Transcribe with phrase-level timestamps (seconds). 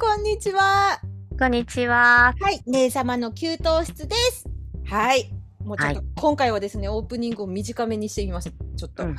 [0.00, 1.00] こんにちは。
[1.36, 2.32] こんにちは。
[2.40, 4.48] はい、姉様の給湯室です。
[4.86, 5.28] はい。
[5.64, 8.76] もうちょっと、は今回はですね、オープニングを短めにしてみました。
[8.76, 9.02] ちょっと。
[9.02, 9.16] うん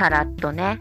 [0.00, 0.80] さらっとね。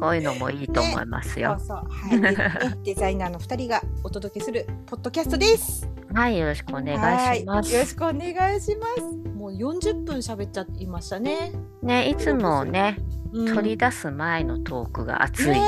[0.00, 1.56] こういうのもいいと思いますよ。
[1.60, 1.76] そうそう。
[1.90, 2.82] はい。
[2.82, 5.86] デザイナーの二人がお届けするポッドキャストです。
[6.14, 7.94] はい、よろしくお願いしまはいよろしす。
[7.94, 9.02] くお願いします。
[9.36, 11.52] もう40分喋っちゃいましたね。
[11.82, 12.96] ね、いつもね、
[13.32, 15.60] うん取り出す前のトークが熱いね、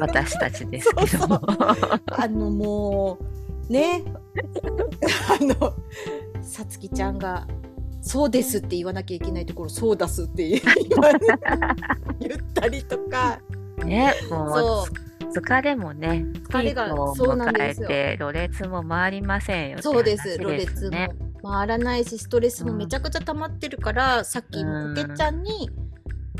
[0.00, 1.28] 私たちですけど。
[1.28, 1.40] も。
[2.06, 3.18] あのも
[3.68, 4.02] うね。
[5.40, 5.74] あの
[6.42, 7.46] さつきちゃんが
[8.00, 10.60] 「そうです」って言わなきゃいけないところ「そうだす」って言っ
[12.54, 13.40] たりとか。
[13.84, 14.94] ね、もそう。
[15.06, 17.88] う疲れもね、疲れがそうなん迎えですよ。
[17.88, 20.90] て、ろれつも回りませんよそうです話ろれつも。
[20.90, 21.08] ね。
[21.42, 25.70] 回らないしストレスもめちゃくちゃ溜まってるから、さっきもこけちゃんに、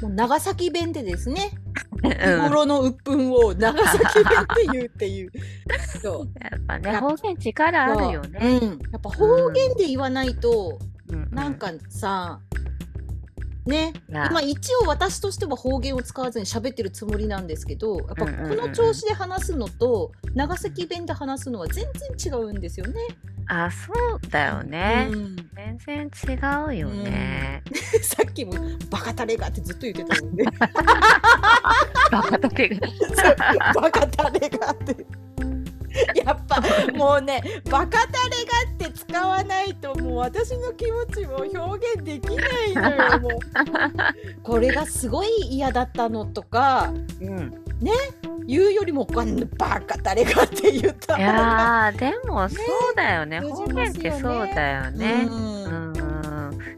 [0.02, 1.50] もう長崎弁でですね。
[2.02, 2.48] 日 うん。
[2.48, 4.24] 頃の鬱憤を長崎弁
[4.66, 5.32] で言うっていう。
[6.02, 6.30] そう。
[6.40, 8.60] やっぱね、方言力あるよね。
[8.62, 8.64] う。
[8.66, 12.40] ん、やっぱ方言で言わないと、ううなんかさ
[13.66, 13.92] ね。
[14.08, 21.86] 今一応私としては方言を使わずに喋ってるつもりなんですけどやっぱこの調子で話すのと長崎弁で話すのは全
[22.18, 23.00] 然違うんですよね。
[23.52, 25.08] あ、そうだよね。
[25.10, 27.62] うん全然違うよね。
[28.02, 28.52] さっきも
[28.90, 30.44] 「バカタレが」ってずっと言ってたもんね。
[32.10, 32.88] バカだけが。
[33.74, 35.06] バカタレがって。
[36.24, 36.62] やっぱ
[36.94, 43.32] もうねバカタレがって使わないともう私の気持ちも表現できないのよもう
[44.44, 47.69] これがすごい嫌だったのとかうん。
[48.46, 52.56] 言うよりもバカタレがって言ったいやーでもそ
[52.92, 53.40] うだよね。
[53.40, 55.28] 通方言ってそうだよね。
[55.28, 55.36] うう
[55.86, 55.92] ん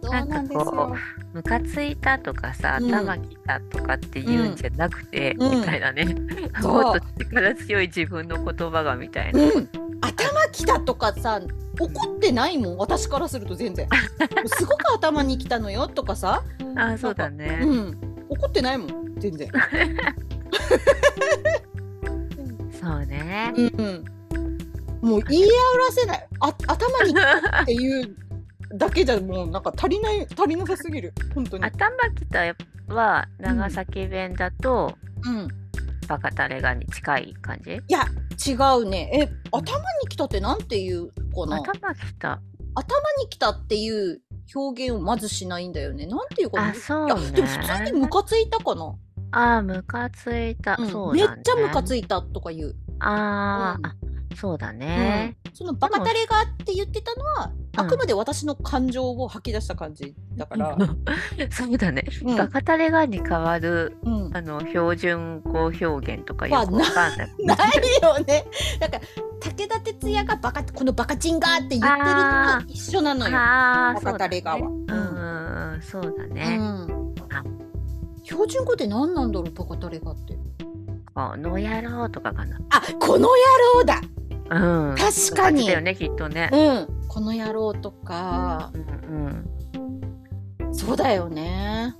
[0.02, 0.94] なんかこ
[1.32, 2.94] ムカついたとかさうん。
[2.94, 5.60] 頭きたとかって言うんじゃなくて、うん。
[5.60, 6.14] みたいなね、
[6.60, 9.40] そうもっと力強い自分の言葉がみたいな。
[9.40, 9.60] う。
[9.60, 9.68] ん、
[10.02, 11.40] 頭きたとかさ
[11.80, 12.76] 怒ってないもん。
[12.76, 13.88] 私からすると全然。
[14.46, 16.42] すごく頭にきたのよとかさ、
[16.76, 17.60] あーそうだね。
[17.62, 19.14] うん、怒ってないもん。
[19.18, 19.48] 全然、
[22.80, 23.52] そうね。
[23.56, 24.04] うん、
[25.00, 26.28] もう言い表せない。
[26.40, 27.14] あ頭に
[27.62, 28.16] っていう
[28.74, 31.12] だけじゃもうなんか足りない足りなさすぎる。
[31.34, 32.40] 本当に、頭きた
[32.88, 35.48] は長崎弁だと、うん、
[36.08, 37.74] バカタレガに近い感じ？
[37.74, 38.06] いや
[38.44, 39.10] 違うね。
[39.14, 42.40] え頭にきたってなんていうかな頭きた。
[42.74, 44.20] 頭にきたっていう
[44.54, 47.92] 表現をまずしないんだよねなんていうかなあそういやでも普通にね。
[47.92, 48.94] ムカついたかな、
[49.30, 50.76] あームカついた。
[50.78, 51.34] うんそうだね。
[51.34, 53.94] めっちゃムカついたとか言う、うんあーあ
[54.36, 55.36] そうだね。
[55.54, 60.76] そのバカタレがって言ってたのは、あくまで私の感情を吐き出した感じだから、
[61.50, 62.04] そうだね。
[62.24, 62.36] うん。
[62.36, 64.36] バカタレガに変わるうん。
[64.36, 67.30] あの標準語表現とかよはくわかんない。
[67.44, 67.58] ない
[68.02, 68.44] よね。
[68.80, 69.02] だから
[69.40, 74.74] 武田鉄矢がバカこのバカチンガーって言ってるのと一緒なのよ、ああ、バカタレガはそうん
[75.74, 76.56] うん、そうだね。
[76.58, 77.14] うん。
[77.30, 77.44] あ
[78.22, 80.36] 標準語って何なんだろうバカタレガって。
[81.14, 82.58] この野郎とかかな。
[82.70, 83.28] あこの野
[83.74, 84.00] 郎だ
[84.52, 84.96] うん。
[84.96, 86.50] 確かにだよね、きっとね。
[86.52, 88.70] うんこの野郎とか
[89.08, 89.46] うん
[90.64, 90.74] うん。
[90.74, 91.94] そうだよね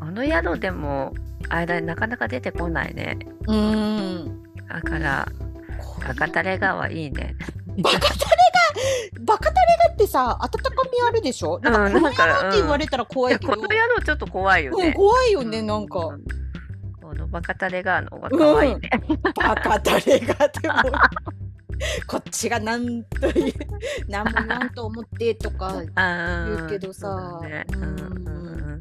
[0.00, 1.14] この野郎でも、
[1.48, 3.18] 間になかなか出てこないね。
[3.46, 5.28] うんだから、
[6.06, 7.36] バカタレガはいいね。
[7.82, 8.16] バカタレが
[9.24, 11.60] バカタレがってさ温かみあるでしょ？
[11.60, 14.92] なんかうんこの野郎って言われたら怖いけど、この野郎ちょっと怖いようん、ね。
[14.92, 16.24] 怖いよねなんか、うん
[17.00, 18.90] このバカタレガの方が可愛いね。
[19.36, 20.74] バカタレがでも
[22.06, 23.54] こっちがなんという
[24.10, 28.80] なんもなんと思ってとか言うけどさねうんうんうんうん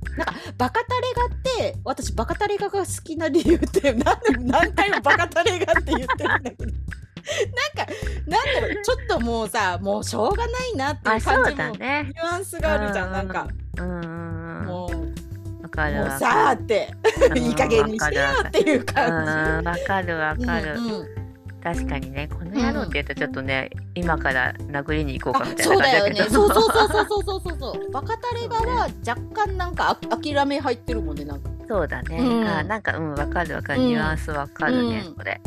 [0.58, 1.40] バカタレガっ
[1.72, 7.94] て私バカタレガが好きな理由ってなんで 何回もバカタレガって言ってるんだけどなんか
[8.28, 12.04] なんだろうちょっともうさもうしょうがないなっていあ、う感じもだね。
[12.08, 14.66] ニュアンスがあるじゃんなんかうん。
[14.66, 16.92] もうわかるさあって
[17.30, 17.38] る。
[17.40, 20.46] いい加減にしてよっていううん感わかるわじ。
[20.46, 20.74] かる。
[20.76, 21.29] うんうん
[21.64, 26.30] 確かにねこの野郎って言うとちょっとね、うん、今から殴りに行こうかみたいな感じだけど。
[26.30, 26.64] そうだよね。
[26.64, 27.92] そうそうそうそうそうそうそう。
[27.92, 31.50] バカタレガは若干なんかあ諦め入ってるもんねなんか。
[31.68, 35.40] そうだね、うん、あなんかうんわかるわかる、ニュアンスわかるね、これ。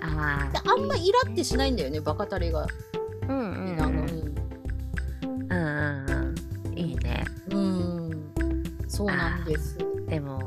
[0.00, 2.66] ああんまイラってしないんだよねバカタレが。
[3.28, 4.36] うんうんうん。
[5.48, 7.24] うんうんいいね。
[7.50, 8.32] うん。
[8.88, 9.78] そうなんです。
[10.08, 10.40] でも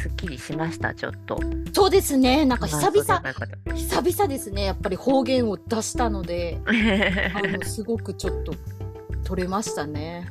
[0.00, 1.38] すっきりしました、ちょっと。
[1.72, 2.46] そうですね。
[2.46, 3.76] なんか久々々。
[3.76, 4.64] 久々ですね。
[4.64, 6.58] やっぱり方言を出したので、
[7.34, 8.52] あのすごくちょっと
[9.24, 10.28] 取れましたね。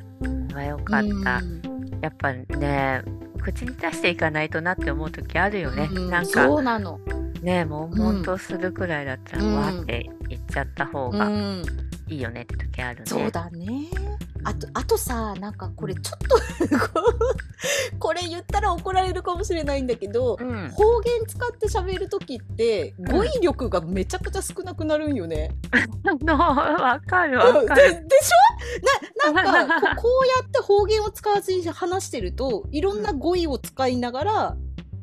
[0.54, 1.38] がよかった。
[1.38, 3.04] うんやっぱね、
[3.42, 5.90] 口に出していかないとなって思う時あるよね。
[5.92, 7.00] うんなんかそうなの。
[7.42, 11.64] ね悶々とするくらいだったら、うんわーって言っちゃった方がうん、
[12.08, 13.06] いいよねって時あるね。
[13.06, 13.90] そうだね。
[14.44, 16.38] あとあとさなんかこれちょっと
[18.00, 25.52] これ言ったら怒られるかもしれないんだけど、うん、方言使って喋る時ってん語彙力がめちゃくちゃ少なくなるんよね。
[26.26, 27.76] わかるかる。
[27.76, 29.34] ででしょ？
[29.34, 34.58] ななんかここうやって方言を使わずに話してるといろんな語彙を使いながら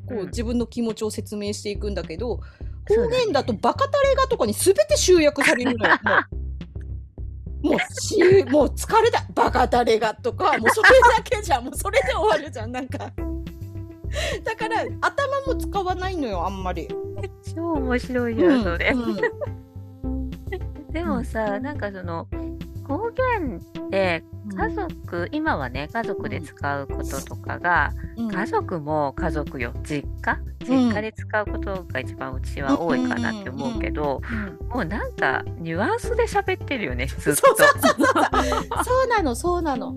[0.09, 2.41] こううん自分の気持ちを説明していくんだけど、
[2.89, 5.95] 方言だとバカタレがとかに全て集約されるのよ。
[7.71, 8.19] もうし
[8.51, 12.99] もう疲れたバカタレがとかもうそれだけじゃんもうそれで終わるじゃんなんか。
[14.45, 16.89] だから頭も使わないのよあんまり。
[17.55, 18.93] 超面白いよ、それ。
[18.95, 19.17] うん
[20.93, 22.27] でもさ、なんかその
[22.87, 24.25] 方言って
[24.55, 28.29] 家族、今はね家族で使うこととかが、うん。
[28.29, 30.39] 家族も家族よ実家？
[30.69, 30.89] うん。
[30.89, 37.43] 実家で使うことが一番うちは多いかなって思うけど、うんもうなんかニュアンスで喋ってるよね ずっと。
[38.85, 39.97] そうなのそうなの。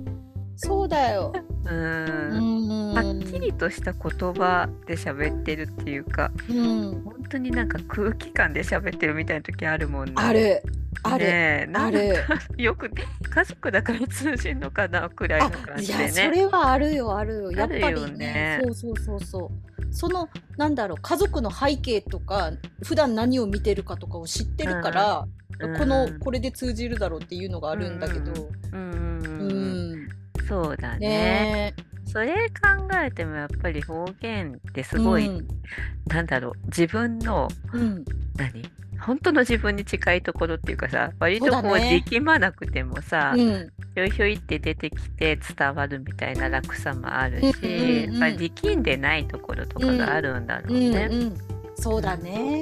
[0.55, 1.33] そうだよ。
[1.65, 2.91] ううん。
[2.91, 2.93] ん。
[2.93, 4.01] はっきりとした言
[4.33, 7.01] 葉で喋ってるっていうかうん。
[7.03, 10.13] 本当になんか空気感で喋ってるみたいな時あるもんね。
[10.17, 10.61] ある
[11.03, 12.15] ある、ねえなんある。
[12.57, 16.31] よく家族だから通じんのかなくらいの感じでやそね。
[16.31, 17.51] れはあるよあるよ。
[17.51, 18.17] やっぱりね。
[18.17, 19.93] ねそうそうそうそう。
[19.93, 22.51] そのなんだろう家族の背景とか
[22.83, 25.25] 普段何を見てるかとかを知ってるから、
[25.59, 25.77] うん。
[25.77, 28.49] このこれで通じるだろうっていうのがあるんだけど。
[28.73, 28.81] うん。
[28.81, 29.21] うん。
[29.21, 30.05] ううん。
[30.05, 30.09] ん
[30.47, 30.99] そうだね。
[30.99, 31.73] ね。
[32.05, 35.47] それ考えてもやっぱり方言ってすえごい、うん。
[36.07, 38.03] なんだろう自分のうん。
[38.35, 38.63] 何？
[39.01, 43.71] 本当の自分に近いところっていうかさ割とこう力まなくてもさ、うん。
[43.95, 48.19] ひょいひょいって出てきて伝わるみたいな楽さもあるし、うんうんうん。
[48.19, 51.09] やっぱり力んでないところとかがあるんだろううんね。
[51.11, 51.37] うん。
[51.75, 52.61] そうだね。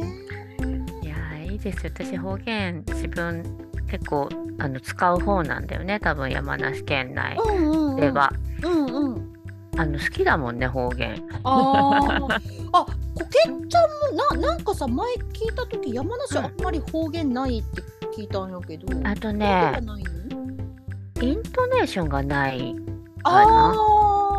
[1.03, 1.91] いやーいいですよ。
[1.93, 3.43] 私方言自分
[3.89, 4.29] 結構
[4.59, 5.99] あの使う方なんだよね。
[5.99, 9.36] 多分山梨県内うんうんうんうん
[9.77, 11.23] あの好きだもんね方言。
[11.43, 12.39] あー。
[12.73, 13.55] あ、こけっちゃん
[14.15, 16.45] もななんかさ前聞いた時山梨うん。
[16.45, 17.81] あんまり方言ないって
[18.15, 20.03] 聞いたんやけど、あとそうでねはないの？
[21.21, 22.75] イントネーションがない
[23.23, 23.73] あ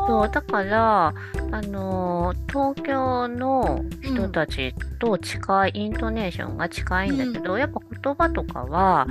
[0.08, 1.08] そうだから
[1.52, 9.06] あのー東京の人たちと近い、イントネーションが近いんだけど、やっぱ言葉とかは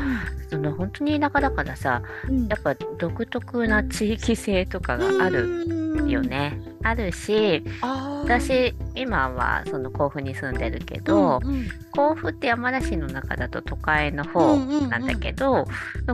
[0.50, 6.22] その本当に田舎だからさうんやっぱ独特な地域性とかがあるよ。
[6.22, 6.60] ね。
[6.84, 11.70] あるしあー私今はその甲府に住んでるけど、うんうん。
[11.92, 14.90] 甲府って山梨の中だと都会の方うんうんうん。
[14.90, 15.66] なんだけど、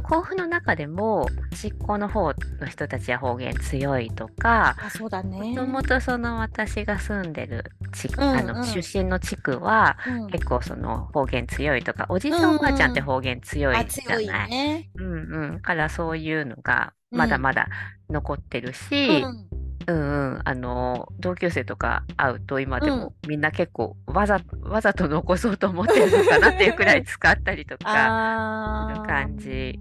[0.04, 5.39] 甲府の中でも端っこの方の人たちは方言強いとかあそうだね。
[5.39, 8.38] もともとその私が住んでる地区、うんうん。
[8.38, 10.27] あの出身の地区はうん。
[10.27, 14.48] 結構その方言強いとかおじいちゃんおばあちゃんって方言強いあじゃ強ない。
[14.48, 14.89] いね。
[14.95, 17.68] うんうん、からそういうのがまだまだ
[18.10, 29.80] 残ってるし、うんうんうん、あの同級生とか会うと今でうんもみんな結構わざわざと残そうと思ってるのかなっていうくらい使ったりとかあー感じ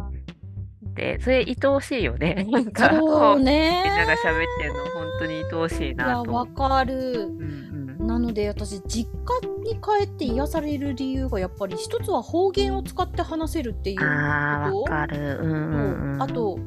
[0.94, 3.84] でそれ愛おしいよね なんかそうこうみんね。
[3.84, 4.16] なが喋っ
[4.58, 6.46] てるの本当に愛おしいなとわ。
[6.46, 7.28] かる。
[7.28, 7.62] うん
[8.06, 15.38] なので私実家に帰って癒される理由がやっぱり一つは方言を使って話せるっていうことわかる。
[15.40, 16.58] うんうんうん、あと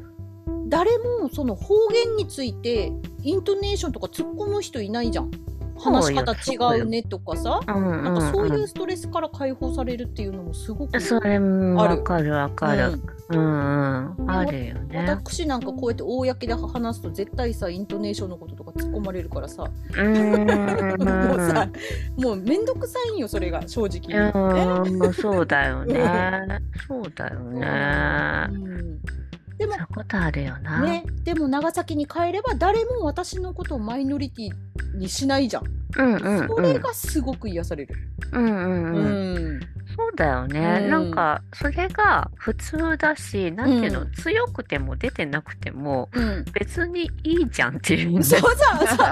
[0.67, 2.91] 誰もその方言について
[3.23, 5.31] イントネーションとか突っ込む人いないじゃん。
[5.77, 7.59] 話し方違うねとかさ。
[7.67, 13.01] うんうんうん、なんかそういうストレスから解放されるっていうのもすごくそれもあるわかるわかる。
[13.29, 14.15] うん。
[14.17, 15.05] うん、あるよね。
[15.07, 19.65] 私なんかこうやって公で話すと絶対さイントネーションのこととか突っ込まれるからさ、
[19.97, 21.03] うんうんうん。
[21.03, 21.69] もうさ
[22.17, 26.59] もうめんどくさいんよそれが正直言って、 うん、そうだよね。
[26.87, 28.47] そうだよね。
[28.51, 29.24] うん
[29.57, 30.81] でもことあるよな。
[30.81, 35.63] ね、でも長崎に帰れば誰も私のことをマイノリティにしないじゃん。
[35.97, 36.47] うんうんうん。
[36.47, 37.95] それがすごく癒される。
[38.33, 39.57] うんうんうん。
[39.57, 39.59] ん。
[39.95, 40.79] そうだよね。
[40.83, 46.45] うんなんか、それが普通だし、なんていうの、うん強くても出てなくても、うん。
[46.53, 48.23] 別にいいじゃんっていうね。
[48.23, 48.51] そうそう
[48.87, 48.97] そう。
[48.97, 49.05] そう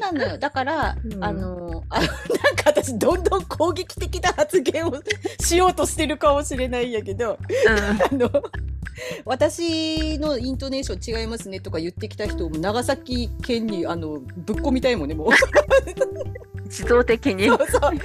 [0.00, 0.38] なのよ。
[0.38, 2.12] だから、うんあのあ、なんか
[2.66, 4.94] 私どんどん攻撃的な発言を
[5.40, 7.38] しようとしてるかもしれないんやけど、
[8.10, 8.30] あの、
[9.24, 15.26] 私のイントネーション違いますねとか言ってきた人を長崎県にあのぶっ込みたいもんねもう。
[15.28, 15.32] うん
[16.72, 17.46] 自動的に。
[17.48, 17.98] そうそうあの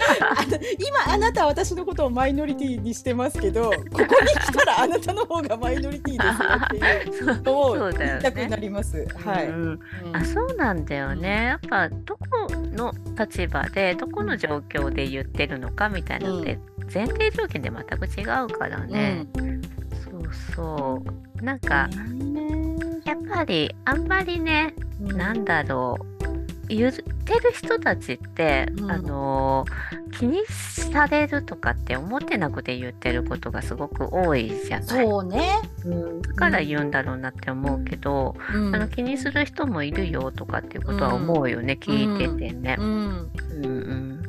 [0.77, 8.58] 今あなたは私のことをマイノリティにしてますけどここに来たらあなたの方がマイノリティですよっていうのを言いたくなね。
[8.62, 9.08] ります。
[9.24, 9.48] はい。
[9.48, 9.79] うん。
[10.06, 10.15] うん。
[10.15, 11.46] あそうなんだよね。
[11.46, 16.60] やっぱどこの立場かでどこの状況で言ってるのかみたいなのって
[16.94, 19.25] 前提条件で全く違うからね、
[20.03, 21.03] そうそ
[21.39, 21.44] う。
[21.44, 21.89] なんか
[23.06, 26.17] やっぱりあんまりね、なんだろう
[26.68, 28.92] 言ってる人たちって、うん。
[28.92, 29.66] あの
[30.12, 35.06] 気にされるとかって思ってなくて言ってることがすごく多いじゃない。
[35.06, 35.60] そうね。
[35.86, 38.76] うん、だから言うんだろうなって思うけど、うん。
[38.76, 42.78] あの気にする人もいるよとかっていうことは思うよね、聞いててね。
[42.80, 42.86] うん。
[42.88, 43.66] うん。
[43.66, 44.28] うん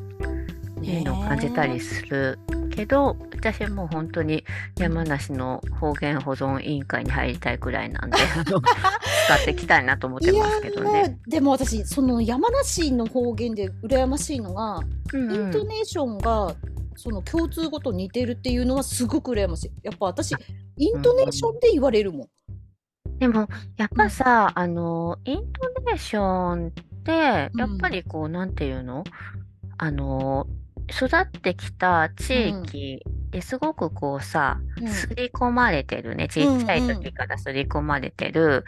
[0.79, 2.39] ってねいうのを感じたりする
[2.71, 4.45] けど私はもう本当に
[4.77, 8.17] 山梨の方言保存委員会に入りたいくらいなんで
[8.47, 11.19] 使っていきたいなと思ってますけどね。
[11.27, 14.81] でも私その山梨の方言で羨ましいのが、
[15.13, 15.35] うんうん。
[15.35, 16.55] イントネーションが
[16.97, 19.71] その共通語と似てるっていうのはすごく羨ましい。
[19.83, 20.35] やっぱ私
[20.77, 22.29] イントネーションで言われるもん、
[23.19, 26.71] でもやっぱさ、あのイントネーションっ
[27.05, 29.05] てやっぱりこう、なんていうの？
[29.81, 30.49] あの
[30.91, 34.89] 育ってきた地域ですごくこうさ、うん。
[34.89, 36.29] 刷り込まれてるね。
[36.29, 38.65] ちっちゃい時から刷り込まれてる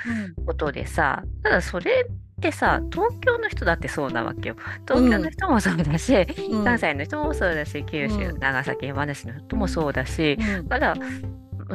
[0.47, 4.57] ことでさ、ただそれってさ東京の人だってそうなわけよ。
[4.87, 6.15] 東京の人もそうだし、
[6.51, 6.65] うん。
[6.65, 8.39] 関西の人もそうだし九州、うん。
[8.39, 10.69] 長崎山梨の人もそうだし、うん。
[10.69, 10.95] だ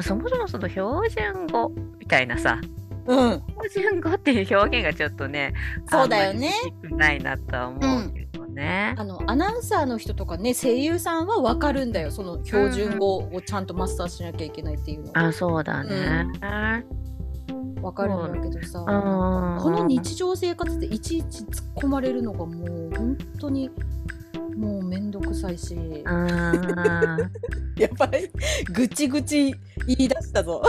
[0.02, 2.60] そもそもその標準語みたいなさ
[3.08, 5.54] うん、標準語っていう表現がちょっとね
[5.90, 6.52] そうだよね。
[6.90, 8.96] ないなとは思うけどね。
[8.98, 12.10] あのアナウンサーの人とかね声優さんは分かるんだよ。
[12.12, 15.12] その標準語をちゃんとマスターしなきゃいけないっていうの。
[15.14, 16.26] あそうだね。
[17.82, 18.84] 分かるんだけどさ、う。
[18.84, 18.86] ん
[19.62, 23.70] この日常生活でいちいち突っ込まれるのがもう本当に
[24.56, 26.06] もうめんどくさいし、うん
[27.78, 28.30] やばい。
[28.72, 29.54] ぐちぐち
[29.88, 30.64] 言い出したぞ。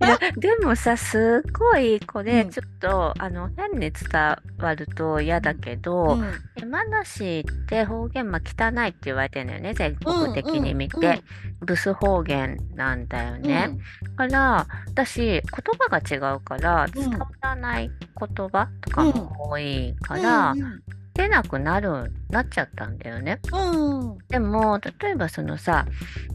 [0.00, 2.50] いやでもさすごいこれうん。
[2.50, 6.32] ちょっと、あの変に伝わると嫌だけど、うん。
[6.56, 11.22] 山梨って方言まあ汚いって言われてるのよね全国的に見て、うんうん
[11.60, 13.70] ブス方言なんだよね。
[14.16, 17.10] だから私言葉が違うからうん。
[17.10, 20.82] 伝わらない言葉とかも多いから、うん
[21.18, 23.40] 出なくなるなっちゃったんだよね。
[23.52, 24.18] うんうん。
[24.28, 25.84] でも例えばそのさ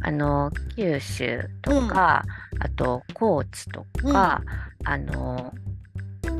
[0.01, 2.23] あの九州とか、
[2.59, 4.43] あと高知とか、
[4.83, 5.53] あの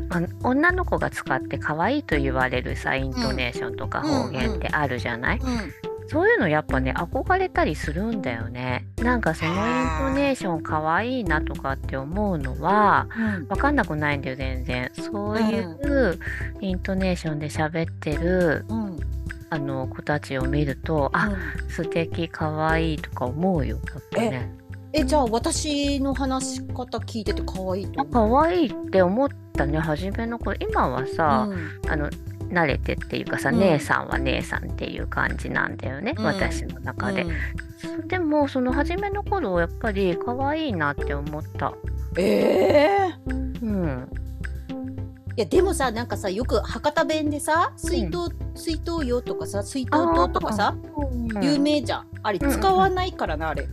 [0.10, 8.86] あ女の子が使って可愛いと言われるさイントネーションとかうん方言ってあるじゃない、うんそういうのやっぱね憧れたりするんだよね。
[9.02, 14.92] なんかそのイントネーション可愛いなとかって思うのはうん分かんなくないんだよ全然。
[14.94, 16.20] そういう
[16.62, 19.00] イントネーションで喋ってるうん
[19.50, 21.32] あの子たちを見るとあ
[21.70, 24.52] 素敵可愛いとか思うよやっぱね。
[24.96, 28.42] えじゃあ私の話し方聞いてて可愛いとあ思う？
[28.42, 32.10] 可愛いって思ったね初めの頃今はさ、うんあの
[32.54, 37.24] 慣れてっていうかさ、うん姉さんは姉さんっていう感じなんだよね、うん私の中で。
[37.24, 37.32] うん
[38.08, 41.74] でもその初めの頃やっぱり可愛いなって思った。
[42.18, 43.14] ええ
[43.62, 44.10] うん。
[45.36, 50.76] いやでもさなんかさよく博多弁でさ水筒、水筒よとかさ水筒ととかさ
[51.42, 53.68] 有名じゃんあれうんうん使わないからなあれ。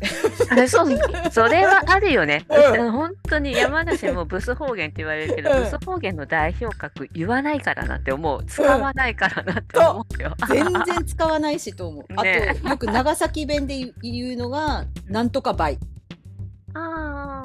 [0.51, 0.99] あれそう
[1.31, 2.47] それはあるよね。
[2.51, 8.45] うん本当に山梨もブス方言って言われるけど、うんブス方言の代表格言わないからなって思う。
[8.45, 10.35] 使わないからなって思うよ。
[10.49, 12.05] 全然使わないしと思う。
[12.25, 15.79] ねあとよく長崎弁で言うのがなんとか倍。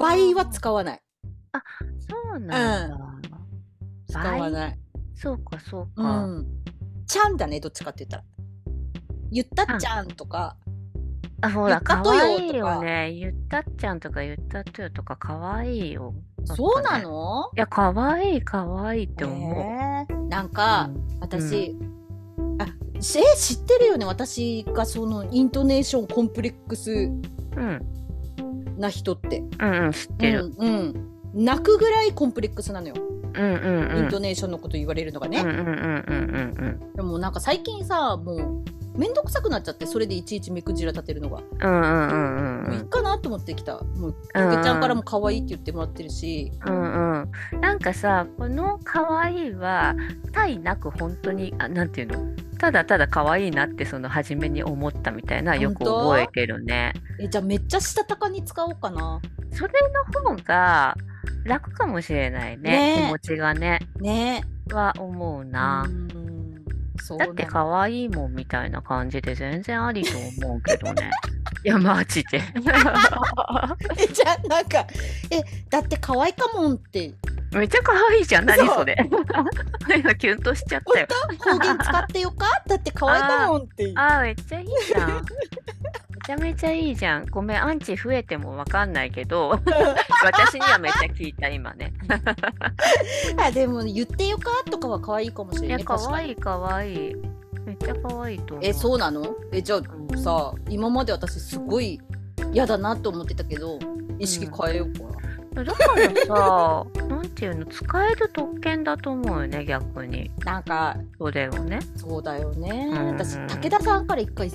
[0.00, 1.00] 倍は使わない。
[2.08, 3.15] そうなんだ。
[4.22, 4.78] 使わない。
[5.14, 6.26] そうかそううか。
[6.26, 6.46] ん。
[7.06, 8.24] ちゃんだねどっちかって言ったら。
[9.30, 10.56] 言ったっちゃんとか。
[11.42, 13.12] あ、ほら、可言ったとよ愛いとかよね。
[13.12, 16.14] 言ったっちゃんとか言ったとよとか可愛いよ。
[16.44, 17.50] そうなの？
[17.56, 20.48] いや、可愛い可愛いって思へーなんう。
[20.50, 21.76] か、私、
[22.58, 22.66] あ
[23.00, 24.06] しえ知ってるよね？
[24.06, 27.10] 私がそのイントネーションコンプレックス
[28.78, 29.42] な人って。
[29.60, 30.54] うん、うん、知ってる。
[30.56, 31.15] うん、うん。
[31.36, 34.04] 泣くぐらいコンプレックスなのよ、うん、うん、うん。
[34.04, 35.40] イントネーションのこと言われるのがね。
[35.40, 43.82] うん、うん、うん、うん、でもなんか最近さもうめんどくさくなっちゃってそれでいちいち目くじら立てるのが、うん、うん、うん、うん、もういいかなと思ってきた。
[43.82, 47.60] もうかけちゃんからも可愛いって言ってもらってるし、うん、うん。
[47.60, 49.94] なんかさ、この可愛いは、
[50.32, 52.26] 対なく本当に、あ、なんていうの？
[52.58, 56.92] ただただ可愛いなってその初めに思ったみたいなよく覚えてるね。
[57.20, 59.20] えじゃあめっちゃしたたかに使おうかな
[59.52, 59.72] それ
[60.14, 60.96] の方が
[61.44, 62.70] 楽かもしれないね。
[62.70, 63.80] ねえ気持ちがね。
[64.00, 65.84] ねは思うな。
[65.86, 66.36] うん
[67.06, 71.10] そうだってか可愛いもんみたいな感じで全然ありと思うけどね。
[71.64, 72.38] いや、マジで。
[73.96, 74.84] えじゃあなんか
[75.30, 77.12] えだって可愛いかもんって
[77.56, 78.46] めっちゃ可愛いじゃん。
[78.46, 78.96] 何それ。
[79.96, 81.06] 今キュンとしちゃったよ。
[81.38, 85.08] 方言使ってよかだって可愛いかもんってあーめっちゃいいじゃん。
[85.08, 85.22] め
[86.26, 87.26] ちゃめちゃいいじゃん。
[87.26, 89.50] ごめん、アンチ増えてもわかんないけど、
[90.24, 91.92] 私にはめっちゃ聞いた、今ね。
[93.38, 97.16] あでも言ってよかとかは可愛いかもしれない可愛い可愛い
[97.64, 98.66] めっちゃ可愛いと思う。
[98.66, 99.84] えそうなのえじゃうん
[100.14, 102.00] あさ今まで私すごい
[102.52, 103.78] 嫌だなと思ってたけど
[104.18, 105.15] 意識変えようかな、
[105.64, 110.30] だからさ、なんていうの、使える特権だと思うよね、逆に。
[110.44, 111.78] なんかそれをね。
[111.96, 114.50] そうだよね、うん私武田さんから一回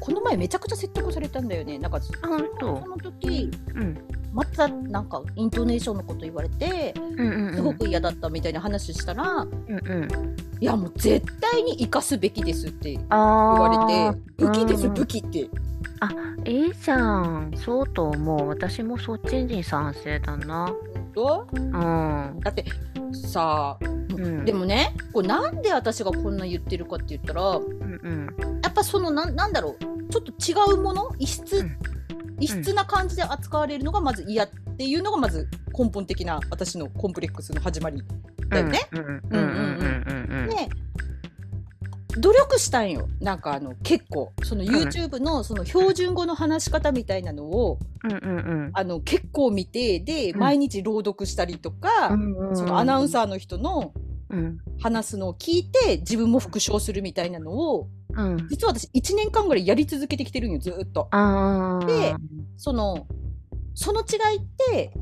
[0.00, 3.98] この前めちゃくちゃ説得されたんだよねなんかその時うん。
[4.32, 7.54] またなんかイントネーションのこと言われてうんうんうん。
[7.54, 10.36] すごく嫌だったみたいな話したら、うんうん。
[10.60, 15.48] いやもう絶対に生かすべきですって言あわれあて武器ですうん武器って
[16.44, 17.52] いいじゃん。
[17.56, 18.48] そうと思う。
[18.48, 20.72] 私もそっちに賛成だな。
[21.14, 21.56] どう？
[21.56, 22.40] うん。
[22.40, 22.64] だって
[23.12, 28.26] さあ、んでもねこれなんで私がこんな言ってるかって言ったらうんうん。
[28.62, 31.10] やっぱそのなんなんだろうちょっと違うもの？
[31.18, 31.76] 異質、うん
[32.40, 35.48] 異質な感じで扱われるのがまず嫌っていうのがまず
[35.78, 38.02] 根本的な私のコンプレックスの始まり
[38.48, 38.80] だよね。
[38.90, 38.98] う
[42.18, 43.08] 努力したんよ。
[43.20, 44.32] なんかあの結構。
[44.42, 48.20] その YouTube のその標準語の話し方みたいなのを、うんうんう
[48.68, 48.70] ん。
[48.74, 50.40] あの結構見てでうん。
[50.40, 52.10] 毎日朗読したりとか、
[52.54, 53.92] そのアナウンサーの人の
[54.30, 54.58] うん。
[54.80, 58.48] 話すのを聞いて自分も復唱するみたいなのをうん。
[58.48, 61.08] 実は私1年間ぐらいやり続けてきてるんよずーっと。
[61.86, 62.14] で
[62.56, 63.06] その
[63.74, 64.92] その違いって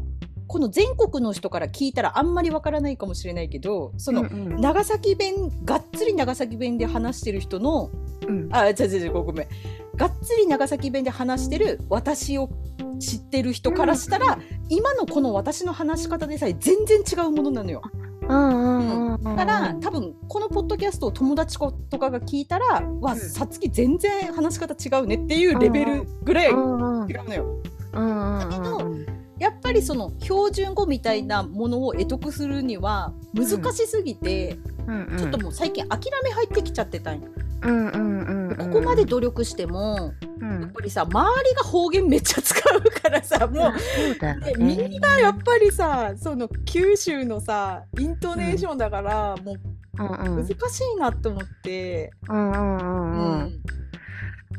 [0.50, 4.61] この全国の人から聞いたらあんまりわからないかもしれないけどその、うんうん。
[4.61, 7.88] 長崎弁がっつり長崎弁で話してる人の
[8.26, 8.49] うん。
[8.50, 9.49] あ違う違うごめん。
[9.95, 12.50] がっつり長崎弁で話してる私を
[12.99, 17.83] 知ってる人からしたら、今のこの私の話し方でさえ全然違うものなのよ。
[18.28, 19.23] うんうんうん。
[19.23, 23.19] だから多分このポッドキャストを友達とかが聞いたら「わうん。
[23.21, 27.08] さつき全然話し方違うね」っていうレベルぐらい違ううんうん。
[27.08, 27.63] のよ。
[27.93, 35.18] うんうんだけどうんやっぱりその標準語みたいなものを得得するには難しすぎて、うんうん。
[35.18, 37.28] ちょっともう最近諦め入ってきちゃってたんよ。
[37.62, 38.56] うんうんうんうん。
[38.56, 43.72] ここまで努力してもうんやっぱりさ周りが方言めっちゃ使うからさもう。
[43.78, 44.88] そうね、ね。
[44.88, 49.56] みんなやっぱりさその九州のさイントネーションだから、もう
[49.98, 53.60] うんうん難しいなと思って、うんうんううんうん。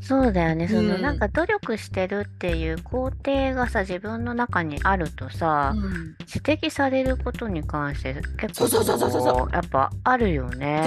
[0.01, 0.67] んそうだよね。
[0.67, 1.01] そのうん。
[1.01, 6.15] なんか努力してるっていう工程がさ、自分の中にあるとさ、うん。
[6.33, 9.47] 指摘されることに関して結構そうそうそうそうそう。
[9.47, 10.83] こやっぱあるよね。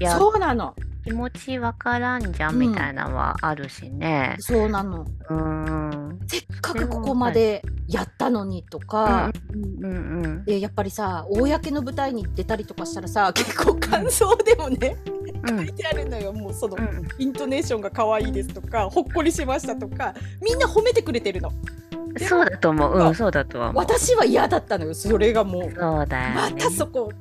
[0.00, 0.74] いや、そうなの。
[1.04, 4.36] 気持ちわからんじゃんうんみたいなのはあるしね。
[4.38, 5.02] そうなの。
[5.02, 6.18] うーん。
[6.26, 21.50] せっかくここまでやったのにとか、うんうんうんでやっぱりさ公の舞台に出たりとかしたらさ結構感想でもね、うん書いてあるのよもうその、うんイントネーションが可愛いですとかほっこりしましたとかみんな褒めてくれてるの
[21.90, 22.26] うん。
[22.26, 22.98] そうだと思う。
[22.98, 23.82] うん、そうだとは思う。
[23.82, 26.60] 私は嫌だったのよそれがもうそうだよまね。
[26.60, 27.12] たそこ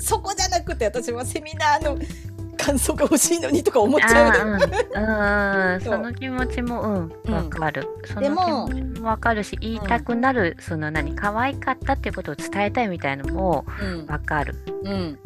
[0.00, 1.98] そこじゃなくて私はセミナーの
[2.56, 4.54] 感想が欲しいのにとか思っちゃううん、
[5.74, 7.86] うん、そうその気持ちも、うん、うんわかる。
[8.04, 14.54] そでもの気持ちもわかるし、言いたくなる、その何、可愛かったっていうことを伝えたいみたいのもうんわかる。
[14.82, 15.18] うんうん。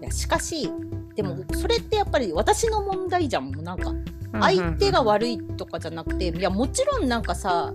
[0.00, 0.70] いやしかし
[1.16, 3.50] でもうそれってやっぱり私の問題じゃん。
[3.50, 3.92] もうなんか
[4.38, 7.72] 相手が悪いとかじゃなくていやもちろんなんかさ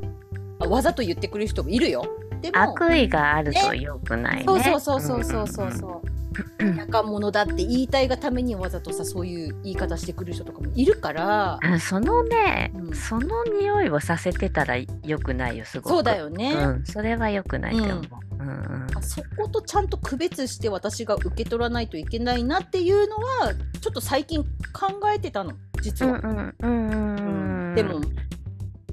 [0.60, 2.06] わざと言ってくれる人もいるよ。
[2.42, 4.44] でも悪意があると良くないね。
[4.46, 6.11] そうそうそうそうそうそう
[6.60, 12.96] 仲間だって言いたいがためにわざとさそういう言い方してくる人とかもいるからあそのね、うん。
[12.96, 15.94] その匂いをさせてたら良くないよ、すごく。
[15.94, 18.00] そうだよね、うん、それは良くないと思う。
[18.40, 18.48] うん。
[18.48, 18.52] う
[18.86, 18.88] ん。
[18.96, 27.76] あそことちゃんと区別して私が受け取らないといけないなっていうのはちょっと最近考えてたの実は、うんうんうんうんうん。
[27.76, 28.02] でも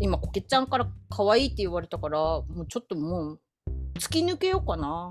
[0.00, 3.40] 今こけちゃんから可愛いって言われたからもうちょっともう
[3.98, 5.08] 突き抜けようかな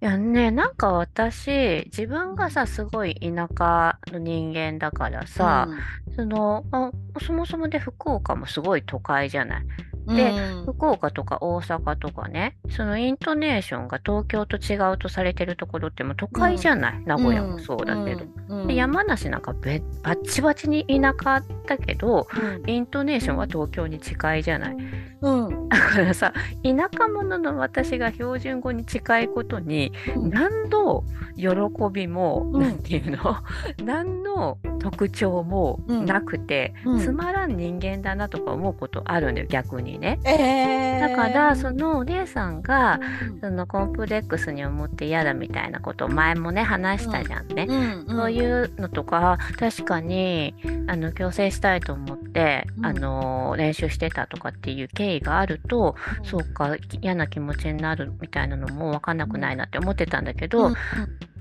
[0.00, 5.68] いやね、なんか私、自分がさ、すごい田舎の人間だからさ、
[6.14, 9.66] その、あそもそもで福岡もすごい都会じゃない。
[10.06, 10.16] うん。
[10.16, 18.66] でうん福岡とか大阪とかね、そのイントネーションが東京と違うとされてるところってもう都会じゃない、名古屋もそうだけど。
[18.66, 22.70] で山梨なんかべバッチバチに田舎だけど、うん。
[22.70, 24.76] イントネーションは東京に近いじゃない。
[25.20, 25.68] うん。
[25.68, 26.32] だからさ、
[26.62, 30.30] 田舎者の私が標準語に近いことに、うん。
[30.30, 31.04] 何の
[31.36, 31.48] 喜
[31.92, 32.60] びも、うん。
[32.60, 33.36] なんていうの？
[33.84, 36.04] 何の特徴もうん。
[36.06, 37.00] なくて、うん。
[37.00, 40.18] つまらん人間だなとか思うことあるんだよ逆にね。
[40.24, 43.40] えー、だからそのお姉さんがうん。
[43.40, 47.66] そのコンプレックスに思って嫌だみたいなことを前もね話したじゃんね。
[48.08, 50.54] そういうのとか確かに
[50.86, 52.86] あの矯正したいと思って、うん。
[52.86, 60.74] あの練習してたとかっていう経緯があると、そうか嫌な気持ちになるみたいなのも分かんなくないなって思ってたんだけど、うん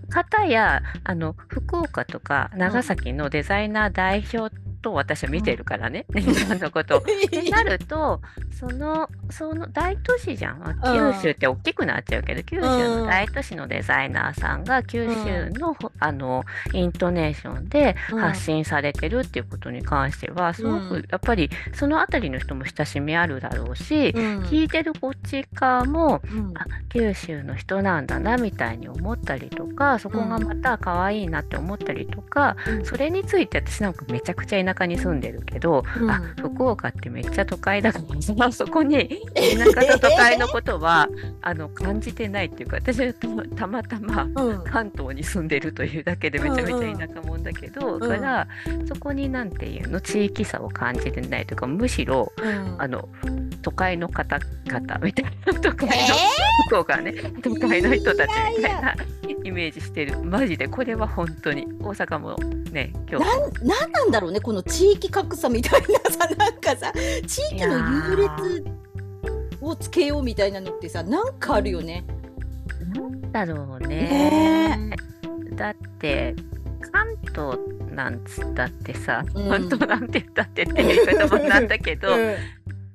[0.09, 4.55] 片やあの福岡とか長崎のデザイナー代表
[4.87, 6.97] と私は見てるからね、日本のこと。
[6.97, 6.99] を。
[6.99, 8.21] ってなると
[8.51, 10.59] そのその大都市じゃん。
[10.59, 18.19] まあ九州って大きくなっちゃうけど、九州の大都市のデザイナーさんが九州の,、あのイントネーションでうん。
[18.19, 24.39] 発信されてるっていうことに関してはすごうんくやっぱりその辺りの人も親しみあるだろうし、うん。
[24.43, 26.53] 聞いてるこっち側もうん。
[26.55, 32.85] あ九州の人なんだなみたいに思ったりとかそこがまた可愛いなって思ったりとか、うん。
[32.85, 36.09] それについて私なんかめちゃくちゃ田舎に住んでるけど、うん。
[36.09, 37.99] あ福岡ってめっちゃ都会だか
[38.37, 41.07] ら そこに田舎と都会のことは
[41.41, 43.13] あの感じてないっていうか私は
[43.55, 44.27] たまたま
[44.65, 48.47] 関東に住んでるというだけでめちゃめちゃ田舎もんだけど、んだから
[48.85, 52.75] そこになんていうの地域差を感じてないというかむしろうん。
[52.79, 53.07] あの
[53.61, 55.97] 都会の方々みたいな都会の、え
[56.67, 57.13] 福岡ね
[57.43, 58.95] 都会の人たちみたいな
[59.47, 60.19] イメージしてる。
[60.23, 60.67] マジで。
[60.67, 61.65] これは本当に。
[61.79, 62.35] 大阪も
[62.71, 63.25] ね今日。
[63.25, 66.93] なんなんなんだろうねこの地域格差みたいなさ なんかさ
[67.25, 67.77] 地域の
[68.09, 68.65] 優劣
[69.61, 72.05] をつけようみたいなのってさなんかあるよね。
[73.31, 73.97] だろうね。
[74.77, 74.95] ね
[75.55, 76.35] だって
[76.91, 77.57] 関東
[77.93, 79.43] なんつったってさ、うん。
[79.43, 82.35] 本当なんて言ったってって言い方もなんだけど、うん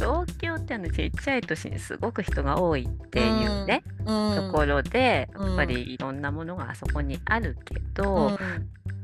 [0.02, 4.50] 東京ってあのちっちゃい都市にすごく人が多いっていうね、うん。
[4.50, 8.38] ところでうんやっぱりいろんなものがあそこにあるけど、うん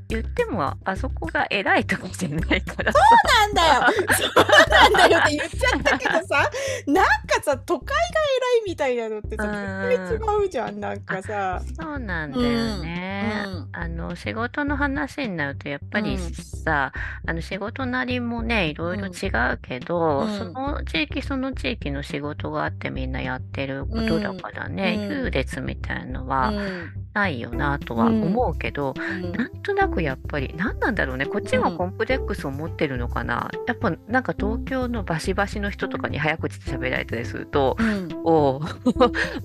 [0.08, 2.98] 言ってもあそこが偉いとこじゃないからさ。
[3.24, 3.74] なんだよ。
[4.16, 6.50] そうなんだよって言っちゃったけどさ
[6.86, 9.88] なんかさ都会が偉いみたいなのってさうん。
[9.88, 11.62] 絶対違うじゃんなんかさ。
[11.78, 13.44] そうなんだよね。
[13.46, 13.68] うんうん。
[13.72, 16.18] あの仕事の話になるとやっぱりうん。
[16.18, 16.92] さ、
[17.26, 20.38] あの仕事なりもねいろいろ違うけど、うん。
[20.38, 25.24] その地域その地域の仕事があってみんなやってることだからね、うん。
[25.24, 29.32] 優劣みたいのうはんないよなとは思うけど、うん。
[29.32, 31.26] なんとなくやっぱり何なんだろうね。
[31.26, 38.08] こっちがコンプレックスを持ってるのかな、やっぱなんか東京のバシバシの人とかに早口で喋られたりするとうん。
[38.24, 38.60] おう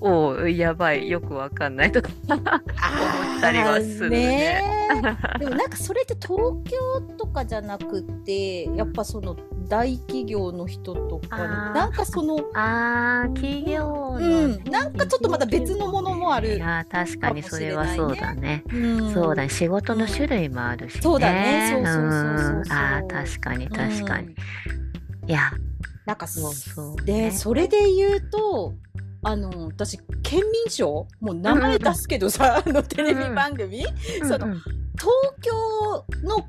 [0.00, 1.10] おうやばい。
[1.10, 4.18] よくわかんないとか思ったりはするね。
[4.18, 4.74] ね。
[5.40, 9.36] でもなんかそれって東京とかじゃなくてやっぱその
[9.68, 14.64] 大企業の人とかなんかそのあー企業の、うん。
[14.70, 18.64] なんかちょっとまた別のものもあるいや確かにそれはそうだね。
[18.72, 18.76] う
[19.10, 19.12] ん。
[19.12, 19.48] そうだね。
[19.48, 21.00] 仕事の種類もあるしね。
[21.02, 21.70] そうだね。
[21.72, 22.56] そうそうそうそうそう。
[22.60, 22.72] ん。
[22.72, 24.28] あー確かに確かに。
[24.28, 24.34] うん
[25.26, 25.50] いや。
[26.04, 28.74] なんかそうそうでねそれで言うと
[29.22, 33.82] あの私県民賞もう名前出すけどさ、あのテレビ番組、
[34.28, 34.62] そのうんうん。
[34.98, 36.46] 東京の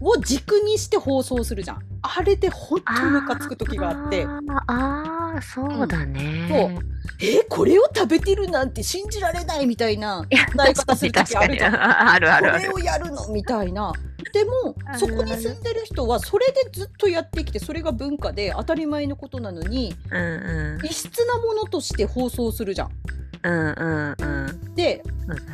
[0.00, 1.78] を軸にして放送するじゃん。
[2.02, 4.24] あれで本当にムカつく時があって。
[4.24, 6.78] あーあーそうだね。
[7.20, 11.74] えこれを食べてるなんて信じられないみたいな伝え方する時あるじゃん。
[11.74, 12.70] あるあるある。
[12.72, 13.92] これをやるのみたいな。
[14.32, 20.86] でもそこに住んでる人はそれでずっとやってきてそれが文化で当たり前のことなのにうんうん。
[20.86, 22.90] 異質なものとして放送するじゃん。
[23.42, 24.74] うんうんうん。
[24.74, 25.02] で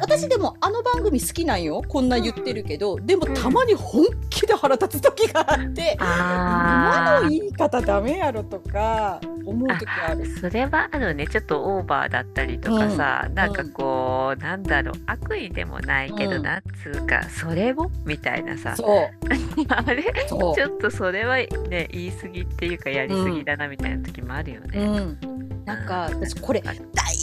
[0.00, 1.82] 私でもあの番組好きなんよ。
[1.86, 10.24] こんな言ってるけど、でもたまに本気で腹立つ時があって、今あの言い方ダメやろとか思う時ある。
[10.24, 11.26] あそれはあるね。
[11.26, 13.34] ちょっとオーバーだったりとかさ、うん。
[13.34, 14.94] なんかこう、なんだろう。
[15.06, 16.42] 悪意でもないけど、うん。
[16.42, 17.90] なんつうかそれを？
[18.06, 18.74] みたいなさ。
[19.68, 20.02] あれ？
[20.26, 24.78] ちょっとそれはね言い過ぎっていうかやりすぎだなみたいな時もあるよね。
[24.78, 25.35] うん、
[25.66, 26.14] なんかうん。
[26.20, 26.78] 私これだい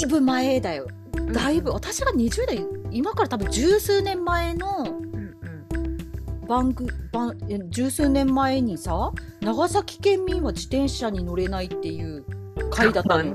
[0.07, 0.87] ぶ前だよ。
[1.31, 4.67] だいぶ私が20代今から多分十数年前の
[6.47, 12.25] 番組番え十数年前にさ長崎県民は自転車に乗れないっていう
[12.69, 13.33] 回だったの。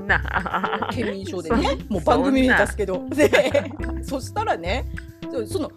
[0.91, 1.77] 県民賞でね。
[1.89, 3.05] もう番組名出すけど。
[3.09, 3.29] で
[4.03, 4.85] そしたらね
[5.31, 5.71] そその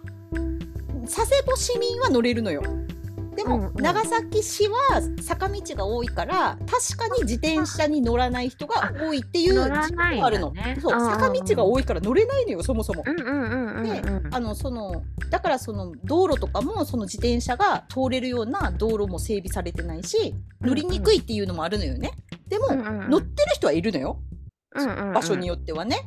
[1.05, 2.61] 佐世保市民は乗れるのよ
[3.35, 13.03] でも、長崎市は坂道が多いから確かに自転車に乗らない人が多いっていう乗らないんだねがあるの、そう坂道が多いから乗れないのよそもそも。
[13.03, 22.11] でうんあのそのだからその道路とかもその自転車が通れるような道路も整備されてないし乗りにくいっていうのもあるのよね。
[22.47, 24.19] でも、乗ってる人はいるのよ。
[25.13, 25.97] 場所によってはね。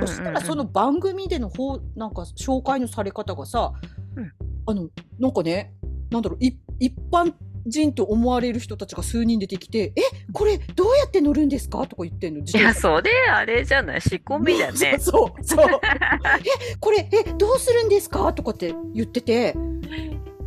[0.00, 3.72] そしたらその番組での方なんか紹介のされ方がさ、
[4.16, 4.32] うん。
[4.66, 5.74] あのなんかね
[6.10, 7.32] なんだろうい一般
[7.66, 10.02] 人と思われる人たちが数人出てきて「え
[10.34, 14.96] これどうやって乗るんですか?」とか言ってんの自いや、それ、あれじゃない、仕込みだね。
[15.00, 15.66] そうそう。
[15.66, 18.32] えこれえどうするんですか？
[18.34, 19.54] とかって言ってて。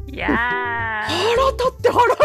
[0.10, 2.24] いや腹立って腹立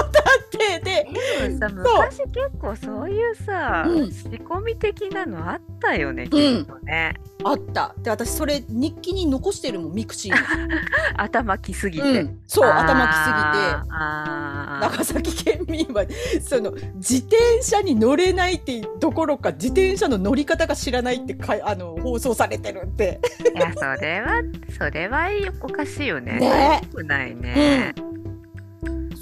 [0.57, 1.59] ってで。
[1.59, 4.11] さ、昔結構そういうさ、うん。
[4.13, 6.63] 仕込み的なのあったよね、きうん。
[6.63, 7.15] っとね。
[7.45, 10.35] あったで私それ日記に残してるもん mixi
[11.17, 12.21] 頭きすぎに、て。
[12.21, 16.05] うん、そう頭きすぎてあーあ長崎県民は
[16.47, 23.21] その自転車に乗れないってどころか自転車の乗り方が知らないってかあの放送されてるって。
[23.41, 24.43] ーいや、それは、
[24.79, 25.29] それは
[25.61, 26.39] おかしいよね。
[26.39, 27.95] ねないね。
[27.99, 28.29] う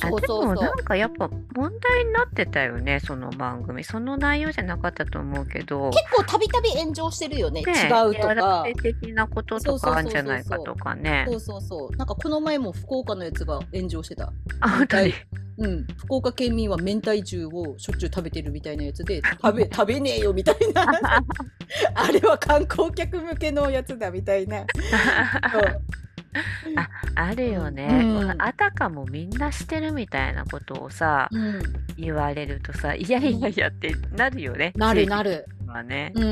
[0.00, 3.84] そうそうでもなんかやっぱ問題になってたよね、その番組。
[3.84, 5.90] その内容じゃなかったと思うけど。
[5.90, 8.64] 結構たびたび炎上してるよねね違うとか。
[8.66, 11.26] せ的なこととかあるんじゃないかとかね。
[11.28, 11.96] そうそうそう。
[11.96, 14.32] なんかこの前も福岡のやつが炎上してた。
[14.60, 15.14] あ、本当に？
[15.58, 15.86] うん。
[15.98, 20.86] 福岡県民は明太重をしょっちゅう食べてるみたいなやつで食べ 食べねえよみたいな。
[21.94, 24.64] あれは観光客向けのやつだみたいな
[26.33, 26.75] そう
[27.14, 27.88] あるよね。
[28.05, 31.62] うんあたかもみんなしてるみたいなことをさ、うん、
[31.97, 34.73] 言われるとさ、いやいやいやってなるよね。
[34.77, 36.12] なるなるまあね。
[36.16, 36.24] うん。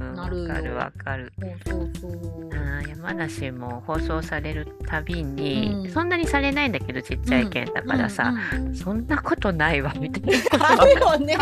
[0.00, 0.14] うん。
[0.16, 0.48] なるよ。
[0.48, 1.32] わかるわかる。
[1.66, 2.50] そうそうそう。
[2.88, 5.90] 山梨も放送されるたびに、うん。
[5.90, 8.66] そんなにされないんだけどちっちゃい県だからさ、うん。
[8.66, 8.74] うん。
[8.74, 10.22] そんなことないわみたい
[10.58, 11.36] なあるよね。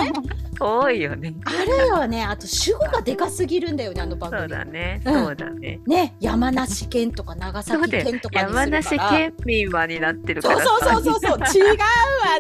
[0.61, 1.35] 多いよね。
[1.45, 2.23] あるよね。
[2.23, 4.43] あと主語がでかすぎるんだよねあの番組。
[4.43, 5.25] そうだね、うん。
[5.25, 5.81] そうだね。
[5.87, 11.65] ね山梨県とか長崎県とか山梨県民はになってるかそうらそうそうそうそう。
[11.65, 11.87] 違うわ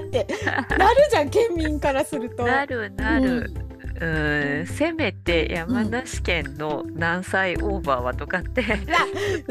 [0.04, 0.26] って。
[0.76, 2.44] なるじゃん県民からすると。
[2.44, 3.67] なるなる。
[4.00, 8.62] うん、せめて山梨県の何歳オーバーはとかって、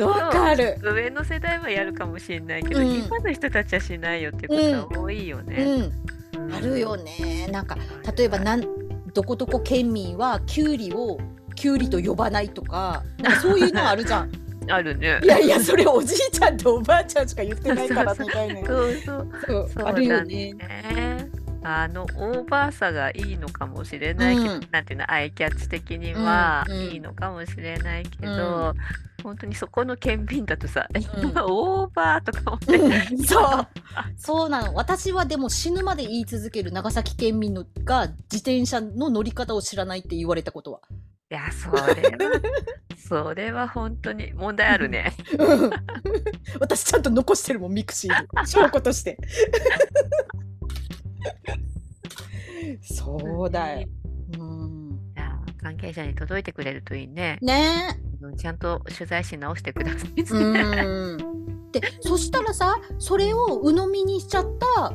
[0.02, 0.80] わかる。
[0.82, 2.96] 上の世代はやるかもしれないけど、うん。
[3.00, 5.80] 今の人たちはしないよってことは多いようね。
[5.80, 5.92] ん。
[6.54, 7.48] あるよね。
[7.52, 7.78] なんか
[8.16, 8.62] 例えばなん
[9.14, 11.18] どこどこ県民はキュウリを
[11.56, 14.32] キュウリと呼ばないとかなんかそういうのあるじゃん。
[14.70, 15.20] あるね。
[15.24, 19.70] いやいやそれおじいちゃんとおばあちゃんしか言ってないからみたいなそうそうそう。
[19.74, 20.56] そうあるよね。
[21.70, 24.68] あのオーバーさがいいのかもしれないけど、うん。
[24.72, 26.82] なんていうのアイキャッチ的にはうんうん。
[26.84, 28.74] いいのかもしれないけど、
[29.22, 30.88] 本当にそこの県民だとさ、
[31.46, 32.88] オーバーとか思って、う
[33.20, 33.68] んそう。
[34.16, 34.74] そうなの。
[34.76, 40.80] 私はでも死ぬまで言い続ける長崎県民のが自転車の乗り方を知らないって言われたことは。
[41.30, 42.42] いやそれは
[42.98, 45.14] それは本当に問題あるね。
[45.38, 45.72] うん。
[46.62, 48.48] 私ちゃんと残してるもん mixi に。
[48.48, 49.18] 証拠として。
[52.82, 53.88] そうだよ。
[54.38, 57.38] うん、いや関係者に届いてくれるといいね。
[57.42, 60.10] ねうんちゃんと取材し直してください。
[60.18, 60.24] え。
[60.24, 64.94] うん、で そしたらさそれを鵜呑みにしちゃった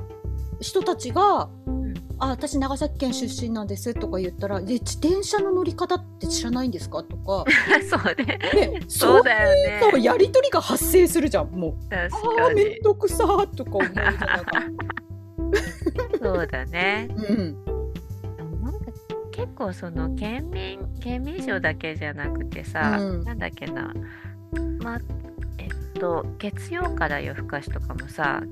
[0.60, 7.44] 人たちがん「あ私長崎県出身なんです」とか言ったら「で自転車の乗り方って知らないんですか?」とか、
[7.88, 8.38] そうね。
[8.54, 10.04] ね、そううだよそうね。
[10.04, 11.88] やり取りが発生するじゃんもう。
[11.88, 12.82] 確あかにーめん。
[12.82, 14.62] どくさーとか思うじゃんなんか。
[16.22, 17.08] そうだね。
[17.10, 17.64] うん。
[18.62, 18.92] なんか
[19.30, 23.24] 結構その県民県民賞だけじゃなくてさ、うん。
[23.24, 23.92] なんだっけな。
[24.82, 25.00] まあ
[25.58, 25.68] えっ
[25.98, 28.42] と月曜から夜更かしとかもさ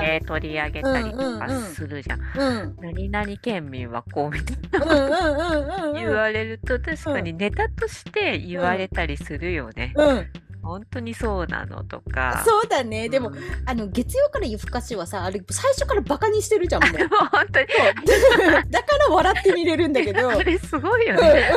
[0.00, 1.38] 県で取り上げたりとうんうんうん。
[1.40, 2.20] かするじゃん。
[2.20, 2.76] うん。
[2.80, 5.92] 何々県民はこうみたいうんうんうんうん。
[5.92, 9.92] な 言われると確かにネタとして言われたりするよね。
[9.96, 10.26] うん、
[10.62, 12.42] 本当にそうなのとか。
[12.46, 13.08] そうだね。
[13.08, 16.92] でも、うんあの月曜から夜更かしはさあれ最初からバカにしてるじゃんもう。
[16.92, 17.66] で も本当に。
[18.70, 20.30] だから笑って見れるんだけど。
[20.30, 21.50] あれすごいようんね。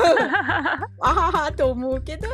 [0.99, 2.27] あははと思うけど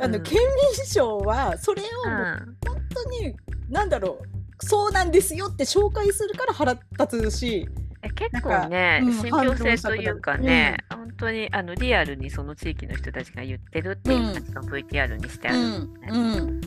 [0.00, 0.22] あの、うん。
[0.22, 0.38] 県
[0.76, 2.56] 民賞はそれをうもうん。
[2.66, 3.34] 本当に、
[3.68, 4.26] なんだろう
[4.64, 7.68] そうなんですよって紹介するから腹立つし。
[7.68, 15.58] え結構ね、うん信憑性というかね、反本当にあのリアルにその地域の人たちが言ってるっていう感じの VTR にしてある。
[15.58, 16.60] わ、うんうん。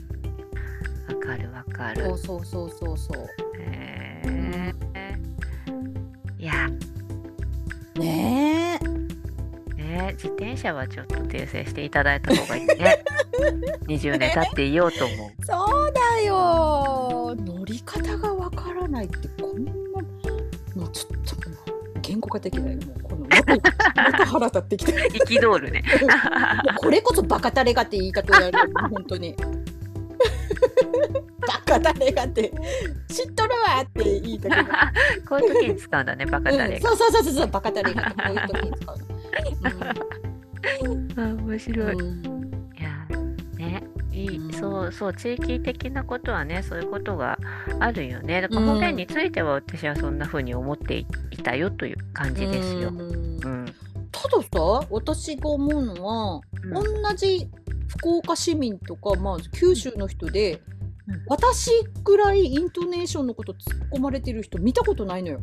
[1.25, 2.05] かるわかる。
[2.05, 2.17] そう。
[2.17, 2.97] そうそうそう。
[2.97, 3.27] そう
[3.59, 4.75] へー。
[6.39, 6.69] いや、
[7.99, 8.85] ねえ
[9.81, 13.03] ね、自転車はちょっと訂正していただいた方がいいね。
[13.87, 15.45] 20年経っていようと思う。
[15.45, 17.35] そうだよ。
[17.37, 19.71] 乗り方がわからないってこんな
[20.95, 21.59] ちょっともう
[22.01, 22.75] 言語化できない。
[22.75, 24.93] もうこのまた腹立ってきて。
[25.25, 25.83] 憤るね。
[26.77, 28.57] これこそバカタレがって言いたくなる
[28.89, 29.35] 本当に。
[31.47, 32.51] バカタレがって
[33.09, 34.69] 知っとるわって言いたくなる。
[35.27, 36.89] こういう時に使うんだね、バカタレうん、が。
[36.89, 38.97] そうそうそうそうバカタレがこういう時に使う
[41.17, 41.95] あ面白い。
[41.95, 42.23] の、うん。
[42.77, 43.07] いや、
[43.57, 44.53] ね、いいうん。
[44.53, 47.34] そうそう地域的なことはねそういうことが
[47.79, 48.41] あるよね。
[48.41, 52.89] だから方言については私はそんな風に思っていたよという感じですよ。
[52.89, 52.99] うん。
[53.01, 53.65] うん。
[54.11, 57.03] たださ私が思うのは、うん。
[57.03, 57.49] 同じ
[57.87, 60.61] 福岡市民とか、まあ、九州の人で、
[61.07, 61.21] うん。
[61.27, 61.69] 私
[62.03, 65.39] ぐらいイントネーションのこと突っ込まれてる人見たことないのよ。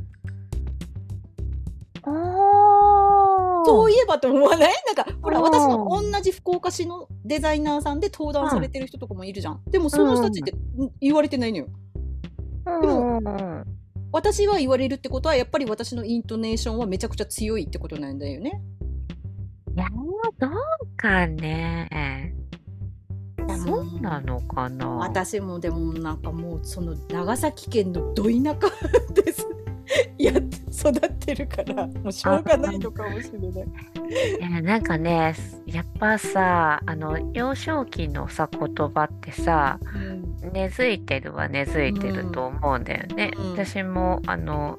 [2.05, 3.65] おー。
[3.65, 4.73] そういえばと思わない？
[4.87, 5.45] なんかほらうん。
[5.45, 9.61] 私の同じ福岡市のデザイナーさんで登壇されてる人とかもいるじゃん。
[9.71, 10.57] でもその人たちってん。
[11.01, 11.69] 言われてないのよ。
[12.67, 18.61] うんうんうん私は言われるってことはやっぱり私のイントネーションはめちゃくちゃ強いってことなんだよね。
[19.75, 19.87] いや
[20.39, 20.53] どう
[20.99, 22.35] かね
[23.65, 29.43] そうなのかな私もでもなんかもうその長崎県のど田舎です。
[29.43, 29.62] い
[30.19, 33.51] や育ってるからもうしょうがないのかもしれない。
[33.51, 35.35] い やなんかね
[35.67, 39.79] やっぱさあの幼少期のさ言葉ってさ
[40.53, 43.33] 根付いてるは根付いてると思うんだよね。
[43.37, 43.53] うん。
[43.53, 44.79] 私もあの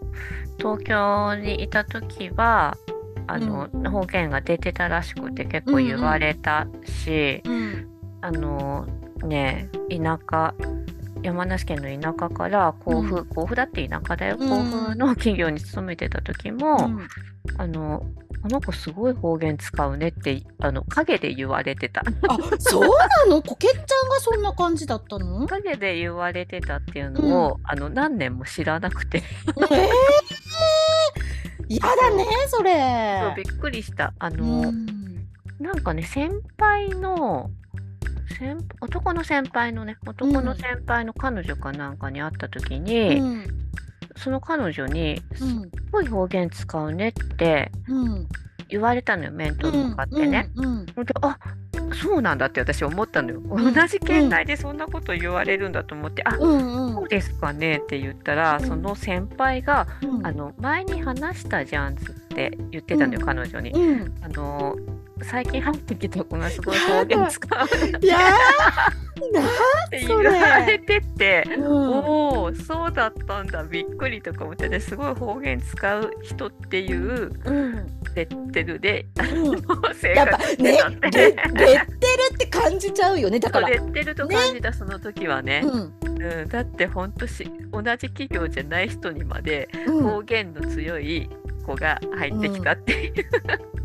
[0.57, 2.77] 東京にいた時は
[3.25, 7.87] あの、方言が出てたらしくて結構言われたし、うん。
[8.21, 8.87] あの
[9.25, 10.53] ね田舎
[11.23, 14.37] 山梨県の田舎から甲府、う甲府だって田舎だよ。
[14.39, 14.49] うん。
[14.49, 17.07] 甲府の企業に勤めてた時も、うん。
[17.57, 18.05] あの
[18.41, 22.01] この子すごい方言使うねってあの陰で言われてた。
[22.01, 22.81] あそう
[23.27, 23.41] なの？
[23.41, 25.47] こけっちゃんがそんな感じだったの？
[25.47, 29.23] 陰で言われてたっていうのを、あの何年も知らなくて。
[29.47, 34.13] えー、やだねそそうれびっくりした。
[34.19, 34.85] あうの、ん。
[35.59, 37.49] なんかね先輩の
[38.33, 43.45] 先男の先輩のね男の先輩の彼女かなんかに会った時に、うん。
[44.15, 48.27] その彼女に「すっうんごい方言使うね」ってうん。
[48.69, 50.49] 言われたのよ面と向かってね。
[50.55, 51.05] うんうんほん。
[51.05, 51.37] であ
[51.93, 53.39] そうなんだって私思ったのよ。
[53.39, 53.73] ん。
[53.73, 56.57] 同じ県内でそんなこと言われるんだと思って「あう
[56.89, 58.67] んそうですかね」って言ったら、うん。
[58.67, 61.97] その先輩がうん「あの前に話したじゃん」っ
[62.29, 63.25] て言ってたのよ、うん。
[63.25, 63.71] 彼女に。
[63.71, 64.15] うん。
[64.23, 64.75] あの
[65.23, 67.67] 最近入ってきた子がすごい方言使う
[68.03, 70.29] いやって言それ。
[70.29, 71.43] われてて。
[71.47, 71.65] ー、うん。
[71.65, 73.63] おおそうだったんだ。
[73.63, 77.87] びっくりとか思ってですごい方言使う人っていううん。
[78.15, 79.61] レッテルでうん
[79.95, 81.79] 生やっぱ活してねたって、レレッテル
[82.35, 83.69] って感じちゃうよねだから。
[83.69, 85.61] レッテルと感じたその時はね。
[85.65, 90.03] うんうん、だってほんとし同じ企業じゃない人にまでうん。
[90.03, 91.29] 方言の強い
[91.65, 93.25] 子が入ってきたっていう、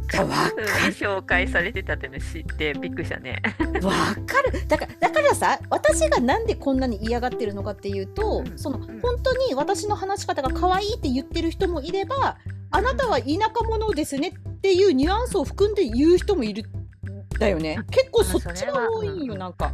[0.08, 3.42] かわふうに紹介されてたって知ってびっくりしたね。
[3.82, 3.92] わ
[4.26, 4.66] かる。
[4.66, 8.58] だからだからさ私がなんでこんなに嫌がってるのかっていうと、うん。
[8.58, 9.00] そのうん。
[9.00, 12.38] 本当に私の話し方が可愛いって言ってる人もいれば
[12.70, 17.78] あなたは田舎者ですねっていうニュアンスを含んで言う人もいるんだよね。
[17.90, 19.24] 結構そっちが多いん。
[19.24, 19.72] ようんなんか。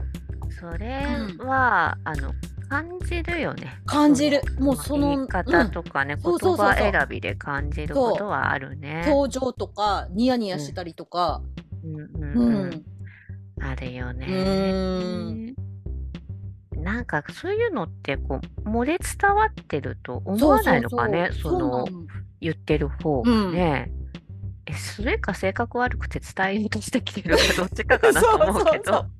[0.61, 1.05] それ
[1.38, 2.33] は、あの
[2.68, 3.81] 感じるよね。
[3.87, 4.42] 感じる。
[4.57, 6.74] そもうその言い方とかね、そうそうそうそう。
[6.77, 9.05] 言葉選びで感じることはあるね。
[9.07, 11.42] 表情とかニヤニヤしたりとか、
[11.85, 11.88] う。
[11.88, 12.11] んう。
[12.14, 12.18] う。
[12.18, 12.44] んんう。
[12.44, 12.66] んう。
[12.68, 12.85] ん
[13.61, 14.27] あるよね。
[14.27, 15.55] ー
[16.77, 17.53] なんかそう。
[17.55, 17.72] いう。
[17.72, 18.68] のってこう。
[18.68, 21.87] 漏れ伝わってると思わないのかね、その
[22.40, 23.90] 言ってる方がね。
[24.66, 28.85] えそれか性格悪くて伝えようとしてきてるか どっちかかなと思うけど。
[28.85, 29.11] そうそうそう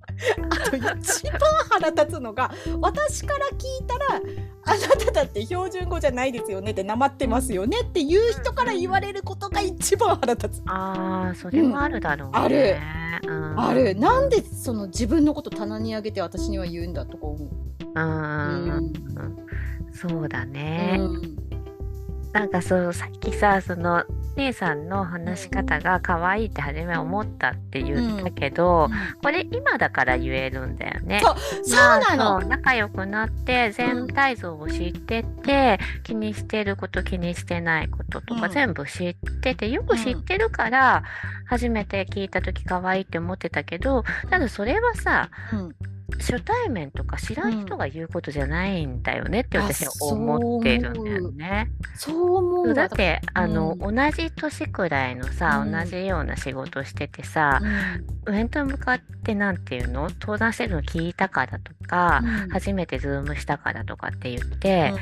[0.48, 4.20] あと一番腹立つのが私から聞いたら
[4.64, 10.62] あなただって標準語じゃないですよねってなまってますよねっていう人から言われることが一番腹立つ。
[10.66, 12.35] ああ、それもあるだろうね。
[12.35, 12.76] ある
[13.26, 17.48] うんあるなんでその自分のこと棚に上げて私には言うんだとか思う。
[17.94, 18.92] うん
[19.92, 20.96] そうだね。
[20.98, 21.43] うん
[22.34, 24.04] なんかそうさっきさその
[24.36, 28.90] 姉さんの話し方が可愛いって初め思ったって言ったけど、
[29.22, 31.20] これ今だから言えるんだよね。
[31.22, 32.40] そうそうなの。
[32.40, 38.50] 仲良くなって全体像を知ってて、気にしてること気にしてないこととかうん。
[38.50, 41.04] 全部知ってて、よく知ってるから
[41.46, 45.74] 初めて聞いた時可愛いって思ってたけどただそれはさうん
[46.18, 51.70] 初対面とか知らん人が言うことじゃないんだよねってうん私はあそう思ってるんだよね。
[51.96, 52.68] そう思う。
[52.68, 55.72] わだってあの、う同じ年くらいのさ、うん。
[55.72, 57.60] 同じような仕事しててさ、
[58.26, 58.35] うん。
[58.35, 60.10] 面と向かってなんていうの？
[60.20, 62.50] 登壇してるの聞いたからとか、うん。
[62.50, 64.92] 初めてズームしたからとかって言って、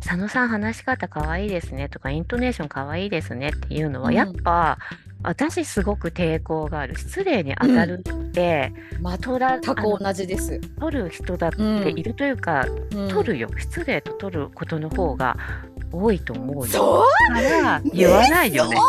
[0.00, 4.14] 佐野さん話し方かわいいですねとかイントネーションかわいいですねっていうのは、うん。
[4.14, 4.78] やっぱ
[5.22, 6.96] 私すごく抵抗がある。
[6.96, 8.12] 失礼に当たるって、
[9.00, 10.60] ま取ら全くあの同じです。
[10.80, 15.36] 取る人だっているというか、うん取るよ失礼と取ることの方が
[15.92, 16.64] 多いと思うよ。
[16.66, 18.76] そうだから言わないよね。
[18.76, 18.88] そう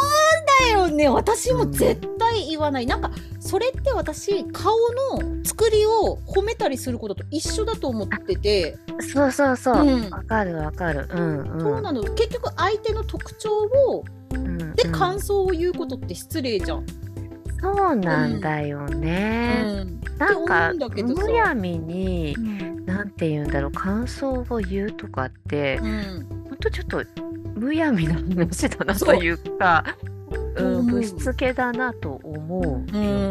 [0.66, 4.76] だよね私も絶対い言わないなんかそれって私顔
[5.14, 8.78] の作りを褒めたりすることと一緒だと思ってて、
[9.14, 9.86] そうそうそう。
[9.86, 11.08] うんわかるわかる。
[11.12, 11.60] うんうん。
[11.62, 16.86] そうなの結局相手の特徴をうんでうん感想を言うことって失礼じゃん。
[17.62, 19.64] そうなんだよね。
[19.66, 20.01] うん。
[20.18, 22.86] なんかむやみにうん。
[22.86, 26.45] なんて言うんだろう感想を言うとかってうん。
[26.49, 27.03] ほんとちょっと
[27.55, 29.84] むやみな話だなというか、
[30.55, 30.80] う。
[30.80, 32.78] うぶしつけだなと思うよ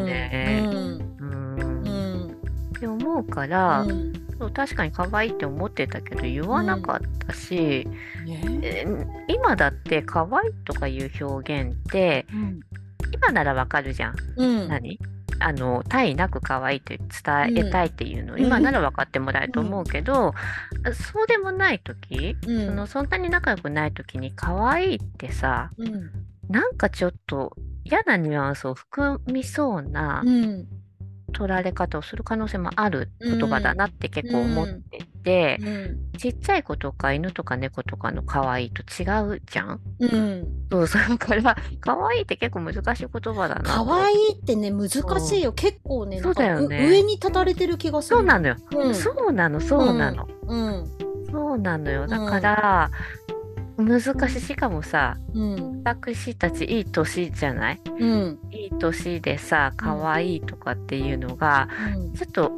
[0.04, 0.64] ね。
[0.66, 1.16] うん。
[1.18, 1.82] うん。
[1.82, 2.30] うん。
[2.76, 4.12] って思うから、うん。
[4.38, 7.88] そう確かに可愛いって思ってたけど言わなかったし、
[8.24, 8.60] ね。
[8.62, 8.86] え
[9.28, 12.60] 今だって可愛いとかいう表現ってうん
[13.12, 14.16] 今ならわかるじゃん。
[14.36, 14.68] うん。
[14.68, 14.98] 何？
[15.40, 17.06] あの体なく可愛いって伝
[17.56, 18.32] えたいっていうの。
[18.32, 18.42] を、うん。
[18.42, 20.34] 今なら分かってもらえると思うけど、
[21.12, 22.66] そうでもない時、うん。
[22.66, 26.10] そのそんなに仲良くない時に可愛いってさうん。
[26.48, 30.66] なんかちょっと嫌なニュアンスを含みそうなうん
[31.32, 36.18] 取られ方をする可能性もある言葉だなって結構思っていて、うん。
[36.18, 39.04] ちっちゃい子とか犬とか猫とかの可愛いと違
[39.36, 39.80] うじゃん？
[40.00, 40.46] うん。
[40.70, 45.52] そうそうだから可愛いって結構難しい言葉だな可愛いってね難しいよ。
[45.52, 46.84] 結構ねそうだよね。
[46.88, 48.16] 上に立たれてる気がする。
[48.16, 48.94] そうなのよ、うん。
[48.94, 50.86] そうなのそうなの、うん。
[51.30, 52.06] そうなのよ。
[52.06, 52.90] だから、
[53.78, 54.40] 難しい。
[54.40, 55.82] しかもさ、うん。
[55.84, 57.80] 私たちいい年じゃない？
[57.86, 58.38] うん。
[58.50, 61.68] いい年でさ、可愛いとかっていうのが、
[62.16, 62.52] ちょっと、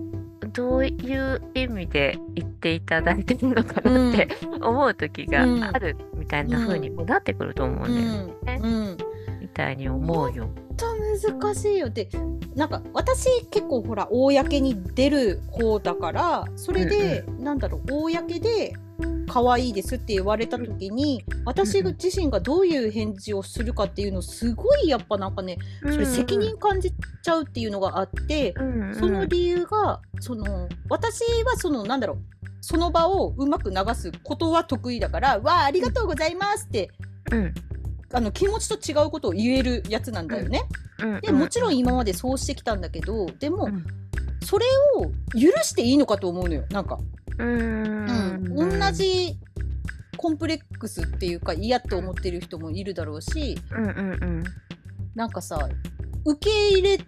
[0.52, 4.28] どういう意味で言っていただいてるのかなって
[4.60, 5.42] 思う時が
[5.72, 8.60] あるみたいな風にもなってくると思うんだよね。
[8.64, 8.74] うん。
[8.74, 8.96] うん。
[9.40, 10.48] みたいに思うよ。
[11.22, 12.08] 難しいよって
[12.54, 18.72] なんか私結構ほら公に出る方だからそれで、なんだろう公で
[19.28, 26.92] 可愛いですって言われた時に私自身がどういう返事をするかっていうのすごいやっぱなんかねそれ責任感じ
[27.22, 32.18] ちゃうっていうのがあって、うんうんその理由がその私はそのなんだろう
[32.60, 36.90] その場をうまく流すことは得意だから「わあありがとうございます」って
[37.30, 37.54] うん。
[38.12, 40.64] あの気持ちと違うことを言えるやつなんだよね。
[40.98, 41.20] うん。
[41.20, 43.84] でもちろん今までそうしてきたんだけどでも、うん。
[44.42, 46.98] それを許していいのかと思うのよなんか、
[47.40, 49.36] ううんん同じ
[50.16, 53.92] コンプレックスっていうか嫌って思ってる人もいるだろうしうんうんう
[54.26, 54.44] ん
[55.14, 55.68] なんかさ
[56.24, 56.98] 受け入れ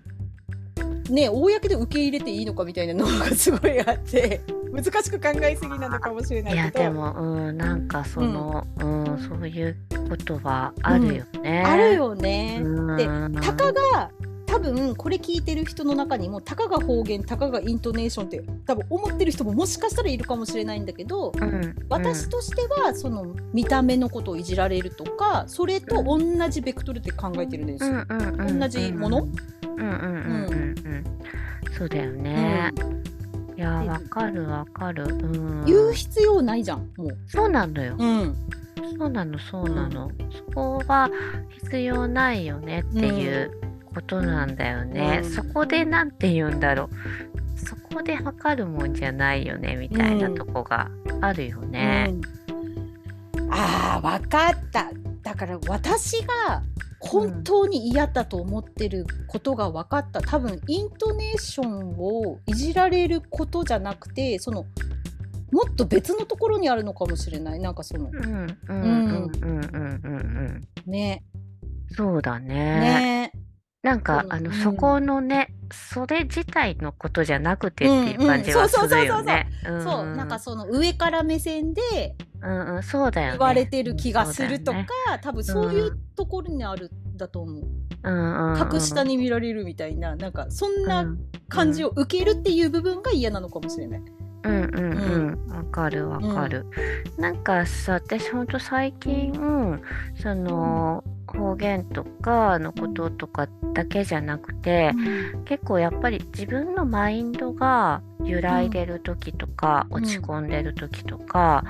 [1.11, 4.41] ね公で受け入れていいのかみたいなのがすごいあって
[4.73, 9.77] 難しく考えすぎなのかもしれないいやけどでも、うん、なんかその、うんそういう
[10.09, 11.63] ことはあるよね。
[11.65, 12.61] あるよね。
[12.63, 12.97] うん。
[12.97, 13.07] で
[13.41, 14.11] たかが
[14.53, 26.19] 多分これ聞いてる人の中にもたかが方言たかがイントネーションって多分思ってる人ももしかしたらいるかもしれないんだけどうん、私としてはその見た目のことをいじられるとかそれと同
[26.51, 28.07] じベクトルで考えてるんですうんよ。
[28.11, 29.23] うんうんうん同じもの？
[29.23, 29.31] うん
[29.71, 31.05] うんうんうんうん
[31.73, 32.71] そうだよね。
[33.57, 35.05] いやでわかるわかる。
[35.05, 35.65] うん。
[35.65, 37.19] 言う必要ないじゃんもう。
[37.27, 37.97] そうなのよ。
[37.99, 38.37] うん
[38.99, 40.11] そうなのそうなの。
[40.31, 41.11] そこは
[41.63, 43.51] 必要ないよねっていう
[43.93, 45.21] ことなんだよね。
[45.23, 47.59] うんそこでなんて言うんだろう。
[47.59, 50.91] そこで測るもんじゃないよねみたいなとこが
[51.21, 52.11] あるよね。
[52.11, 52.43] うん
[53.55, 54.91] あーわかった
[55.23, 56.63] だから私が
[57.01, 64.65] 本当に嫌だと思ってることが分かった多分イントネーションをいじられることじゃなくてその
[65.51, 70.15] もっと別のところにあるのかもしれないなんかそのうんうんうんうんうんうん
[70.87, 70.91] うん。
[70.91, 71.23] ね
[71.95, 72.55] そうだね。
[72.55, 73.33] ね
[73.83, 74.57] なんか、うんあの、うん。
[74.57, 79.49] そこのね、それ自体のことじゃなくてっていう感じはするよね。
[79.67, 83.39] うんそうなんかその上から目線でうんうん、そうだよね。
[83.39, 84.87] 言われてる気がするとか、うん
[85.21, 87.65] 多分そういうところにあるんだと思う、
[88.03, 91.19] うんうんうん、格下に見られるみたいななんかそんうなん。
[91.53, 94.03] 感じを受けるっていう部分が嫌なのかもしれない。
[94.45, 96.67] うんうんうん、わかるわかる。
[97.19, 99.33] なんかさ、私ほんと最近、
[100.21, 104.93] その、方言とかのこととかだけじゃなくて、
[105.45, 110.05] 結構やっぱり自分のマインドが揺らいでる時とか、うん。
[110.05, 111.65] 落ち込んでる時とか、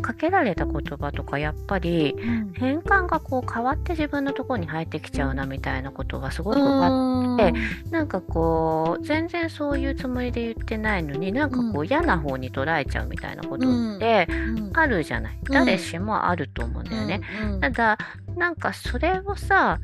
[0.00, 2.16] かけられた言葉とかやっぱり
[2.54, 7.52] 変換がこう変わって自分のところに入ってきちゃうなみたいなことがすごくあって、
[7.90, 11.86] なんかこう全然そういうつもりで言ってないのになんかこう、うん。
[11.86, 14.26] 嫌な方に捉えちゃうみたいなことって
[14.72, 17.20] あるじゃない、誰しもあると思うんだよね。
[17.60, 17.98] ただ
[18.36, 19.78] なんかそれをさ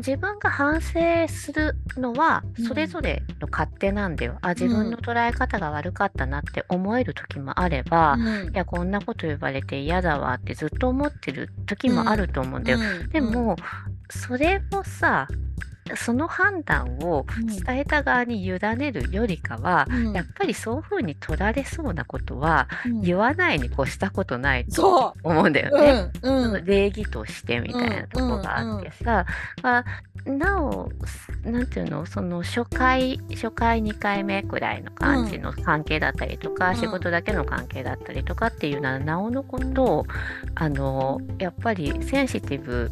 [0.00, 0.98] 自分が反省
[1.28, 2.64] するのはうん。
[2.66, 4.38] それぞれの勝手なんだよ。
[4.42, 8.16] あ自分の捉え方が悪かったなって思える時もあれば、
[8.52, 12.78] いやこんなこと言われて嫌だわってずっと思ってる時もあると思うんだよ。
[13.12, 13.56] でも、
[14.10, 15.28] それをさ
[15.96, 17.26] その判断を
[17.66, 20.12] 伝えた側に委ねるよりかは、うん。
[20.12, 23.00] やっぱりそういうふうに取られそうなことはうん。
[23.02, 25.80] 言わないに越したことないとそ思うんだよう。
[25.80, 26.10] ね。
[26.22, 26.64] うんうん。
[26.64, 29.26] 礼儀としてみたいなとこがあってさ、
[29.62, 29.84] まあ、
[30.30, 30.90] なお
[31.44, 36.76] なんていうのその初回初回2回目くらいの感じの関係だったりとか、うん。
[36.76, 40.06] 仕事だけの関係だったりとかっていうのはなおのこと
[40.54, 42.90] あのやっぱりセンシティブ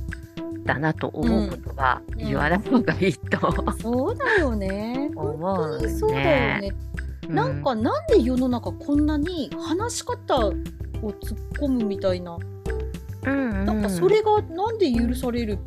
[0.68, 5.10] だなと思うことはうん言わない方がいいとそうだよね。
[5.16, 6.72] 思う本当にそうだよね。
[7.28, 12.38] なんかなんで世の中こんなに話し方を突っ込むみたいな、
[13.24, 15.58] うんうん、なんかそれがなんで許される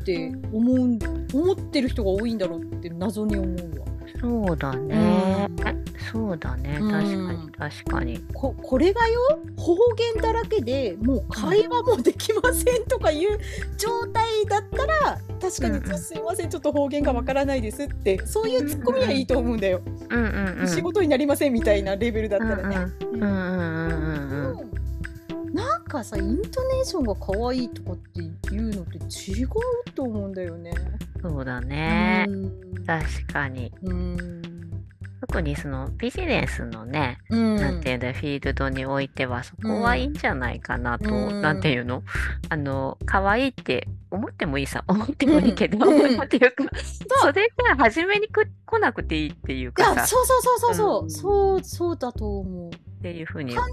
[0.00, 0.98] って思う
[1.32, 3.85] 思ってる人が多いんだろうって謎に思うわ。
[4.26, 6.78] そうだね、うそうだね。
[6.80, 6.90] うん。
[6.90, 8.24] 確かに確かに。
[8.34, 9.20] ここれがよ？
[9.56, 13.38] 方言だらけでもう会話もできませんとかいう
[13.78, 15.98] 状態だったら確かに、うんうん。
[15.98, 20.68] すいませんちょっと方言がわからないですってそういうツッコミはいいと思うんだよ、うんうんうん。
[20.68, 22.76] 仕事になりませんみたいなレベルだったらね。
[23.12, 24.60] うんうんうんうん。
[24.60, 24.85] うん
[25.56, 29.48] なんかさイントネーションが可愛いとかっていうのって違う
[29.94, 30.72] と思うんだよね。
[31.22, 32.84] そうだね、うん。
[32.86, 33.72] 確かに。
[33.82, 34.42] うん。
[35.28, 37.56] 特にそのビジネスのね、うん。
[37.56, 41.40] なんていうんだフィールドにおいてはそこはいいんじゃないかなと、うん。
[41.40, 42.02] なんていうの？
[42.50, 44.84] あの可愛いって思ってもいいさ。
[44.86, 46.64] 思ってもいいけど、うんなんていうか
[47.22, 50.00] それが初めにく来なくていいっていういかさ。
[50.00, 51.10] やそうそうそうそうそう、うん。
[51.10, 52.70] そうそうだと思う。
[52.98, 53.64] っていうふうに感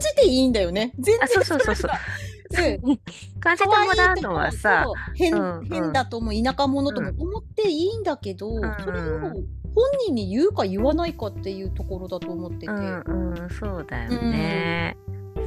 [0.00, 0.92] じていいんだよね。
[0.98, 1.90] 全あ然そうそうそう。
[2.50, 2.80] そ う
[3.40, 8.60] 感じてもらうのはさ可愛いとうんうんか変変だと思う田舎者とも思っていいんだけど、ん。
[8.80, 9.20] それを
[9.74, 12.66] 本人に言うか言わないかっていうところだと思ってて。
[12.66, 14.96] うんうんそうだよね、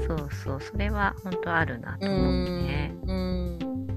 [0.08, 0.62] そうそう。
[0.62, 2.96] それは本当あるなと思うね。
[3.06, 3.88] うん。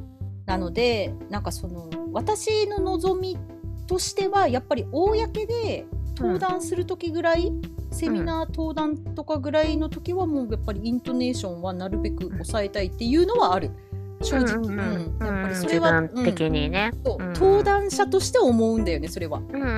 [0.47, 3.39] なのでなんかその私の望み
[3.87, 5.17] としてはやっぱり公
[5.47, 5.87] で
[6.21, 7.53] 登壇する時ぐらい、
[7.91, 13.71] セミナー登壇とかぐらいの時はもうやっぱりイントネーションはなるべく抑えたいっていうのはある。
[14.23, 15.27] 正直、うんうんうんうん。
[15.27, 19.39] やっぱりそれは、的にね、うん登壇者として思うんだよねそれは。
[19.39, 19.77] うんうんうんうん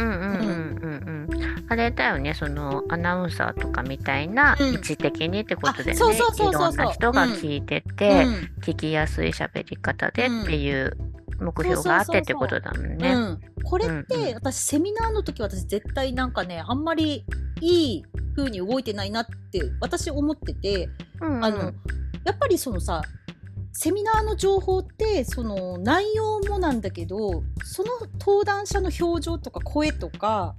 [0.83, 1.63] うんうん。
[1.69, 4.75] あれだよねそのアナウンサーとかみたいなうん。
[4.75, 6.73] 位置的にってことでね、あそうそうそうそうそう。
[6.73, 8.51] いろんな人が聞いてて、うん。
[8.61, 10.97] 聞きやすい喋り方でっていう
[11.43, 13.15] 目標があってってことだもんうね。
[13.15, 17.25] ん、これっうんてうん私セミナーの時私絶対なんかねあんまり
[17.61, 18.05] いい
[18.37, 20.89] 風に動いてないなって私思ってて、
[21.21, 21.73] うんうんあの
[22.25, 23.03] やっぱりそのさ
[23.73, 27.91] セミナーの情報ってその内容もなんだけどその
[28.21, 30.55] 登壇者の表情とか声とか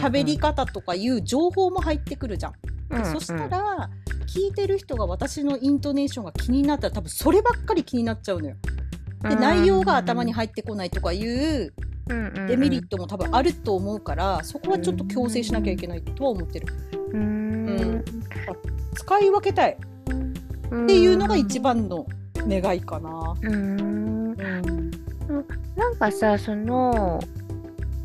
[0.00, 2.52] 喋り方とかいう情報も入ってくるじゃん。
[2.52, 3.88] うんうんでそしたら
[4.26, 8.56] 聞いてる人が私のイントネーションが気になったら多分そればっかり気になっちゃうのよ。
[9.22, 11.72] で内容が頭に入ってこないとかいう
[12.48, 16.66] デメリットも多分あると思うからそこはちょっと強制しなきゃいけないとは思ってる。
[16.66, 18.04] トうん。
[18.94, 19.72] 使い分けたい。
[19.72, 22.06] っていうのが一番の
[22.38, 23.34] 願いかな。
[23.42, 24.30] うん。
[24.30, 24.90] うん。
[25.76, 27.20] なんかさその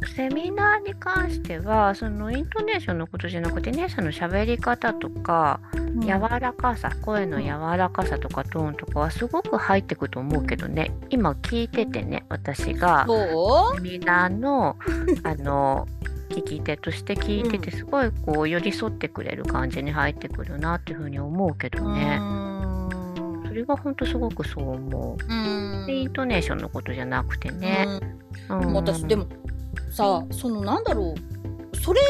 [0.05, 5.59] セミナーに関してはそのイントネーションのことじゃなくてねその喋り方とか
[5.99, 10.91] 柔らかさ、声の柔らかさとかトーンとかはすごく入ってくと思うけどね。
[11.09, 14.77] 今聞いててね私がそセミナーの
[15.23, 15.87] あの
[16.29, 23.43] 聞き手として聞いててすごいこう寄り添ってくれる感じに入ってくるなっていうふうに思うけどうね、うん。
[23.47, 25.91] それが本当すごくそう思う。
[25.91, 27.87] イントネーションのことじゃなくてね、
[28.49, 28.59] うん。
[28.59, 28.73] うん。
[28.73, 29.25] 私でも
[29.91, 31.15] さそのなんだろ
[31.73, 32.01] うそれ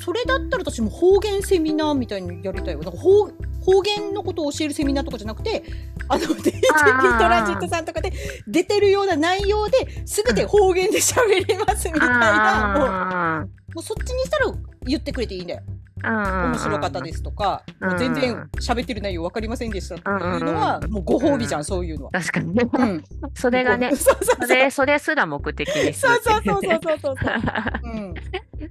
[0.00, 3.26] それだったら私も方言セミナーみたいにやりたいよなんか方
[3.66, 5.64] 方言のことを教えるセミナーとかじゃなくて
[6.08, 8.12] あの DJP トランジットさんとかで
[8.46, 12.88] 出てるような内容で全て方言で喋れますみたいな、もう。
[12.88, 14.52] あもうそっちにしたら
[14.84, 15.62] 言ってくれていいんだよ
[16.02, 22.10] 面面白かったですとか、うんもう全然喋ってる内容分かりませんでしたというのは、もうご褒美じゃん、そういうのは。
[22.12, 24.14] 確かにね、うん、 それがね そ
[24.46, 27.16] れそれすら目的にするそうそうそうそうそうそう。
[27.84, 28.14] うん、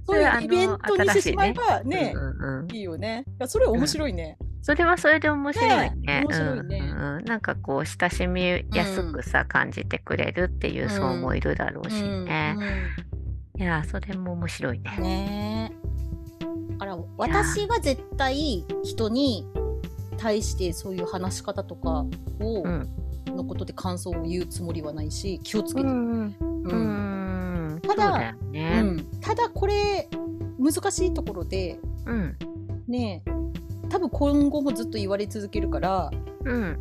[0.06, 2.14] そういうイベントにしてしまえばね
[2.72, 3.24] いいよね。
[3.26, 4.38] いやそれ面白いね。
[4.62, 5.92] それはそれで面白いね。
[6.02, 12.56] ね面白いねうんなんかこう親しみやすくさ、感じてくれるっていう層もいるだろうしね。
[13.58, 14.94] いやそれも面白いね。
[14.98, 16.05] うんねえ。
[16.38, 19.46] だから私が絶対人に
[20.16, 22.04] 対してそういう話し方とか
[22.40, 22.88] を、うん。
[23.36, 25.92] のことで感想を言うつもりはないし気をつけてる。
[25.92, 27.76] うんううん。
[27.76, 27.80] ん。
[27.82, 28.82] ただそう。
[28.82, 29.06] ん。
[29.20, 30.08] ただこれ
[30.58, 32.36] 難しいところでうん。
[32.88, 33.30] ねえ
[33.88, 36.10] 多分今後もずっと言われ続けるから
[36.44, 36.78] うん。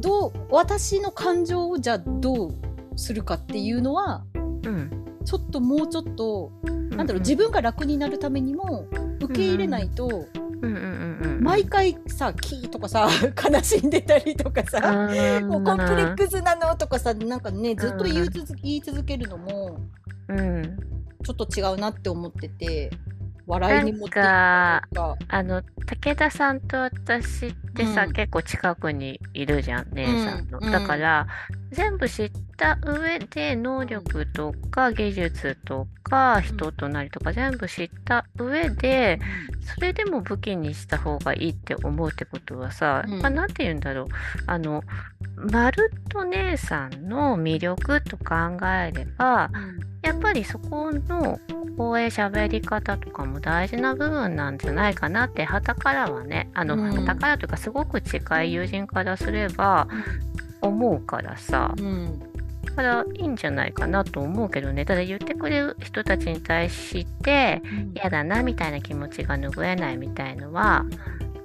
[0.00, 2.54] どう私の感情をじゃあどう
[2.96, 4.24] するかっていうのは
[4.64, 4.90] うん。
[5.24, 6.52] ちょっともうちょっと
[6.90, 8.86] なんだろう自分が楽になるためにも
[9.20, 10.26] 受け入れないと、
[10.62, 11.40] うんうん。
[11.42, 13.08] 毎回さ「キー」とかさ
[13.50, 14.80] 悲しんでたりとかさ、
[15.46, 19.78] もうコンプレックスなのとかさなんかねずっと言い続言い続けるのも
[20.28, 20.78] うん。
[21.22, 22.90] ちょっと違うなって思ってて
[23.46, 24.20] 笑いに持って。
[24.20, 24.82] あ
[25.32, 30.60] の、武田さんと私ってさ、うん結構近くにいるじゃん、姉さんの。
[30.62, 31.26] うんだから、
[31.72, 32.30] 全部知っ
[32.60, 39.18] た上で、能力とか技術とか人となりとか全部知った上で、
[39.74, 43.20] それでも武器にした方がいいって思うってことはさ、うん。
[43.20, 44.06] まあ、なんて言うんだろう。
[44.46, 44.84] あの、
[45.50, 48.34] まるっと姉さんの魅力と考
[48.66, 49.50] えれば、
[50.02, 51.38] やっぱりそこの
[51.78, 59.88] 声喋り方とかも大事な部分なんじゃないかなって旗からはねあのうからというかすごく近い友人からすれば
[60.62, 61.74] 思うからさ。
[61.78, 62.18] うん。
[62.18, 62.29] だ
[62.70, 64.84] からいいんじゃないかなと思うけどね。
[64.84, 67.62] ただ言ってくれる人たちに対して
[67.94, 70.84] 嫌だなみたいな気持ちが拭えないみたいのは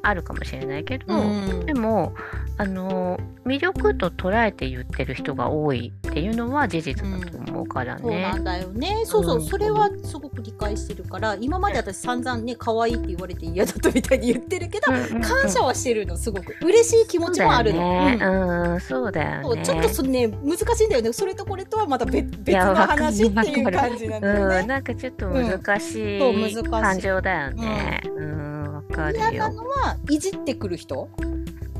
[0.08, 2.14] あるかもしれないけど、うんでも
[2.58, 8.22] あの魅力と捉えて言ってる人が多いっていうのは事実だと思うからそうね。
[8.22, 9.04] なんだよね。
[9.06, 16.56] そうそう、うんそれはすごく理解してるから、今まで私散々ね、可愛いって言われて嫌だったみたいに言ってるけど、うんうんうん感謝はしてるの、すごく。
[16.62, 17.82] 嬉しい気持ちもあるの。
[17.82, 18.26] そうだよね。
[18.26, 19.44] うんうん、そうだよね。
[19.44, 21.14] そうちょっとそのね、難しいんだよね。
[21.14, 24.64] それとこれとはまた別別やの話っていう感じなんだようん、ね。
[24.64, 28.02] なんかちょっと難しいい感情だよね。
[28.16, 28.55] うん、わ
[28.86, 29.54] かる嫌なよ。
[29.54, 31.10] のは、いじってくる人？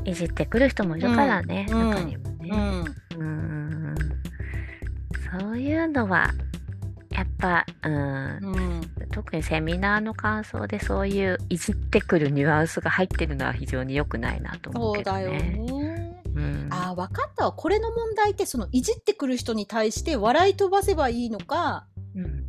[0.04, 2.50] いじってくる人もいるからね、うん中にもね。
[2.50, 2.84] うん。
[3.18, 3.94] うん、
[5.40, 6.30] そういうのは、
[7.10, 8.80] やっぱ、うん、うん。
[9.10, 15.38] 特にセミナーの感想でそういういじってくるニュアンスが入ってるのは非常に良くないなと思うけどそうだよね。
[15.38, 16.22] ね。
[16.34, 17.52] うん、ああ、分かったわ。
[17.52, 22.46] これの問題って、そのいじってくる人に対して笑い飛ばせばいいのか、うん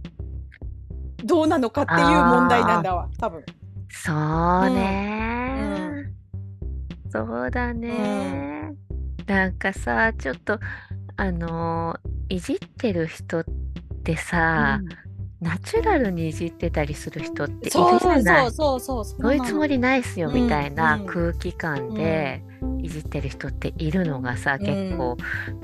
[1.23, 3.43] どうなのかっていう問題なんだわ、多分。
[3.89, 5.53] そうね、
[7.05, 7.11] うん。
[7.11, 8.73] そうだね、
[9.25, 10.59] なんかさちょっと
[11.15, 11.97] あの
[12.29, 13.45] いじってる人っ
[14.03, 14.79] てさ、
[15.39, 19.21] ナチュラルにいじってたりする人っているじそうそうゃないそうそうそう。
[19.21, 21.05] そういうつもりないっすようんみたいなうん。
[21.05, 22.41] 空気感で
[22.81, 25.15] いじってる人っているのがさ、結構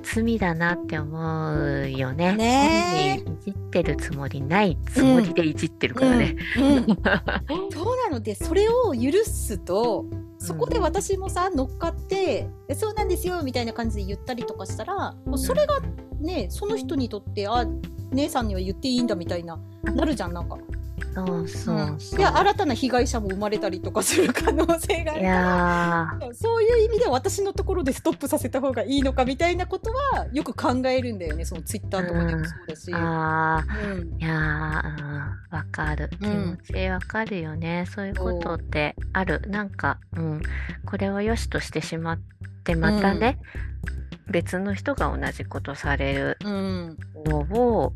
[0.04, 2.34] 罪だなって思うよね。
[2.36, 3.24] ね。
[3.42, 6.36] いじってるつもりないつもりでいじってるからね。
[6.58, 6.66] うん。
[6.66, 6.86] うん。
[7.72, 8.20] そうなの。
[8.20, 10.06] でそれを許すと
[10.44, 15.80] そこで私もさ乗っかって「えそうなんですよ」みたいな感じで言ったりとかしたらそれが
[16.20, 17.66] ねその人にとってあ
[18.12, 20.58] 姉さんには言っていいんだみたいななるじゃんなんか。
[21.16, 22.20] そうそうそう。
[22.20, 26.34] で新たな被害者も生まれたりとかする可能性があいるやー。
[26.34, 31.46] そういう意味で私のところでストップさせた方がいいのかみたいなことはよく考えるんだよね。
[31.46, 32.92] そのツイッターとかでもそうだし。
[32.94, 34.00] あうん。
[34.18, 35.56] ーいやーうん。
[35.56, 36.10] わかる。
[36.20, 36.46] 気うん。
[36.52, 39.42] 持ちわかるよね、そういうことってある。
[39.48, 40.42] なんか、うん、
[40.86, 42.20] これを良しとしてしまっ
[42.64, 43.40] てまたね、
[44.30, 46.98] 別の人が同じことされるうん。
[47.26, 47.94] のを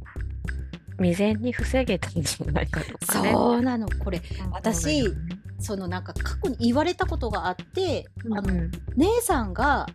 [0.99, 3.31] 未然に防げたんじゃないかとかね。
[3.31, 3.87] そうなの。
[4.03, 4.21] これ
[4.51, 5.13] 私
[5.59, 8.71] そのなんか過去に言われたことがあって、あのうん。
[8.95, 9.87] 姉さんが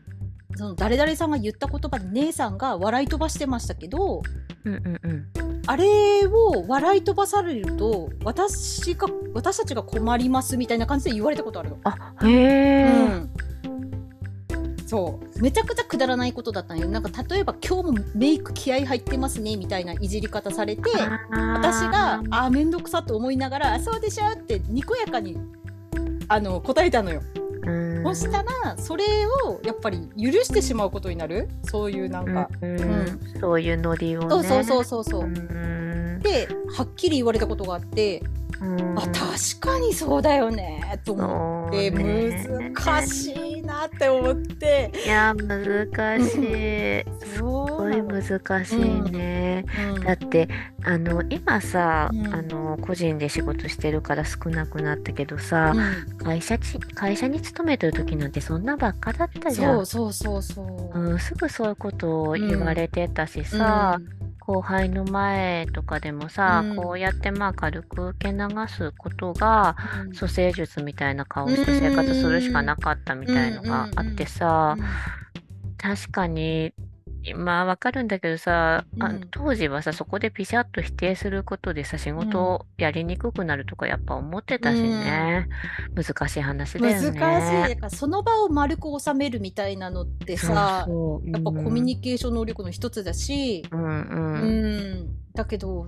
[0.57, 4.23] その誰々さんが言った言葉で姉さんが笑い飛ばしてましたけど
[4.65, 5.63] うんうんうん。
[5.67, 11.79] あれを笑い飛ばされると私が私たちが困りますみたいな感じで言われたことあるの。
[11.85, 13.31] あへえ、うん
[14.93, 15.41] そう。
[15.43, 16.87] めちゃくちゃくだらないことだったんよ。
[16.87, 25.39] なんか例えば今日もメイク気合入ってますねみたいないじり方されて私がああー面倒くさと思いながらあそうでしょってにこやかに
[26.29, 27.23] あの答えたのよ。
[27.65, 29.05] ーそしたらそれ
[29.47, 31.49] をやっぱり許してしまうことになる。
[31.65, 34.29] そういうなんか、うんうそういうノリをね。
[34.29, 35.23] そうそうそうそうそう。
[35.23, 35.92] う
[36.77, 38.23] はっきり言われたことがあって、
[38.61, 38.99] うん。
[38.99, 44.93] あ確かにそうだよねと思って、難しいなって思って。
[45.05, 47.05] いや難しい。
[47.27, 48.79] すそごい難しい
[49.11, 49.65] ね。
[49.95, 50.03] うん。
[50.05, 50.49] だって
[50.85, 52.35] あの今さ、うん。
[52.35, 56.19] あの個人で仕事してるから少なくなったけどさ、うん。
[56.19, 59.87] 会社ち会社に勤めてる時なんてそんなばっかだったじゃん。
[59.87, 61.01] そうそうそうそう。
[61.01, 64.22] うん、すぐそういうことを言われてたしさ、うん
[64.53, 66.77] 後輩の前とかでもさ、うん。
[66.77, 68.39] こうやってまあ軽く受け流
[68.69, 69.77] すことが
[70.07, 70.15] うん。
[70.15, 74.77] 蘇生術みたいな顔して生活するしかなかったみたいのがあってさ、
[75.79, 76.73] 確かに
[77.37, 79.29] まあわかるんだけどさ、あうん。
[79.31, 85.49] 当時はさ、そこでピシャッと否定することでさ、仕事をやりにくくなるとかやっぱ思ってたしね。
[85.95, 87.21] 難しい話だよね。
[87.21, 87.75] 難しい。
[87.75, 91.31] だからその場を丸く収めるみたいなのってさそうそう。
[91.31, 94.93] やっぱコミュニケーション能力の一つだし、うんううん。
[95.05, 95.87] ん、だけど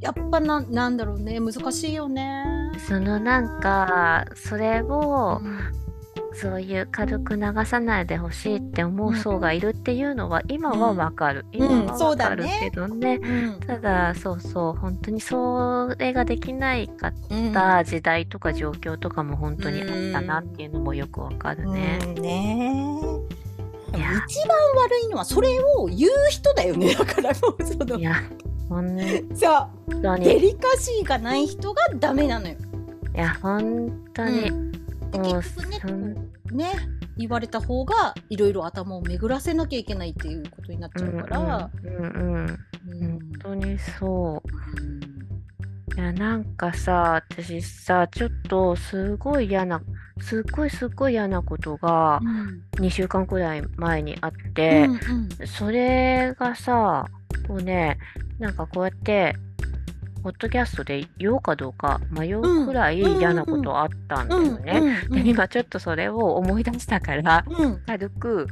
[0.00, 1.40] やっぱななんだろうね。
[1.40, 2.44] 難しいよね。
[2.88, 5.89] そのなんか、それをう、ん
[6.40, 11.44] そういう軽く流さないでほしいって思う層がいるっていうのは今はわかる。
[11.52, 13.20] 今はそうわかるだねけどね。
[13.22, 13.60] うん。
[13.60, 21.98] ただ、そうそう、本当にそれができないかっうんた時代とか状況とかも本当にあったなっていうのもよくわかるね。
[22.04, 22.14] うん。
[22.22, 23.00] ね。
[23.92, 23.98] 一
[24.46, 26.94] 番悪いのはそれを言う人だよね。
[26.98, 27.98] だからもうその。
[27.98, 28.14] いや、
[28.68, 28.98] 本
[29.34, 29.68] さ
[30.02, 32.54] 当に、いデリカシーがない人がダメなのよ。
[33.20, 34.72] や、本当に、うん。
[35.12, 35.22] こう
[35.68, 36.29] ね
[37.16, 41.70] 言われた方がいろいろ頭を巡らせなきゃいけないっていうことになっちゃうから。
[41.84, 45.94] うんうん、うんうん本当にそう。
[45.96, 49.82] いや、なんかさ、私さ、ちょっとすごい嫌な、
[50.20, 57.06] すっごいすっごい嫌なことがうん2週間くらい前にあって、うんうんそれがさ、
[57.48, 57.98] こうね、
[58.38, 59.34] なんかこうやって、
[60.22, 65.02] ポッドキャストで言おうかどうか迷うくらいうん嫌なことあったんだよね。
[65.10, 68.46] で今ちょっとそれを思い出したから、うん軽く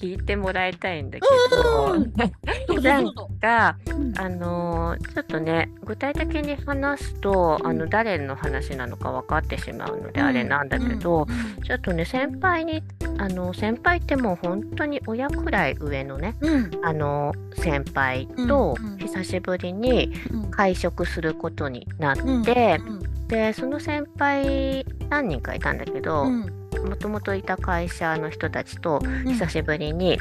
[0.00, 4.18] 聞いてもらいたいんだけど、うか、うん。
[4.18, 7.66] あのーちょっとね、具体的に話すと、うん。
[7.66, 10.26] あの誰の話なのか分かってしまうので、うん。
[10.26, 11.62] あれなんだけど、うん。
[11.62, 12.82] ちょっとね、先輩に、
[13.18, 16.70] あの先輩ってもう本当に親くらい上のね、うん。
[16.82, 20.50] あの先輩と久しぶりにうん。
[20.50, 26.56] 会食することになって、うんでその先輩何人かいたんだけどうん。
[26.88, 29.24] もともといた会社の人たちとうん。
[29.32, 30.20] 久しぶりに、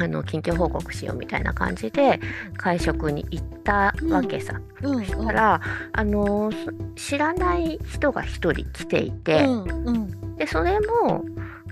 [0.00, 2.20] あの近況報告しようみたいな感じで
[2.56, 4.60] 会食に行ったわけさ。
[4.82, 5.04] うん。
[5.04, 5.60] そしたら、
[5.92, 10.36] あのそ知らない人が一人来ていて、うんうん。
[10.36, 11.24] でそれも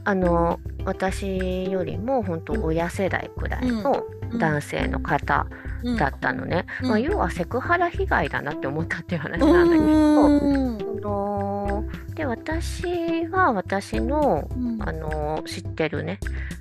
[0.04, 5.65] あの私よりも本当親世代くらいのうん男性の方うん
[5.98, 6.88] だったのね、うん。
[6.88, 10.36] まあ、要はセクハラ被害だなって思ったっていう話なんだけど、う
[10.74, 14.82] んそので私は私のうん。
[14.82, 16.18] あの知ってるね、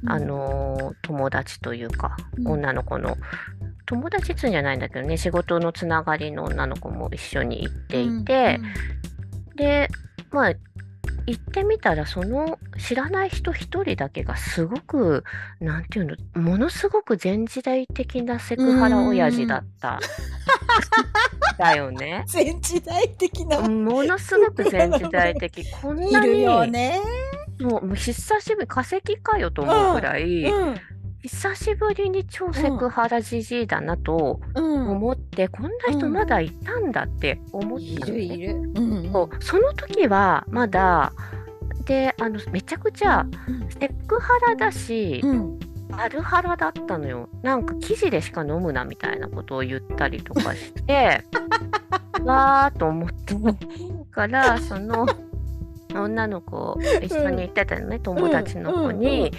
[0.07, 2.47] あの友達というか、うん。
[2.47, 3.17] 女の子の。
[3.87, 8.59] 友達っつうんじゃないんだけどね仕事のつながりの女の子も一緒に行っていて、
[9.55, 9.89] で
[10.31, 10.53] まあ
[11.27, 15.23] 行ってみたらその知らない人一人だけがすごく
[15.59, 19.99] なんていうのものすごく前時代的なセクハラ親父だった。
[21.57, 22.23] だよね。
[22.29, 25.71] 全時代的なものすごく前時代的。
[25.71, 26.99] こんいなにるよね。
[27.59, 30.75] もう久しぶり化石かよと思うくらい、うん
[31.27, 34.89] 久しぶりに超セクハラじじいだなとうん。
[34.91, 38.55] 思って、こんな人まだいたんだって思ったのね、いるいる。
[38.75, 39.43] うんそう。
[39.43, 41.13] その時はまだ
[41.85, 43.25] であのめちゃくちゃ
[43.79, 45.59] セクハラだし、うん。
[45.97, 47.29] アルハラだったのよ。
[47.41, 51.23] なんか記事でしか飲むなみたいなことを言ったりとかして
[52.23, 53.35] わーと思って。
[54.11, 55.05] からその
[56.01, 59.31] 女の子一緒に行ってたのね、友達の子に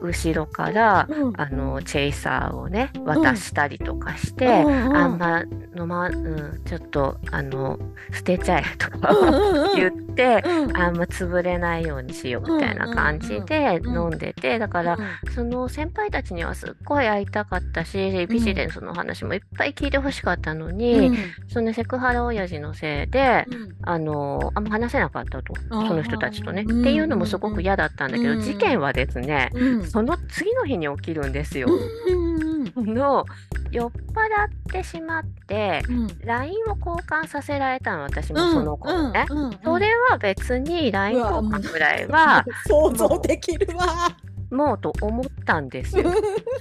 [0.00, 1.34] 後ろからうん。
[1.36, 5.42] あのチェイサーをね渡したりとかして、あんま
[5.76, 7.78] 飲ま、うん、ちょっとあの
[8.12, 10.76] 捨てちゃえとかうん言って、うん。
[10.76, 14.98] あんま潰れないようにしようみたいな感じで飲んでてだから
[15.34, 21.16] その先輩たちにはすっごい会いたかったしビジネスの話もいっぱい聞いてほしかったのに、
[21.48, 23.44] そのセクハラ親父のせいで、
[23.82, 25.54] あのあんま話せなかったと。
[25.70, 26.80] その人たちとね、うん。
[26.80, 28.40] っていうのもすごく嫌だったんだけど、うん。
[28.40, 29.86] 事件はですね、うん。
[29.86, 31.68] その次の日に起きるんですよ。
[32.06, 32.94] うん。
[32.94, 33.24] の
[33.70, 36.08] 酔っ払ってしまってうん。
[36.24, 39.26] LINE を交換させられたの私もその子にね。
[39.64, 44.16] それは別に LINE 交換ぐらいは想像できるわ。
[44.50, 46.12] もうと思ったんですよ。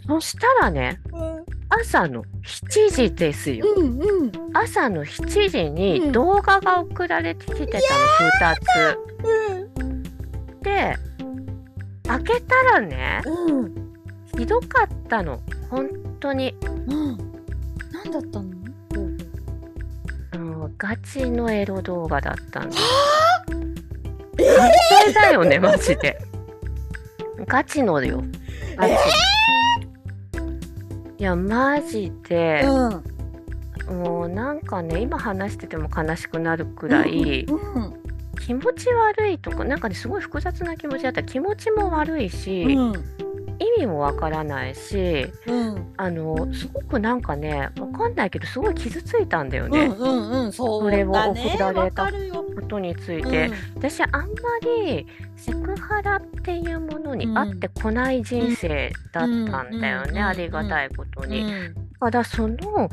[0.07, 3.65] そしたらねうん朝の7時ですよ。
[3.75, 7.83] うんうん朝の7時うんに動画が送られてきてたの
[8.51, 8.55] 2
[10.59, 10.63] つ。
[10.63, 10.95] で
[12.07, 13.73] 開けたらねうん
[14.37, 16.55] ひどかったの本当に。
[16.61, 17.17] うん
[17.91, 18.49] 何だったの？
[20.35, 22.75] うんガチのエロ動画だったんだ。
[24.39, 24.71] え最
[25.07, 26.19] 低だよね、マジで。
[27.45, 28.23] ガチのよ。
[28.77, 28.93] ガチ。
[31.17, 33.03] いや、マジで、うん
[33.83, 37.93] もうなんかね、今話してても悲しくなるくらい、うん
[38.39, 41.23] 気持ち悪いとか、なんかね、すごい複雑な気持ちだった。
[41.23, 42.93] 気持ちも悪いし、うん
[43.59, 45.93] 意味もわからないしうん。
[45.97, 54.25] あのすごくなんかねわかんないけどすごい傷ついたんだよね、うんうんうんそうそれを送られたことについて、私あんま
[54.61, 61.29] りセクハラっていうものに合ってこない人生だったんだよね、うんありがたいことうん。
[61.29, 61.45] に。
[61.47, 62.89] だからその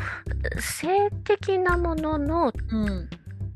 [0.58, 3.08] 性的なもののうん。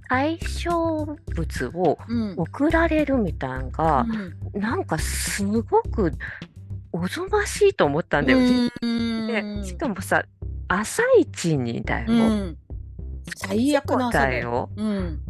[0.07, 2.35] 対象物をうん。
[2.37, 4.07] 送られるみたいなのが、
[4.53, 6.13] なんかすごく
[6.97, 8.39] おぞましいと思ったんだよ。
[8.39, 10.25] うんでしかもさ
[10.69, 12.07] 朝一にだよ。
[12.09, 12.59] うん
[13.37, 14.71] 最悪な朝だよ。
[14.77, 15.21] うん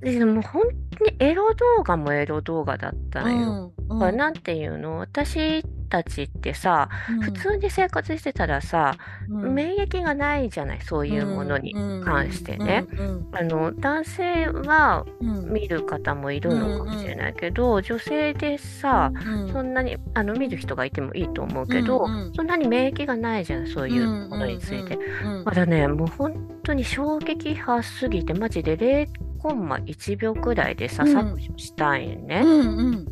[0.00, 0.62] でも本
[0.98, 3.72] 当にエロ動画もエロ動画だったのよ。
[3.72, 4.98] うんだからなんていうの？
[4.98, 6.88] 私たちってさ、
[7.22, 8.96] 普通に生活してたらさ、
[9.28, 9.54] うん。
[9.54, 11.72] 免疫がないじゃないそういうものに
[12.04, 12.84] 関してね。
[12.98, 15.52] うんあの男性はうん。
[15.52, 22.34] 見る方もいるのかもしれないけど、女性でさうんそんなにあの見る人がいてもいいと思うけど、うんうん。
[22.34, 24.98] そんなに免疫がないじゃんそういうものについて。
[25.24, 26.34] うんまだねもう本
[26.64, 29.06] 当に衝撃波すぎてマジで0
[29.38, 32.42] コンマ1秒くらいでさうん削除したいね。
[32.44, 33.06] うんうん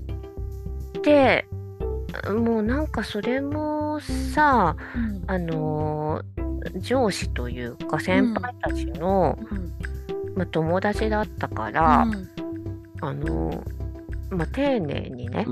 [1.02, 1.46] で
[2.28, 6.44] もうなんかそれもさうんあのー
[6.76, 9.38] 上司というか先輩たちの、
[10.34, 12.06] まあ、友達だったから、
[13.02, 15.46] あのーまあ、丁寧にね、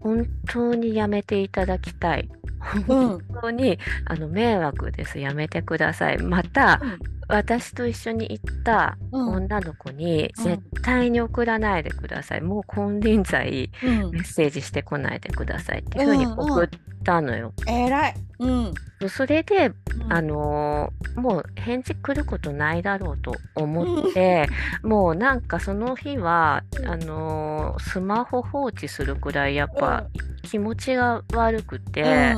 [0.00, 2.28] 本当にやめていただきたい。
[2.28, 5.18] うん本当にあの迷惑です。
[5.18, 6.18] やめてください。
[6.18, 6.98] また、うん
[7.28, 9.28] 私と一緒に行ったうん。
[9.30, 10.44] 女の子にうん。
[10.44, 12.40] 絶対に送らないでください。
[12.40, 14.10] もう金輪際うん。
[14.10, 16.68] メッセージしてこないでくださいっていうふうに送っ
[17.04, 17.52] たのよ。
[17.68, 18.14] えらい。
[18.40, 18.74] うん。
[19.08, 19.72] それで、
[20.04, 20.12] うん。
[20.12, 24.48] あのーもう返事来ることないだろうと思って、
[24.82, 30.06] もうなんかその日はあのースマホ放置するくらいやっぱ
[30.42, 32.34] 気持ちが悪くて、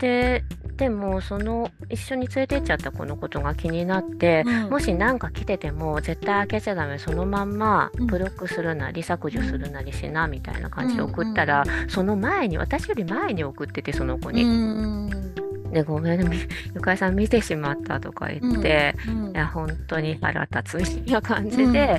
[0.00, 0.42] で
[0.76, 4.70] でもその一緒に連れてっちゃった子のことが気になって、うん。
[4.70, 8.06] もし何か来てても絶対開けちゃダメそのまんまうん。
[8.06, 14.44] ブロックするなり削除するなりしなみたいな感じで送ったら、その前に私より前に送っててその子うに。
[14.44, 15.10] ん。
[15.72, 16.38] でごめんみ
[16.74, 19.30] ゆかえさん見てしまったとか言って、うん。
[19.30, 21.98] いや本当に腹立つみたいな感じで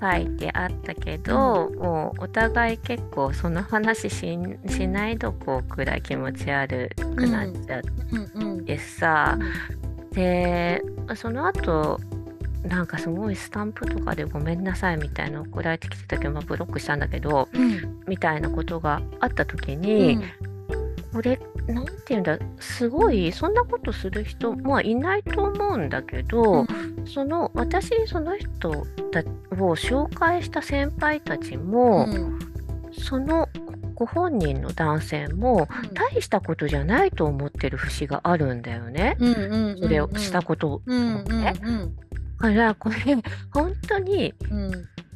[0.00, 4.38] 書いてあったけど、もうお互い結構その話し
[4.68, 7.82] しないどこくらい気持ち悪くなっちゃっ
[8.34, 8.42] うん。
[8.42, 9.38] うんてさ、
[10.12, 10.82] で
[11.14, 12.00] その後
[12.64, 18.00] なんかすごいスタンプとかでごめんなさいみたいな送られてきてたけど、まあ、ブロックしたんだけどうん。
[18.06, 20.20] みたいなことがあった時に、
[21.12, 26.66] これなんて言うんだすごいそんなことする人まあいないと思うんだけど、
[27.04, 29.20] その私にその人た
[29.62, 32.06] を紹介した先輩たちも、
[32.92, 33.48] その
[33.94, 39.16] ご本人の男性も大したことじゃないと思ってる節があるんだよね。
[39.78, 40.68] それをしたこと。
[40.74, 41.54] をうんうんね。
[42.40, 42.96] だからこれ
[43.52, 44.72] 本当にうん。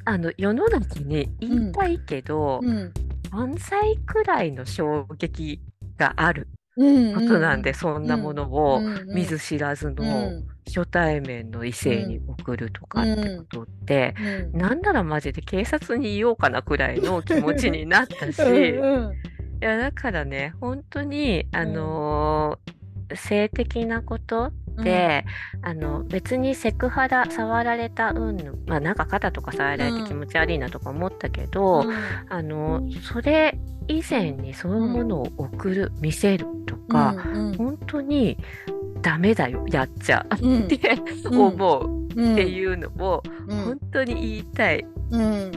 [0.07, 2.93] あの世の中に言いたいけど、うん。
[3.31, 5.61] 犯罪くらいの衝撃
[5.97, 10.07] があるうんことなんで、そんなものをうん見ず知らずのう
[10.41, 10.49] ん。
[10.67, 14.15] 初対面の異性に送るとかってことって、
[14.53, 14.59] うん。
[14.59, 19.13] なんならマジで警察に言おうかなくらいの気持ちになったし、 うんいうん。
[19.61, 22.75] やだからね本当にあのー
[23.17, 24.64] 性的なことで、
[25.63, 31.85] あの別にセクハラ触られたうんまあなんか肩とか触られて気持ち悪いなとか思ったけど、
[32.29, 33.59] あのそれ
[33.89, 38.39] 以前にそういうものを送る、見せるとか、うん本当に
[39.03, 40.79] ダメだよやっちゃうんって
[41.25, 41.39] うん。
[41.53, 43.57] 思ううんっていうのをうん。
[43.59, 44.87] 本当に言いたい。
[45.11, 45.53] うん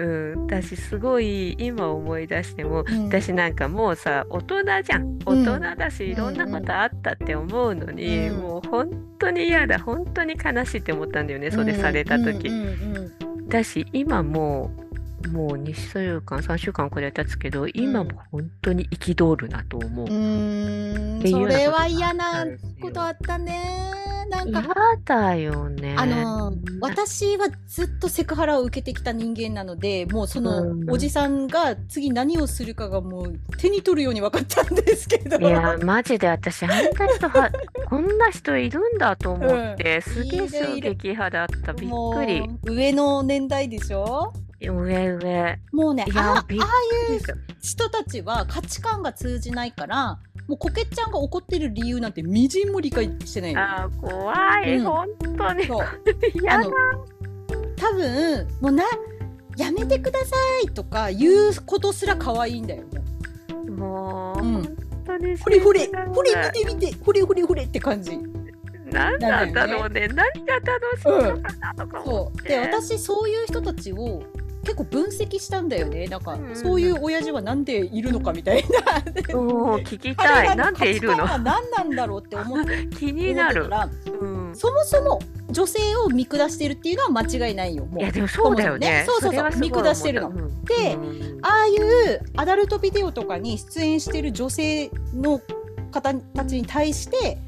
[0.00, 3.04] うん、私すごい今思い出しても、うん。
[3.06, 5.02] 私なんかもうさ大人じゃん。
[5.02, 5.18] うん。
[5.24, 8.40] 大人だし、いろんなことあったって思うのに、うん。
[8.40, 9.78] もう本当に嫌だ。
[9.78, 12.48] 本当に悲しいって思ったんだよねそれされた時。
[12.48, 14.89] うんうんだし今もう
[15.28, 20.06] もう2週間3週間くらい経つけど今も本当に憤るなと思う。
[20.06, 22.46] うんそれは嫌な
[22.80, 23.92] ことあったね。
[24.30, 25.94] なん嫌かだよね。
[25.98, 30.90] あの私はずっとセクハラを受けてきた人間なのでもうそのうん。
[30.90, 35.36] おじさんが次何をするかがもう手に取るように分かったんですけど。
[35.38, 36.76] いやマジで私あんな
[37.14, 37.50] 人は
[37.88, 44.32] こんな人いるんだと思って、すげえ衝撃派だったびっくり上の年代でしょ
[44.68, 45.58] 上上。
[45.72, 46.64] もうねいああやびっく
[47.12, 53.60] りした人たちは価値観が通じないからもうこけちゃんが怒ってる理由なんてみじんも理解してないの。
[53.62, 54.84] あー怖い、うん。
[54.84, 55.08] 本
[55.38, 55.66] 当に。
[55.66, 55.86] そう。
[56.34, 56.58] 嫌だ。
[56.58, 56.70] あの
[57.76, 58.84] 多分もうな
[59.56, 63.00] やめてくださいとか言うことすら可愛いんだよね。
[63.70, 64.36] も
[65.20, 65.36] ね。
[65.36, 66.14] ほれほれ信じらんない。
[66.14, 68.18] ほれ見て見てほれほれほれって感じ。
[68.92, 70.08] なんなんだろうね。
[70.08, 72.38] 何が楽しいのかなとか思って。
[72.38, 72.48] そう。
[72.48, 74.22] で私そういう人たちを
[74.70, 76.06] 結構分析したんだよね。
[76.06, 79.00] なんか、うんそういう親父はなんでいるのかみたいな。
[79.00, 80.56] 聞きたい。
[80.56, 81.24] なんでいるの？
[81.24, 82.86] は何なんだろうって思って。
[82.96, 83.68] 気になる。
[84.20, 84.52] うん。
[84.54, 85.18] そもそも
[85.50, 87.84] 女性を見下してるっていうのは間違いないよ。
[87.86, 88.00] もう。
[88.00, 89.04] いやでもそうだよね。
[89.08, 89.60] そうそうそう。
[89.60, 90.28] 見下してるの。
[90.28, 90.50] うん。
[91.42, 95.40] ああいうアダルトビデオとかに出演してる女性の
[95.90, 97.38] 方たちに対して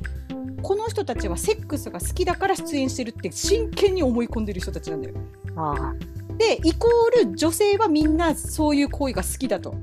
[0.62, 5.14] この人たちはセックスが好きだから出演してるって真剣に思い込んでる人たちなんだよ。
[5.56, 5.94] あ
[6.38, 9.74] でイコール女性はみんなそういう行為が好きだと。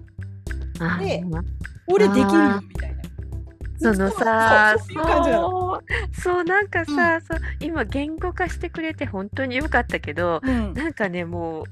[0.79, 1.41] あであ
[1.87, 2.99] 俺できるよみたいな。
[3.81, 5.49] そのさそうなの。
[5.49, 6.21] そう。
[6.21, 10.73] そうなんかさ、そう今言語化してくれて本当によかったけどうん。
[10.73, 11.63] なんかねも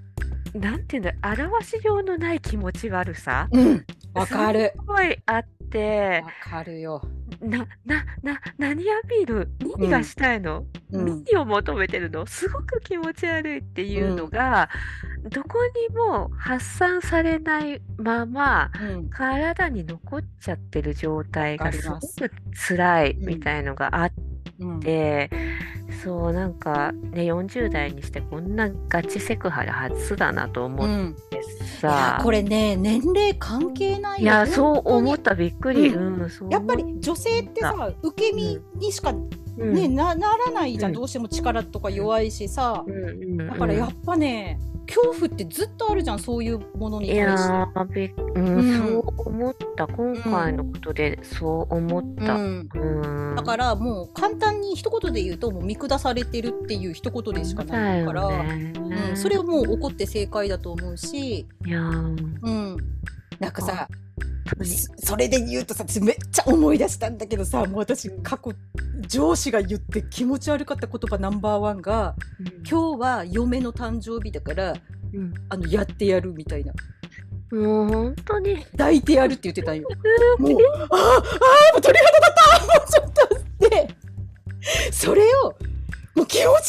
[0.54, 3.48] うなんていうんだ表しようのない気持ち悪さ。
[3.52, 4.74] うん、わかる。
[4.76, 6.24] すごいあって。
[6.26, 7.02] わかるよ。
[7.42, 12.26] ななな何アピール何がしたいの、うん、何を求めてるの？
[12.26, 14.70] すごく気持ち悪いっていうのが、
[15.30, 15.60] どこ
[15.90, 22.32] にも発散されないままうん、体に残っちゃってる状態わがすごく
[22.68, 23.26] 辛いうん。
[23.28, 24.12] みたいのがあっ
[24.60, 25.30] うん、て、
[26.04, 31.44] そうなんかね40代にしてこんなガチセクハラ初だなと思っうん、ていや
[31.80, 34.24] さ、これね年齢関係ないよ。
[34.24, 39.14] いやそう思っったびっくり、ううんそうやっぱり女性ってさ受け身にしか、
[39.58, 39.74] うん。
[39.74, 40.96] ねなならないじゃん、うん。
[40.96, 42.94] どうしても力とか弱いしさ、うん。
[42.94, 43.42] うん。
[43.42, 43.48] うん。
[43.48, 47.48] だからやっぱね恐怖ってずっとあるじゃんそういうものに対し
[47.94, 48.14] て。
[48.36, 52.36] うんうんそう思った今回のことでそう思った。
[52.36, 52.70] うん。
[52.74, 53.36] うん。
[53.36, 58.74] だからもう簡単に一言で言うともう見下されてるっていう一言でしかないから、ね。
[59.10, 62.40] うん、それをもう怒って正解だと思うし、いやー。
[62.42, 62.78] うん、
[63.40, 63.88] なんかさ
[65.00, 68.54] そそれで言うとさめっちゃ思い出したんだけどさもう私過去
[69.08, 72.16] 上司が言って気持ち悪かった言葉ナンバーワンが
[72.70, 74.74] 「今日は嫁の誕生日だから
[75.14, 75.34] うん。
[75.50, 76.74] あのやってやる」みたいな。
[77.50, 79.88] もう本当に「抱いてやる」って言ってたんよ。
[80.40, 83.14] もうあーあーもう鳥肌立ったもうちょっ
[83.60, 83.88] とで
[84.92, 85.56] それを
[86.16, 86.62] もう気持ち悪くな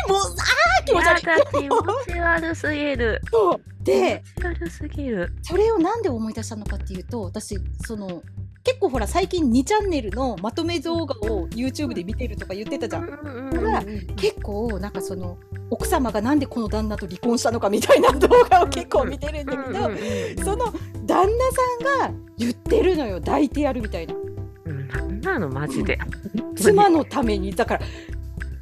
[0.00, 0.08] い？
[0.08, 1.62] もうあー気持ち悪い。
[1.62, 3.20] 気持ち悪すぎる。
[3.30, 5.32] そうで気持ち悪すぎる。
[5.42, 8.22] それをなんで思い出したのかっていうと私その
[8.64, 13.50] 結構ほら最近2チャンネルのまとめ動画を YouTube で見てるとか言ってたじゃん。
[13.50, 13.82] ら
[14.16, 15.38] 結構なんかその
[15.70, 19.72] 奥様がなんでこの旦那と離婚したのかみたいな動画を結構見てるんだけ
[20.34, 20.66] ど、その
[21.04, 25.98] 旦那さんが言ってるのよ抱いてやるみたいなんなのマジで。
[26.56, 27.80] 妻のためにだから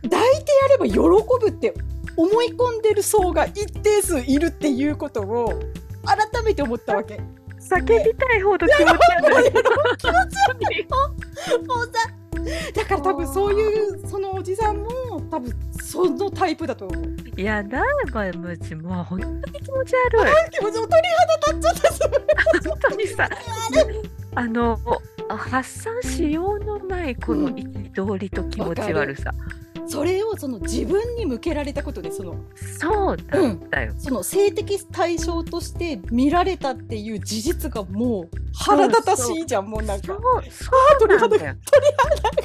[0.03, 1.75] 抱いてやれば喜ぶって
[2.17, 5.61] 思い込んでる層が一定数いるっていうことを
[6.05, 7.21] 改めて思ったわけ。
[7.61, 9.53] 叫びたいほど気持ち悪い。
[9.53, 10.09] 気持ち
[10.49, 10.87] 悪い
[11.67, 11.93] もうさ
[12.75, 14.89] だから多分そういうそのおじさんも
[15.31, 17.05] 多分そのタイプだと思う。
[17.41, 17.81] いやだ
[18.13, 20.51] ばむちもう本当に気持ち悪い。
[20.51, 21.03] 気持ちも鳥
[21.41, 22.09] 肌立っちゃっ
[22.63, 23.31] た本当にさ
[24.35, 24.79] あの
[25.29, 29.33] 発散しようのないこの憤りと気持ち悪さ、
[29.87, 32.37] それをその自分に向けられたことでその
[32.79, 40.07] そうなんだよ、その性的対象として見られたっていう事実がもう腹立たしいじゃんもうなんか。
[40.07, 40.19] そう
[40.51, 41.55] そうなんだよ。
[41.65, 41.87] 鳥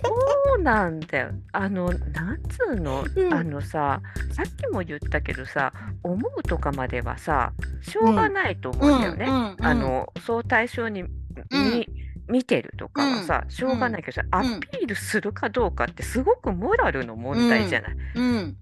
[0.04, 1.32] そうなんだよ。
[1.52, 3.34] あのなんつうの、うん。
[3.34, 5.74] あのささっきも言ったけどさ
[6.04, 9.28] 思うとかまではさしょうがないと思うんだよね、
[9.60, 11.04] あのそう対象に、
[11.52, 11.88] に
[12.30, 18.58] 見てるとかはさ、しょうがないけどさ、アピールするかどうかってすごくモラルの問題じゃない、うん。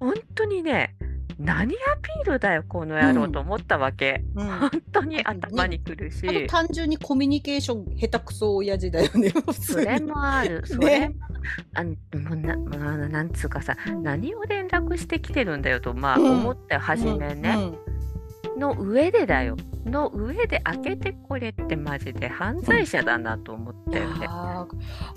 [0.00, 0.94] 本当にね
[1.38, 4.46] 何アピールだよこの野郎うんと思ったわけ、うん。
[4.46, 11.14] 本当に頭にくるし、あと単純にコミュニケーション下手くそ親父だよね それもある、それも、
[11.74, 11.96] あのも
[12.32, 16.30] うなまあ、なんつうかさ、何を連絡してきてるんだよと、まあ、うん。
[16.40, 17.72] 思ったよ、初めね、
[18.58, 24.26] の上でだよ、の上で開けてこれってマジで犯罪者だなと思ったよね。
[24.28, 24.66] あ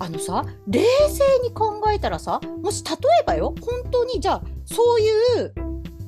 [0.00, 2.92] のさ冷静に考えたらさもし例
[3.22, 5.10] えばよ本当にじゃあそうい
[5.42, 5.54] う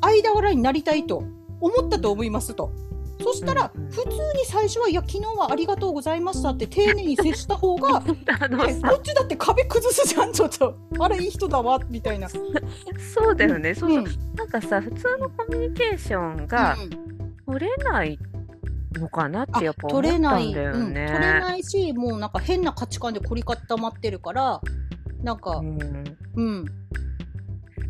[0.01, 1.23] 間柄になりたいと
[1.61, 2.71] 思ったと思いますと。
[3.21, 3.91] そしたら、うんうん。
[3.91, 10.77] 普通に最初は「いや昨日はありがとうございました」って丁寧に接した方が こさ、っちだって壁崩すじゃんちょっと。
[11.01, 12.29] あれいい人だわみたいな。
[12.29, 12.39] そ
[13.31, 14.05] うだよね、そうそう、ん。
[14.37, 17.09] なんかさ、普通のコミュニケーションがうん。
[17.49, 18.19] 取れない
[18.99, 21.01] のかなっあてやっぱ思ったん取れない、だようん、取ね。
[21.07, 24.61] れないしもうなんか変な価値観で凝り固まってるから
[25.23, 25.79] なんかうん
[26.37, 26.65] うん。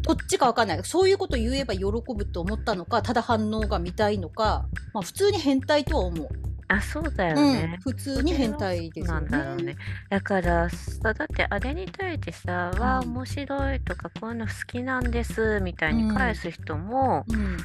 [0.03, 0.81] どっちかわかんない。
[0.85, 6.29] そういうこと言えば喜ぶと思ったのか、ただ反応が見たいのか、まあ普通に変態とは思う。
[6.69, 7.79] あ、そうだようんね。
[7.83, 9.77] 普通に変態ですよなんだろうねね。。
[10.09, 17.57] だからさ、だってあれに対してさ、わあ、うん面白いとか、こういうの好きなんですみたいに返す人もうん、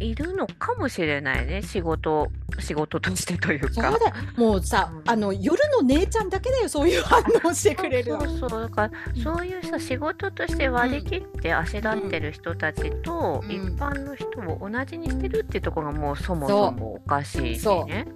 [0.00, 1.62] いるのかもしれないね。
[1.62, 2.28] 仕事、
[2.58, 3.96] 仕事としてというか。
[4.36, 5.10] もうさ、うん。
[5.10, 6.68] あの夜の姉ちゃんだけだよ。
[6.68, 8.20] そういう反応してくれるの。
[8.38, 9.22] そうそうだからうん。
[9.22, 13.50] そういうさ仕事として割り切ってあしらってる人たちとうん。
[13.50, 17.86] 一般の人を同じにしてるっていうところがもうそもそもおかしいしそう。
[17.86, 18.06] ね。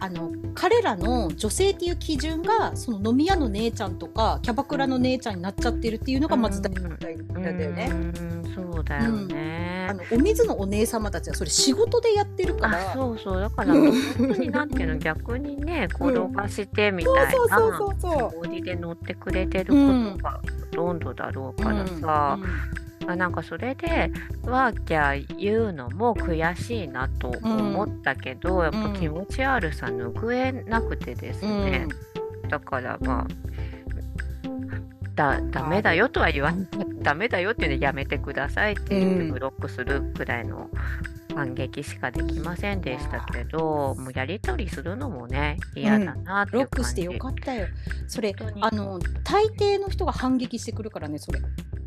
[0.00, 7.90] あの彼らの女性っていう基準がその飲み屋の姉ちゃんとかキャバクラの姉ちゃんになっちゃってるっていうのがまず大問題なんだよね。
[7.92, 8.42] うん。
[8.54, 9.86] そうだよね。
[9.88, 13.40] あのお水のお姉様たちはそれ仕事でやってるかあらそうそう。
[13.40, 20.40] だから本当になんていうの逆にね転がしてみたいなそうそうそうそうつもりで乗ってくれてることが
[20.72, 22.38] ほとんどだろうからさ、
[23.06, 24.10] あなんかそれで
[24.44, 31.64] ワーキャー言うのも悔しいなと思ったけど、やっぱ気持ち悪さ拭えなくてですうん。
[31.64, 31.86] ね、
[32.48, 33.26] だからまあ
[35.14, 36.68] だダメだよとは言わない
[37.02, 40.70] ダメだよっていうのはやめてくださいって言ってうんブロックするくらいの
[41.34, 47.66] 反撃しかできませんでしたけどもうやり取りするのもね嫌だなっていう感じ、ロックしてよかったよ。
[48.06, 51.40] それあの大抵の人が反撃してくるからねそれ。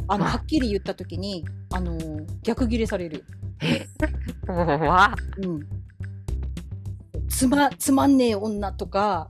[0.08, 1.98] あのあはっきり言った時にあの
[2.44, 3.26] 逆ギレされる。
[5.38, 5.68] うん。
[7.28, 9.30] つまつまんねえ女とか。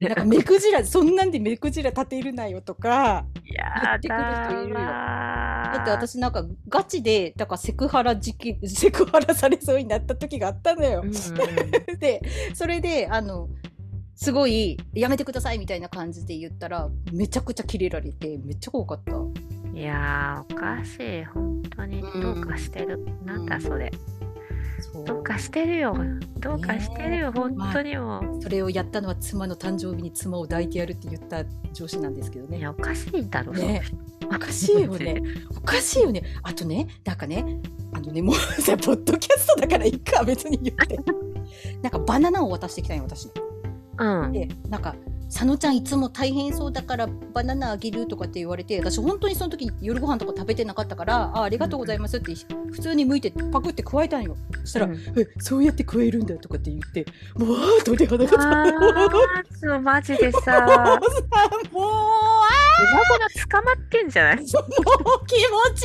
[0.00, 11.08] なんか目くじらそんなんで目くじら立てるなよとかやってくる人いるよだだって私なんかガチでだからセクハラ事件セクハラされそうになった時があったのようん。
[11.08, 11.10] う
[11.96, 12.22] んで
[12.54, 13.48] それであの
[14.14, 19.12] すごいやめてくださいみたいな感じで言ったらめちゃくちゃキレられてめっちゃ怖かった。
[19.78, 21.24] いやーおかしい。
[21.26, 23.92] 本当にうんどうかしてる、なんだそれ。
[24.92, 25.04] そう。
[25.04, 25.96] どうかしてるよ。
[26.40, 32.58] どうかしてるよ、本当にもう、それをやったのは妻の誕生日に妻を抱いてやるって言った上司なんですけどね。
[32.58, 35.22] いやおかしいんだろ、ねその人おかしいよね。
[35.56, 36.24] おかしいよね。
[36.42, 37.44] あとね、なんかね、
[37.92, 40.98] あのね、もうさ、ポッドキャストだからいいか、別に言って。
[41.82, 43.30] なんかバナナを渡してきたんよ、私に。
[43.98, 44.32] うん。
[44.32, 44.96] で、なんか、
[45.30, 52.34] 佐野ちゃんいつも大変そうだからバナナあげるとかって言われて、私本当にその時夜ご飯とか食べてなかったから、あありがとうございますって
[52.72, 54.36] 普通に剥いてパクって加えたんよ。
[54.62, 57.04] そしたら、うんえ、そうやって食えるんだとかって言って、
[57.36, 58.38] もう、鳥肌が立っ
[59.70, 59.78] た。
[59.80, 60.98] マジでさ。
[61.72, 62.48] もう、あ
[62.80, 64.36] 今頃捕まってんじゃない？
[64.42, 65.84] ーもう気持ち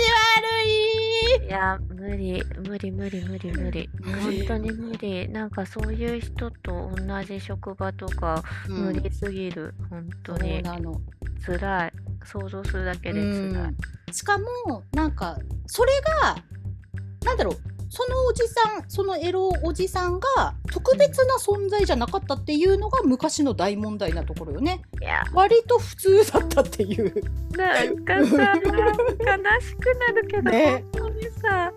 [1.40, 1.48] 悪い。
[1.48, 3.90] いや無理無理無理無理無理。
[4.04, 5.30] 本当に無理。
[5.30, 11.00] なんかそういう人と同じ職場とか無理すぎる、本当そうになの。
[11.46, 11.94] 辛い。
[12.26, 13.78] 想像するだけで辛い、うん。
[14.12, 15.38] しかもなんか
[15.68, 15.92] それ
[16.22, 16.36] が
[17.24, 24.82] なんだろうそのおじさんそのエロおじさんが特別な存在じゃなかったっていうのが昔の大問題なところよね。
[25.32, 27.14] 割と普通だったっていう、
[27.56, 30.84] なんかさ悲しくなるけど、ね。
[30.92, 31.72] 本当にさ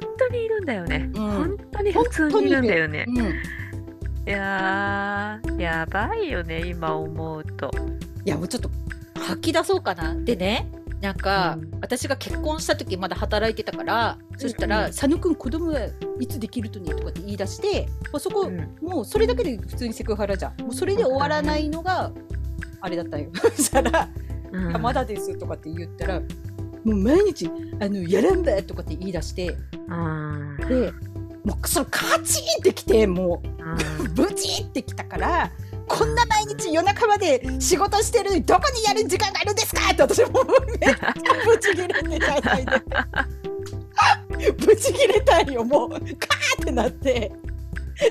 [0.00, 1.28] 本当にいるんだよね、うん。
[1.28, 3.04] 本当に普通にいるんだよね。
[3.08, 3.20] うん、い
[4.28, 7.68] いやーやばいよね今思うと。
[8.24, 8.70] やもうちょっと
[9.20, 10.14] 吐き出そうかな。
[10.14, 10.70] でね
[11.00, 11.78] なんか、うん。
[11.80, 15.80] 私が結婚した時まだ働いてたから、そしたら「うんうん佐野くん子供は
[16.20, 18.76] いつできるとね」とかって言い出して、もうそこ、うん。
[18.80, 20.62] もうそれだけで普通にセクハラじゃん。
[20.62, 22.10] もうそれで終わらないのが
[22.80, 23.30] あれだったよ。
[23.54, 24.08] そしたら
[24.52, 26.26] うんあまだですとかって言ったら、も
[26.86, 29.56] う毎日あのやらんばとかって言い出して、
[29.88, 30.56] うん。
[30.68, 30.92] で、
[31.44, 34.06] もうそのカチンってきて、もうん。
[34.06, 35.52] う ブチってきたから、
[35.88, 41.14] こんな毎日夜中まで仕事してるのにどこにやる時間があるんですかって私もうめっちゃ
[41.44, 44.52] ブチギレてたいで。
[44.52, 46.10] ブチギレたいよ、もうカーっ
[46.64, 47.32] てなって。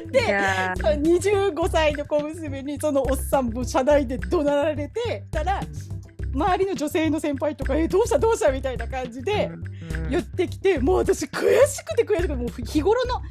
[0.07, 5.61] いで、やー25歳の小娘にそのおっさんも車内で怒鳴られてたら
[6.33, 8.19] 周りの女性の先輩とか「えどうした？
[8.19, 13.21] どうした?」みたいな感じでうん言ってきて、もう私悔しくて悔しくてもう日頃の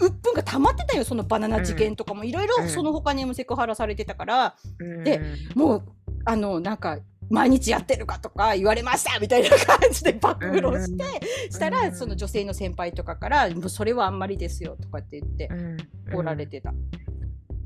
[0.00, 2.24] 鬱憤が溜まってたよそのバナナ事件とかも。
[2.24, 2.68] いろいろうん。
[2.68, 5.04] その他にもセクハラされてたから、うん。
[5.04, 5.20] で
[5.54, 5.82] もう
[6.24, 6.98] あのなんか。
[7.30, 11.04] 毎日やってるかとか言われましたみたいな感じで暴露して、
[11.50, 15.76] したらうんその女性の先輩とかから「もうそれはあんまりですよ」とかって言ってうん。
[16.12, 16.74] 怒られてた。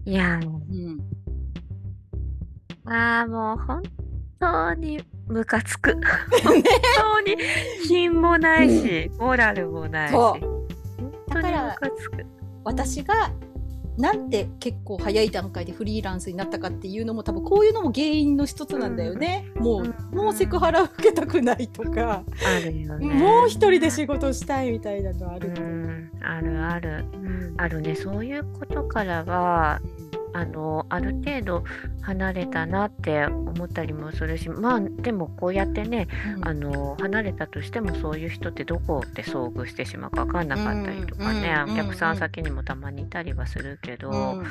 [0.04, 0.46] いやう。
[0.46, 1.00] ん。
[2.84, 3.82] ああもう本
[4.38, 5.92] 当にムカつく。
[6.44, 6.62] 本
[6.96, 7.36] 当に
[7.86, 10.14] 品もないし、モラルもないし
[11.42, 11.78] から
[12.64, 13.32] 私が
[13.98, 19.50] なんて結構早い段階でフリーランスになったかっていうのも多分こういうのも原因の一つなんだよね。
[19.56, 22.22] もう、うんもうセクハラ受けたくないとか、
[22.62, 22.86] ね。
[23.00, 25.52] もう一人で仕事したいみたいなのあうるう。
[25.60, 27.04] ん、あるある。
[27.12, 27.96] うんあるね。
[27.96, 29.80] そういうことからは、
[30.32, 31.64] あの、ある程度
[32.02, 36.08] 離れたなって思ったりもするし、まあ、でもこうやってね、
[36.42, 44.44] あの、離れたとしてもそういう人ってどこで遭遇してしまうか分かんなかったりとかね、うんお客さうんん先にもたまにいたりはするけど、うん。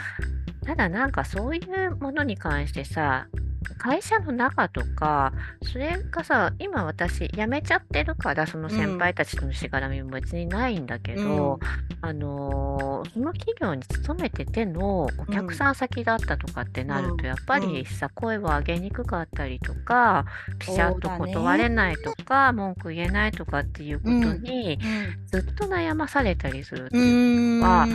[0.66, 3.28] ただなんかそういうものに関してさ、
[3.76, 5.34] 会社の中とか、
[5.64, 11.60] それがさ、今私辞めちゃってるから、その先輩たちとのしがらみも別にないんだけど、
[12.02, 17.18] あのーその企業に勤めててのお客さん先だったとかってなるうん。
[17.18, 20.26] と、やっぱりさ、声を上げにくかったりとか、
[20.60, 24.80] ピシャッと断れないとか、文句言えないとかっていうことに、
[25.28, 27.62] ずっと悩まされたりするってういう、ん。
[27.62, 27.88] は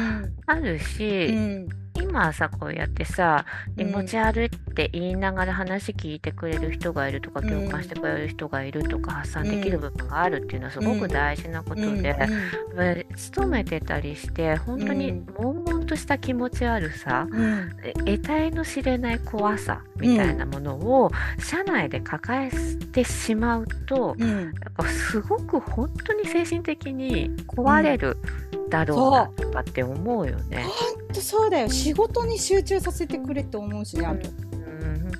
[0.46, 3.44] あるし、うん今さ、こうやってさ、
[3.76, 3.92] 気うん。
[3.92, 12.16] 持ち悪いって言いながら話聞いてくれる人がいるとか、うん共感してくれる人がいるとか、発散できる部分があるっていうのはすごく大事なことで、
[13.16, 15.26] 勤めてたりして、本当にうん。
[15.36, 17.70] 悶々とした気持ち悪さ、うん。
[17.82, 24.44] え得体の知れない怖さみたいなものを社内で抱えてしまうと、うん。
[24.44, 28.16] やっぱすごく本当に精神的に壊れる
[28.68, 30.64] だろうなとかって思うよね。
[30.64, 31.08] ほん。
[31.08, 31.68] とそうだよ。
[31.68, 34.28] 仕事に集中させてくれって思うしねあと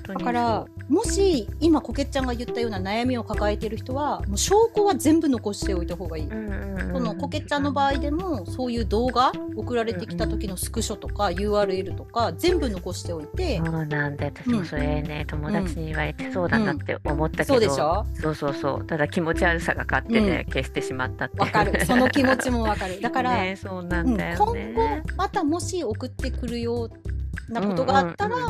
[0.07, 6.29] だからもし今こけっちゃんが言ったような悩みを抱えてる人はもう証拠は全部残しておいた方がいい。
[6.29, 14.31] そのこけっちゃんの場合でもそういう動画送られてきた時のスクショとか URL とか全部残しておいて、そうなんだよ。
[14.35, 18.05] 私もそれね、友達に言われてそうだなって思ったけど、そうでしょ？
[18.21, 18.85] そうそうそう。
[18.85, 21.37] ただ気持ち悪さが勝手で消してしまったって。
[21.37, 21.85] いうわかる。
[21.85, 22.99] その気持ちもわかる。
[23.01, 28.49] だから、 ねそうなうんんだよ今ね、後またもし送ってくるようなことがあったら、うんうん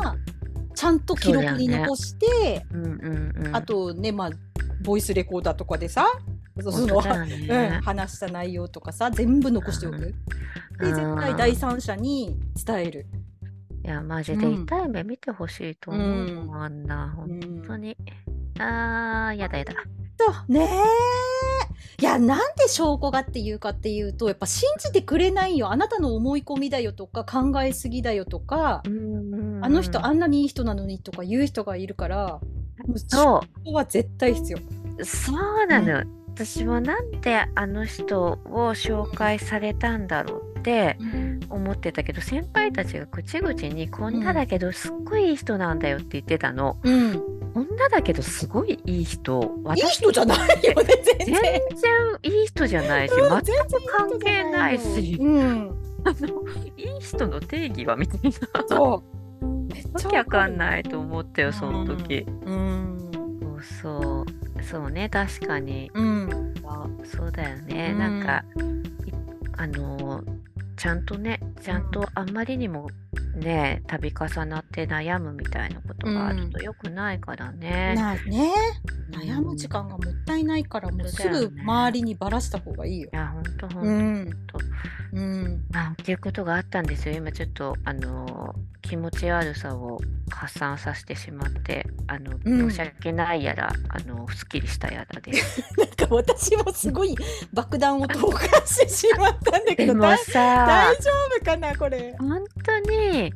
[0.74, 3.56] ちゃんと記録に残して、うんうんうん。
[3.56, 4.30] あとねまあ
[4.82, 6.06] ボイスレコーダーとかでさ
[6.62, 9.98] その、本当だようん、ね、話した内容とかさ全部残しておく。
[10.80, 13.06] で絶対第三者に伝える。
[13.84, 17.16] いやマジで痛い目見てほしいと思ううんあんな。
[17.18, 17.40] うん。
[17.40, 17.96] 本当に。
[18.58, 19.74] あーやだやだ。
[20.16, 25.70] とねえいやなんで証拠がっていうかっていうとやっぱ信じてくれないよ。
[25.70, 28.82] あなたの思い込みだよとか考えすぎだよとか、
[29.62, 32.40] あの人あんなにいい人なのにとか言う人がいるから
[32.86, 34.58] もう証そ拠は絶対必要。
[34.98, 36.04] うそうなの、
[36.34, 38.38] 私はなんであの人を
[38.74, 40.98] 紹介されたんだろうって
[41.48, 49.40] 思ってたけど先輩たちが口々にこんなだけどすっごいいい人なんだよって言ってたの、うん、こんなだけどすごいいい人。
[49.42, 51.42] いい私人じゃないよね全全然。
[51.76, 53.44] 然いい人じゃないしうん。
[53.44, 55.16] 全く関係ないし。
[55.20, 55.70] うん、
[56.04, 56.28] あの
[56.76, 58.32] いい人の定義はみたいな。
[58.68, 59.13] そう。
[59.74, 60.56] めっわちゃけわかんい。
[60.56, 63.10] ないと思ったよその時、うん、
[63.62, 64.30] そう。
[64.60, 65.90] そうそうね確かに。
[65.94, 66.54] うん、
[67.04, 67.98] そうだよね、うん。
[67.98, 68.44] なんか
[69.06, 69.12] い
[69.56, 70.43] あのー
[70.76, 72.88] ちゃんとねちゃんとあんまりにも
[73.36, 78.52] ね度重なって悩むみたいなことがあると良くないからね、ないね。
[78.88, 83.10] うん悩む時間がもったいないからもうすぐ周りにばらした方がいいよ。
[83.12, 83.16] い。
[83.16, 84.58] やほんとほんと、
[85.12, 87.14] うん、うん、あっていうことがあったんですよ。
[87.14, 89.98] 今ちょっとあのー気持ち悪さを
[90.30, 92.70] 発散させてしまってあの、うん。
[92.70, 95.32] 申し訳ないやらあのすっきりしたやらで。
[95.32, 97.16] す なんか私もすごい
[97.52, 101.10] 爆弾を投下してしまったんだけでもさ大丈
[101.40, 102.14] 夫かなこれ。
[102.18, 103.32] 本当に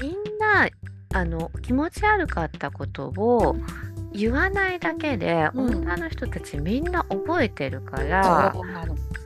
[0.00, 0.68] みんな
[1.14, 3.56] あの気持ち悪かったことを
[4.12, 5.82] 言わないだけで、うん。
[5.82, 8.54] 女の人たちみんな覚えてるから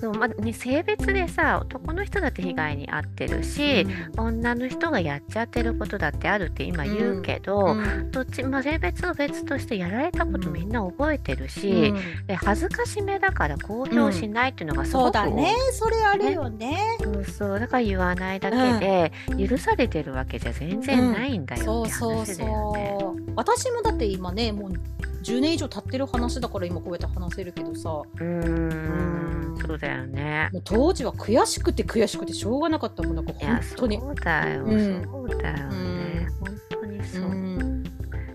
[0.00, 3.86] そうまね、性別でさ男の人だって被害に遭ってるし、
[4.18, 8.10] 女の人がやっちゃってることだってあるって今言うけど、うん。
[8.10, 11.94] どっち、まあ、性別は別としてやられたことみんな覚えてるし、
[12.26, 15.54] で恥ずかしめだから公表しないっていうのがすごくそうだね。
[15.72, 16.78] それあるよね。
[17.02, 17.58] そうそう。
[17.58, 19.12] だから言わないだけで、
[19.48, 22.96] 許されてるわけじゃ全然ないんだよってそうそう話だよね。
[23.00, 23.32] そう。
[23.34, 24.75] 私もだって今ねもう
[25.22, 27.88] 10年以上経ってる話だから今こうやって話せるけどさ。
[27.88, 29.56] もうーん。
[29.66, 30.48] そうだよね。
[30.52, 33.98] う当時は悔しくて悔しくてしょうがなかったもんなんか本当に。
[33.98, 35.04] そうだよ、うん。
[35.04, 37.22] そうだよね、本当にそう。
[37.22, 37.82] うん。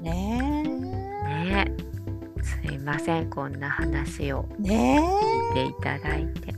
[0.01, 1.71] ねね
[2.43, 4.45] すいませんこんな話を。
[4.59, 4.61] え。
[4.61, 4.99] ね
[5.51, 6.53] していただいて。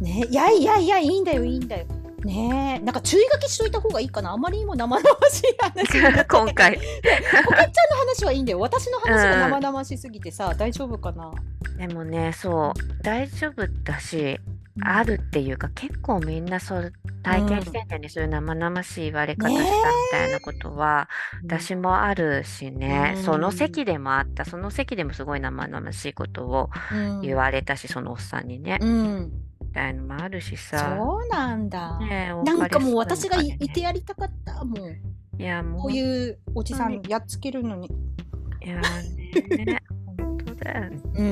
[0.00, 0.28] えねえ。
[0.28, 1.86] いやいやいやいいんだよいいんだよ。
[2.24, 4.32] ねえなんか注意書きしといた方がいいかな。
[4.32, 6.74] あまりにも生々しい話 今回。
[6.74, 8.60] ポケッちゃんの話はいいんだよ。
[8.60, 11.30] 私の話が生々しすぎてさ、大丈夫かな。
[11.78, 14.40] でもねそう大丈夫だし
[14.82, 16.92] あるっていうか結構みんなそう
[17.22, 19.68] 体験してんだよね、そういう生々しい言われ方したみ
[20.12, 21.08] たいなことは、
[21.42, 23.22] 私もあるしね、うん。
[23.22, 27.20] その席でもあったその席でもすごい生々しいことをうん。
[27.22, 30.96] 言われたし、そのおっさんにね、うん、みたいのもあるしさ。
[30.98, 31.98] そうなんだ。
[32.00, 34.96] ねえなんかもう私がいてやりたかったもう。
[35.40, 39.80] いやもうこういうおじさ本んやっつけるのに、いやね
[40.16, 41.00] 本当だよね。
[41.14, 41.22] う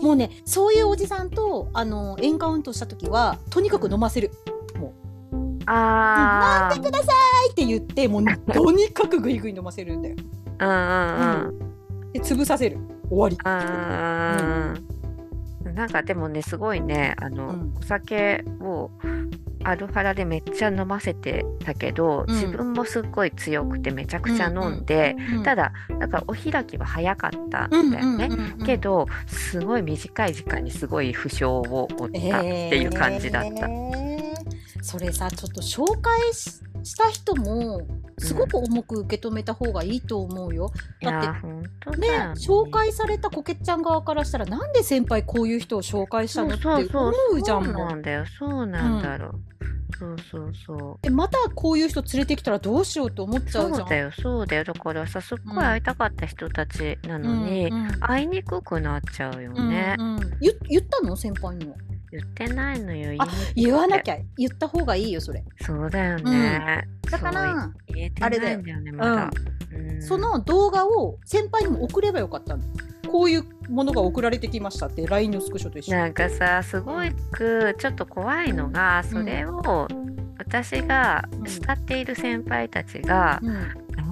[0.00, 4.30] ん、もうねそういうおじさんとあのエンカウントした時はとにかく飲ませる。
[5.68, 7.12] ああ、飲んでくださ
[7.48, 10.16] いって言ってもうとにかくグイグイ飲ませるんだよ。
[10.60, 12.12] うんうんうん。
[12.12, 12.78] で潰させる。
[13.10, 14.85] 終わりうん
[15.76, 17.74] なんかでもねすごいねあの、うん。
[17.78, 18.90] お酒を
[19.62, 22.34] アルファラでめっちゃ飲ませてたけど、うん。
[22.34, 28.30] 自分もすっごい強くてめちゃくちゃ飲んで、うんただだからお開きは早かったんだよね。
[28.64, 31.62] けどすごい短い時間にすごい負傷を
[31.98, 33.68] 負ったっていう感じだった。
[33.68, 34.25] えー
[34.86, 37.80] それさちょっと紹介しした人も
[38.18, 40.70] すごく重く受け止めた方がいいと思うよ。
[41.02, 42.32] いやだってねよね。
[42.36, 49.40] 紹介されたこけちゃん側からしたらなんで先輩こういう人を紹介したのって思うじゃんそうなんだよそうなんだろう、
[49.98, 50.98] そうそうそう。
[51.02, 53.86] えまたこういう人連れてきたらどうしようと思っちゃうじゃん。
[53.86, 54.64] そうだよそうだよ。
[54.64, 58.00] だからさすっごい会いたかった人たちなのに、うんうん。
[58.00, 60.20] 会いにくくなっちゃうよね、うんうん。
[60.40, 61.16] 言言ったの？
[61.16, 61.74] 先輩には
[62.10, 65.42] 言ってないのよあ言わなきゃゃ言った方がいいよそれ。
[65.60, 69.30] そうだよね、だから言えてないんだよねまだ、
[69.72, 70.02] うん。
[70.02, 72.62] その動画を先輩にも送ればよかったの。
[73.10, 75.96] こういうものが送られてきましたって LINE のスクショと一緒。
[75.96, 76.96] なんかさすご
[77.32, 79.88] くちょっと怖いのがそれを
[80.38, 83.40] 私が慕っている先輩たちが、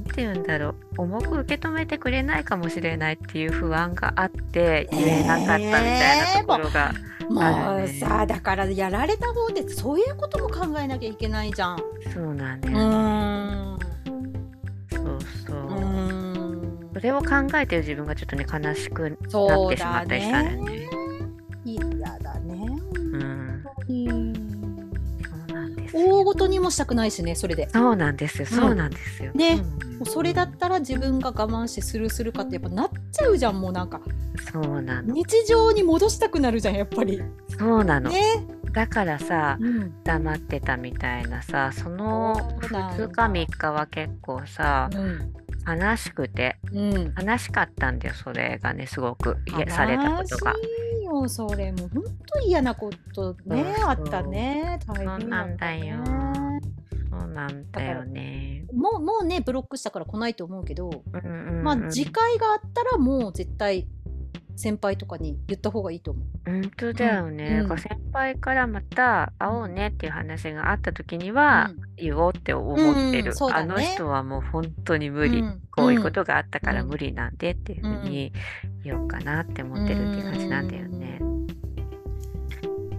[0.05, 6.93] て言うんだろう重く受け止めてくれないかもしれないっていう不安があって言えなかったみたいなところが、
[7.29, 11.79] もうあるねさだからやられた方でそういうことも考えなきゃいけないじゃん。
[12.13, 13.79] そうなんだうよ、ーん
[14.91, 19.19] そうそう、それを考えてる自分がちょっとね悲しくなっ
[19.71, 20.89] てしまだったりしたんだよねね。。
[21.65, 21.85] 嫌
[22.19, 22.67] だね。
[22.95, 24.24] うん、うなん
[25.95, 27.69] 大ごとにもしたくないしねそれで。
[27.71, 29.33] そうなんですよ、そうなんですよ。
[29.33, 34.01] ねうんうそれだったら自分が我慢してスルーするかってやっぱなっちゃうじゃんもうなんか
[34.53, 35.15] そうなの。
[35.15, 37.23] 日常に戻したくなるじゃんやっぱり。
[37.49, 38.11] そうなの。
[38.11, 38.45] ね。
[38.73, 44.91] だからさ、うん黙ってたみたいなさ、その2日3日は結構さ、
[45.67, 47.15] 悲しくて、うん。
[47.17, 50.55] 悲しかったんだよ、それがね、すごく、いやされたことが。
[51.23, 55.97] 悲しいよそれもう本当嫌なことねあったね大変そうなんだよ。
[55.99, 56.61] ね
[57.11, 58.65] そうなんだよね。
[58.73, 61.63] もうもうねブロックしたから来ないと思うけど、うんうんうん。
[61.63, 63.87] まあ次回があったらもう絶対
[64.57, 66.51] 先輩とかに言った方がいいと思う。
[66.51, 67.65] 本当だよね。
[67.69, 73.31] うん先輩からまた会おうねっていう話があった時にはうん言おうって思ってる。
[73.31, 75.41] うんそうだねあの人はもう本当に無理。
[75.41, 78.33] うんこういうことがあったからうん無理なんでっていうふうに
[78.85, 81.21] 言おうかなって思ってるっていう感じなんだよね。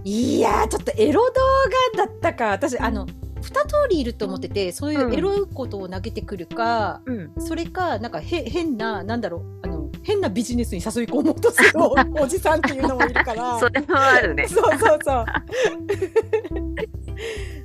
[0.04, 1.32] いやーちょっとエロ動
[1.96, 7.32] 画だったか私あの2通りいると思っててそういうエロいことを投げてくるか、うん。
[7.38, 9.75] それかなんかへ変ななんだろうあの
[10.06, 13.58] 変なビジネスに誘い込もうとするお おじさんっていうのもいるから。
[13.60, 14.46] それもあるね。
[14.46, 15.24] そうそうそう。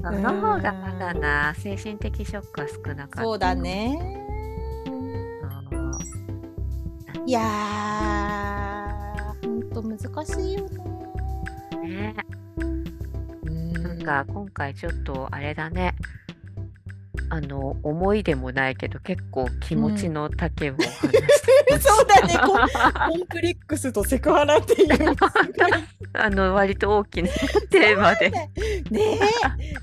[0.03, 3.21] その方がまだな、精神的ショックは少なかった。
[3.21, 4.17] そうだね。
[7.27, 10.81] いやー、ほんと難しいよね。
[11.83, 12.15] ね。
[13.45, 15.93] うんなんか今回ちょっとあれだね。
[17.29, 22.37] あの思いでもないけど結構気持ちの丈を話して、 そうだね。
[22.45, 22.67] コン、
[23.11, 24.89] コンプレックスとセクハラっていう。
[26.13, 27.29] あの割と大きな
[27.69, 28.29] テーマで。
[28.29, 28.49] ね
[28.91, 29.01] え。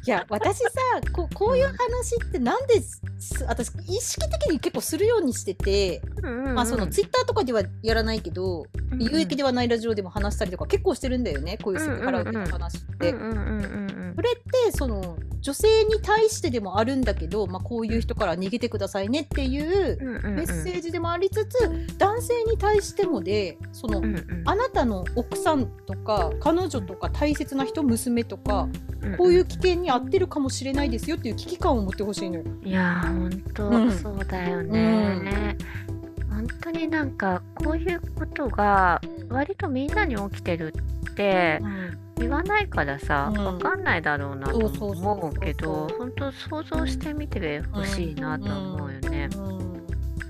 [0.07, 0.69] いや、私さ、
[1.13, 3.01] ここういう話ってなんです、
[3.47, 8.67] 私、意識的に結構するようにしてて、まあ、そのツイッターとかではやらないけど、
[8.99, 13.11] 有益ではないラジオでも話したりとか結構してるんだよね、こういうセクハラ的な話って。
[13.13, 14.13] うんうんうんうん。
[14.17, 20.35] それってその女性に対してでもあるんだけど、まあ、こういう人から逃げてくださいねっていううんうんうん。
[20.37, 24.43] メッセージでもありつつ、男性に対してもでその、うんうん。
[24.45, 28.69] あなたの奥さんとか彼女とか大切な人娘とか
[29.03, 32.45] うんこういう危険に遭ってるかもしれないですよっていう危機感を持ってほしいのよ。
[32.65, 33.93] いやー本当、うん。
[33.93, 35.57] そうだよね、
[36.31, 40.75] 本当になんかこういうことが割とみんなに起きてる
[41.11, 41.61] って
[42.19, 43.45] 言わないからさ、うん。
[43.45, 49.29] わかんないだろうなと思うけど本当想像してみてほしいなとは思うよね。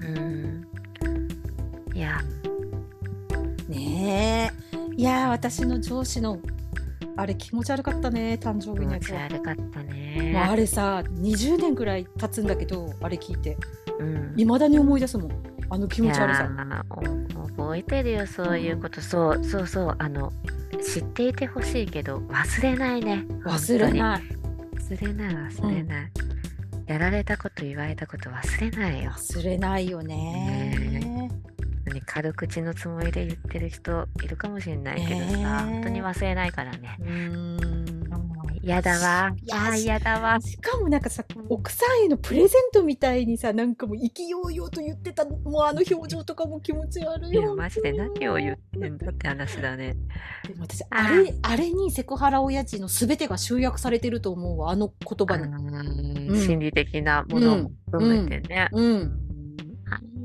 [0.02, 0.66] うん、
[1.94, 2.20] いや。
[3.68, 4.94] ねえ。
[4.96, 6.40] いやー私の上司の
[7.16, 9.10] あれ気持ち悪かったね誕生気持日のやつ。
[9.10, 9.28] は。
[9.28, 10.56] ち悪かったもうあね。
[10.56, 13.56] れさ20年ぐらい経つんだけどあれ聞いて。
[13.98, 14.34] うん。
[14.36, 15.30] いまだに思い出すもん
[15.70, 16.48] あの気持ち悪さ。
[17.56, 20.32] 覚えてるよそういうこと、そうそうそうあの
[20.82, 23.26] 知っていてほしいけど忘れないね。
[23.44, 24.22] 忘れない。
[24.22, 24.24] い
[24.78, 26.10] 忘れない忘れない、
[26.86, 29.10] やられたこと言われたこと忘れないよ。
[29.10, 31.30] 忘れないよね。
[31.84, 35.44] 何軽口のつもりで言ってる人いるかもしれないけどさ、ねえ。
[35.72, 36.96] 本当に忘れないからね。
[37.00, 37.57] うーん
[38.68, 39.32] 嫌だわ。
[39.42, 40.38] いやあー嫌だわ。
[40.42, 47.56] しかもなんかさ奥さんへのプレゼントみたいにさなんかもう意気揚々と言ってたもうあの表情とかも気持ち悪いいやよ。
[47.56, 49.96] マジで何を言ってんだって話だね。
[50.46, 55.44] でも私あれあれにセクハラ親父のすべてが集約されてると思うわあの言葉に。
[55.44, 56.36] うんうん。
[56.38, 59.18] 心理的なものも含めてね、うん。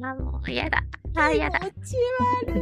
[0.01, 0.83] あーもう嫌だ。
[1.15, 1.95] あー嫌だ気持ち
[2.45, 2.61] 悪い。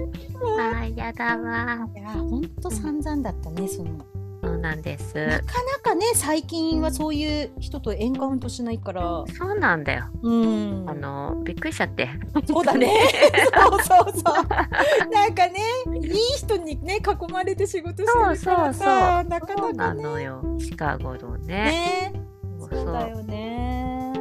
[0.59, 1.87] あー嫌だわ。
[1.95, 4.05] いや本当散々だったねその。
[4.43, 9.23] そうなんですなかなかね最近はそういう人とエンカウントしないから。
[9.37, 10.89] そうなんだようん。
[10.89, 12.09] あのびっくりしちゃって
[12.47, 12.91] そうだね。
[13.53, 15.11] そうそうそう。
[15.11, 15.59] なんかね、
[16.01, 18.87] いい人にね囲まれて仕事してるからさ、そうそうそう
[19.29, 20.03] なかそうななかね。
[20.03, 22.13] のよ近頃ねね。
[22.59, 24.11] そうそうだよね。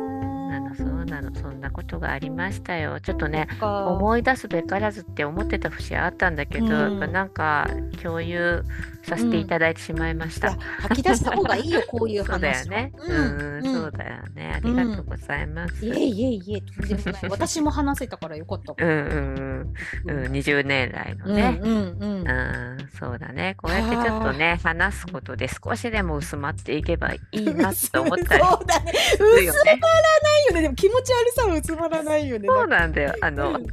[0.51, 7.69] なのそうなのそんなことがありましたよちょっとね思い出すべからずって思ってた節はあったんだけど、うんやっぱなんか
[8.03, 8.65] 共有
[9.03, 12.59] させていただいてしまいました、いや吐き出した方がいいよ こういうそうだ。
[12.59, 12.93] よね。
[12.99, 14.53] ううんん、うんそうだよね。
[14.55, 15.85] ありがとうございます。
[15.85, 17.31] いえいえいえ、とんでもない。
[17.31, 18.75] 私も話せたからよかった。
[18.85, 19.75] うんうん
[20.07, 20.25] うん。
[20.25, 21.59] うん、20年来のうんね。
[21.63, 22.33] うんうんう。
[22.77, 23.55] ん、そうだね。
[23.57, 28.93] こうやってちょっとね、話すことで少しでも薄まっていけばいいなって思ったり そうだね。
[28.93, 29.65] す薄まら。
[29.65, 30.63] ないよね。
[30.63, 32.49] でも気持ち悪さは薄まらないよね。
[32.49, 33.15] そうなんだよ。
[33.21, 33.67] あうのん、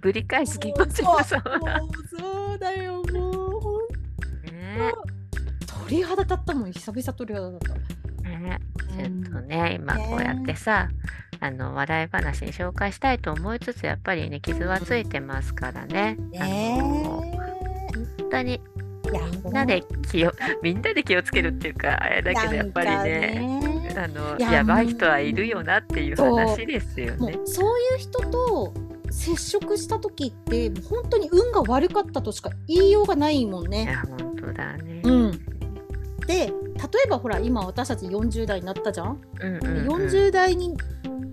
[0.00, 3.02] ぶり返す気持ちもうもそうもだよ。
[3.12, 3.86] もうほん
[4.44, 4.92] ね。
[5.86, 6.72] 鳥肌立ったもん。
[6.72, 7.78] 久々鳥肌立った。
[8.38, 10.88] ねちょっとね、今こうやってさ、
[11.40, 16.16] あの笑い話に紹介したいと思いつつ、やっぱりね、傷はついてますからね。
[16.30, 18.60] ねあの本当に
[19.44, 20.32] みんなで気を、
[20.62, 23.77] みんなで気をつけるっていうか、あれだけど、やっぱりね、ね。
[23.98, 27.16] あのいややばい人はいるよなっていう話ですよね。
[27.36, 28.72] もうそういう人と
[29.10, 33.84] 接触した時って本当に運が悪かったとしか言いようがないもんね。
[33.84, 35.00] いや、本当だね。
[35.04, 35.30] うん、
[36.26, 36.52] で例
[37.06, 39.20] えばほら今私たち40代になったじゃん？
[39.40, 40.76] うんうんうん40代に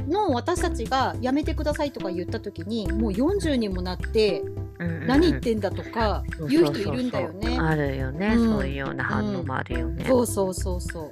[0.07, 4.41] の私たちがやめてくださいとか言った時にもう40にもなって
[4.79, 7.57] うんうんうん何言ってんだとか言う人いるんだよね。
[7.59, 10.05] あるよね、うんそういうような反応もあるよね。
[10.07, 11.11] そうそうそうそ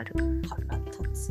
[0.00, 0.14] ある。
[0.48, 1.30] 腹立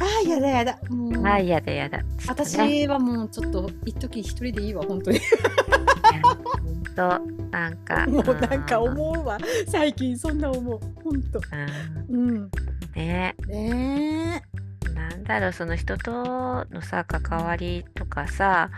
[0.00, 0.78] ああやだやだ。
[0.88, 2.00] もう、あ、やだやだ。
[2.26, 5.20] 私はもうちょっと一時一人でいいわ本当に。
[5.20, 7.18] 本当
[7.50, 8.06] なんか。
[8.06, 9.38] もうなんかうん思うわ
[9.68, 11.40] 最近そんな思う本当。
[12.10, 12.50] うんうん。
[12.94, 14.42] ねね
[14.94, 18.70] なんだろうその人とのさ関わりとかさ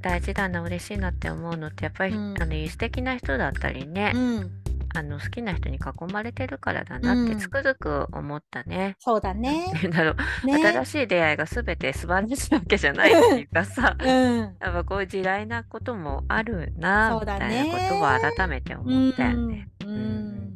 [0.00, 4.50] 大事だな嬉しいなって思うのってやっぱり、うんあの素敵な人だったりねえ。、うん。
[4.94, 8.96] あの好きな人に囲まれてるからだなってうんつくづく思ったね。
[8.98, 9.72] そうだね。
[9.90, 10.14] だろ
[10.44, 10.66] う、ね。
[10.72, 14.38] 新しい出会いが全て素晴らしいわけじゃないっていうかさ うん。
[14.38, 19.68] やっぱこういう地雷なこともあるなみたいなことは改めて思ったよね。
[19.82, 19.88] うん。
[19.88, 20.50] うん。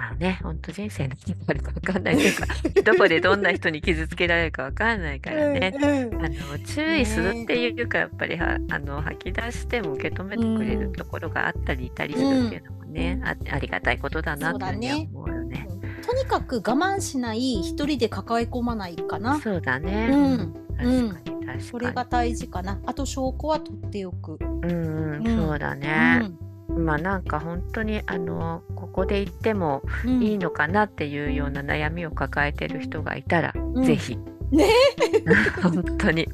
[0.00, 2.46] まあね、ほんと人生何があるか分かんないというか、
[2.84, 5.74] どこでどんな人に傷つけられるか分かんないからね。
[5.74, 14.64] うんあの注意するっていうか、やっぱりはあの吐き出しても受け止めてくれるところがあったりいたりするっていうのもね、あありがたいことだなって
[15.12, 15.68] 思うよね。
[16.06, 19.38] とにかく我慢しない一人で抱え込まないかな。
[19.38, 20.08] そうだね。
[20.10, 21.62] うん確かに確かに。
[21.62, 22.80] それが大事かな。
[22.86, 24.38] あと証拠は取っておく。
[24.40, 26.30] うんそうだね。
[26.76, 34.16] うんまあなんか本当にあのここで言ってもうんいいのかなっていうような悩みを抱えてる人がいたら、んぜひ。
[34.50, 34.68] ね
[35.62, 36.28] 本当に。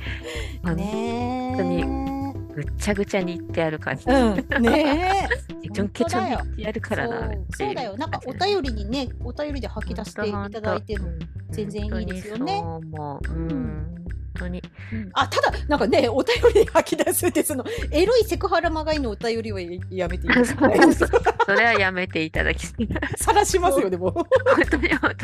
[0.75, 2.07] ね本当にえ。
[2.55, 4.63] ぐっちゃぐちゃに言ってやるから、うん。
[4.63, 5.29] ね
[5.63, 6.81] ケチョンケチョンに言ってやるえ。
[6.81, 7.31] からな。
[7.51, 7.97] そうだよ。
[7.97, 11.09] なんかお便りにね、お便りで吐き出していただいても。
[11.51, 13.33] 全然いいですよねう。
[13.33, 14.06] うん。
[14.37, 14.63] 本当に。
[14.93, 22.89] うんあ、ただ、なんかね、お便りで吐き出すって、その、 エロいセクハラまがいのお便りはややめていい ですかそうそれはやめていただきたい。
[23.17, 24.11] さらしますよ、でも。
[24.11, 24.27] 本
[24.71, 25.17] 当に本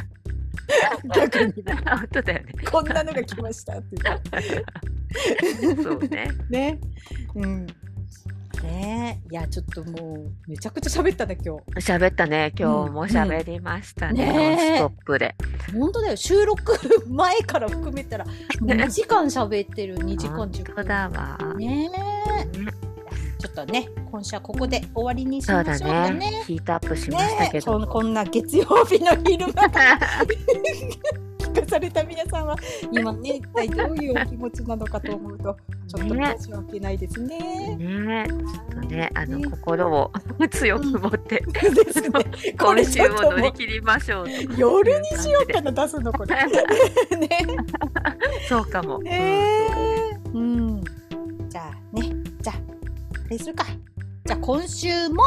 [1.14, 1.52] 逆に。
[1.64, 2.52] 当本当だよね。
[2.70, 3.96] こんなのが来ましたって。
[5.82, 6.30] そうね。
[6.48, 6.80] ね。
[7.34, 7.66] うん。
[8.62, 9.32] ねえ。
[9.32, 12.52] いや、ちょっともう、めちゃくちゃ喋ったね、今喋ったね。
[12.58, 14.24] 今日も喋りましたね。
[14.24, 15.34] うんノンねえストップで。
[15.66, 15.72] 日。
[15.72, 16.16] 本当だよ。
[16.16, 16.78] 収録
[17.08, 18.32] 前から含めたら、も
[18.62, 20.74] う2時間喋ってる、2時間10分。
[20.74, 21.54] 本当だわ。
[21.54, 21.90] ね
[22.54, 22.58] え。
[22.58, 22.91] ね
[23.42, 26.44] ちょっっとね今週はここで終わりにしましょうかねね。
[26.46, 29.62] ヒートアップしましたけどねこんな月曜日の昼間
[31.52, 32.56] 聞かされた皆さんは
[32.92, 35.56] 今ね一体どういうお気持ちなのかと思うと
[35.88, 37.76] ちょっとね申し訳ないですね。
[37.76, 40.12] ねちょっとねあのね心を
[40.48, 42.10] 強く持ってですね。
[42.56, 46.36] これ今週もう乗り切りましょうと夜にしようかな出すのこれ。
[47.18, 47.28] ね。
[48.48, 49.66] そうかも、ね
[50.32, 50.84] うん。
[51.48, 52.21] じゃあね、
[53.38, 53.64] じゃあ、あれするか。
[54.24, 55.22] じゃあ今週も、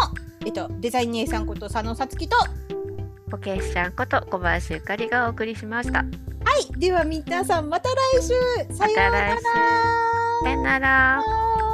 [0.45, 2.48] えっと、デザイン姉さんこと佐野さつきと、は
[3.32, 5.99] ポケッシャンこと小林ゆかりがお送りしました。
[5.99, 8.73] い、では皆さんまた来週。
[8.73, 9.38] さようなら。
[10.44, 11.22] さよなら。
[11.22, 11.65] は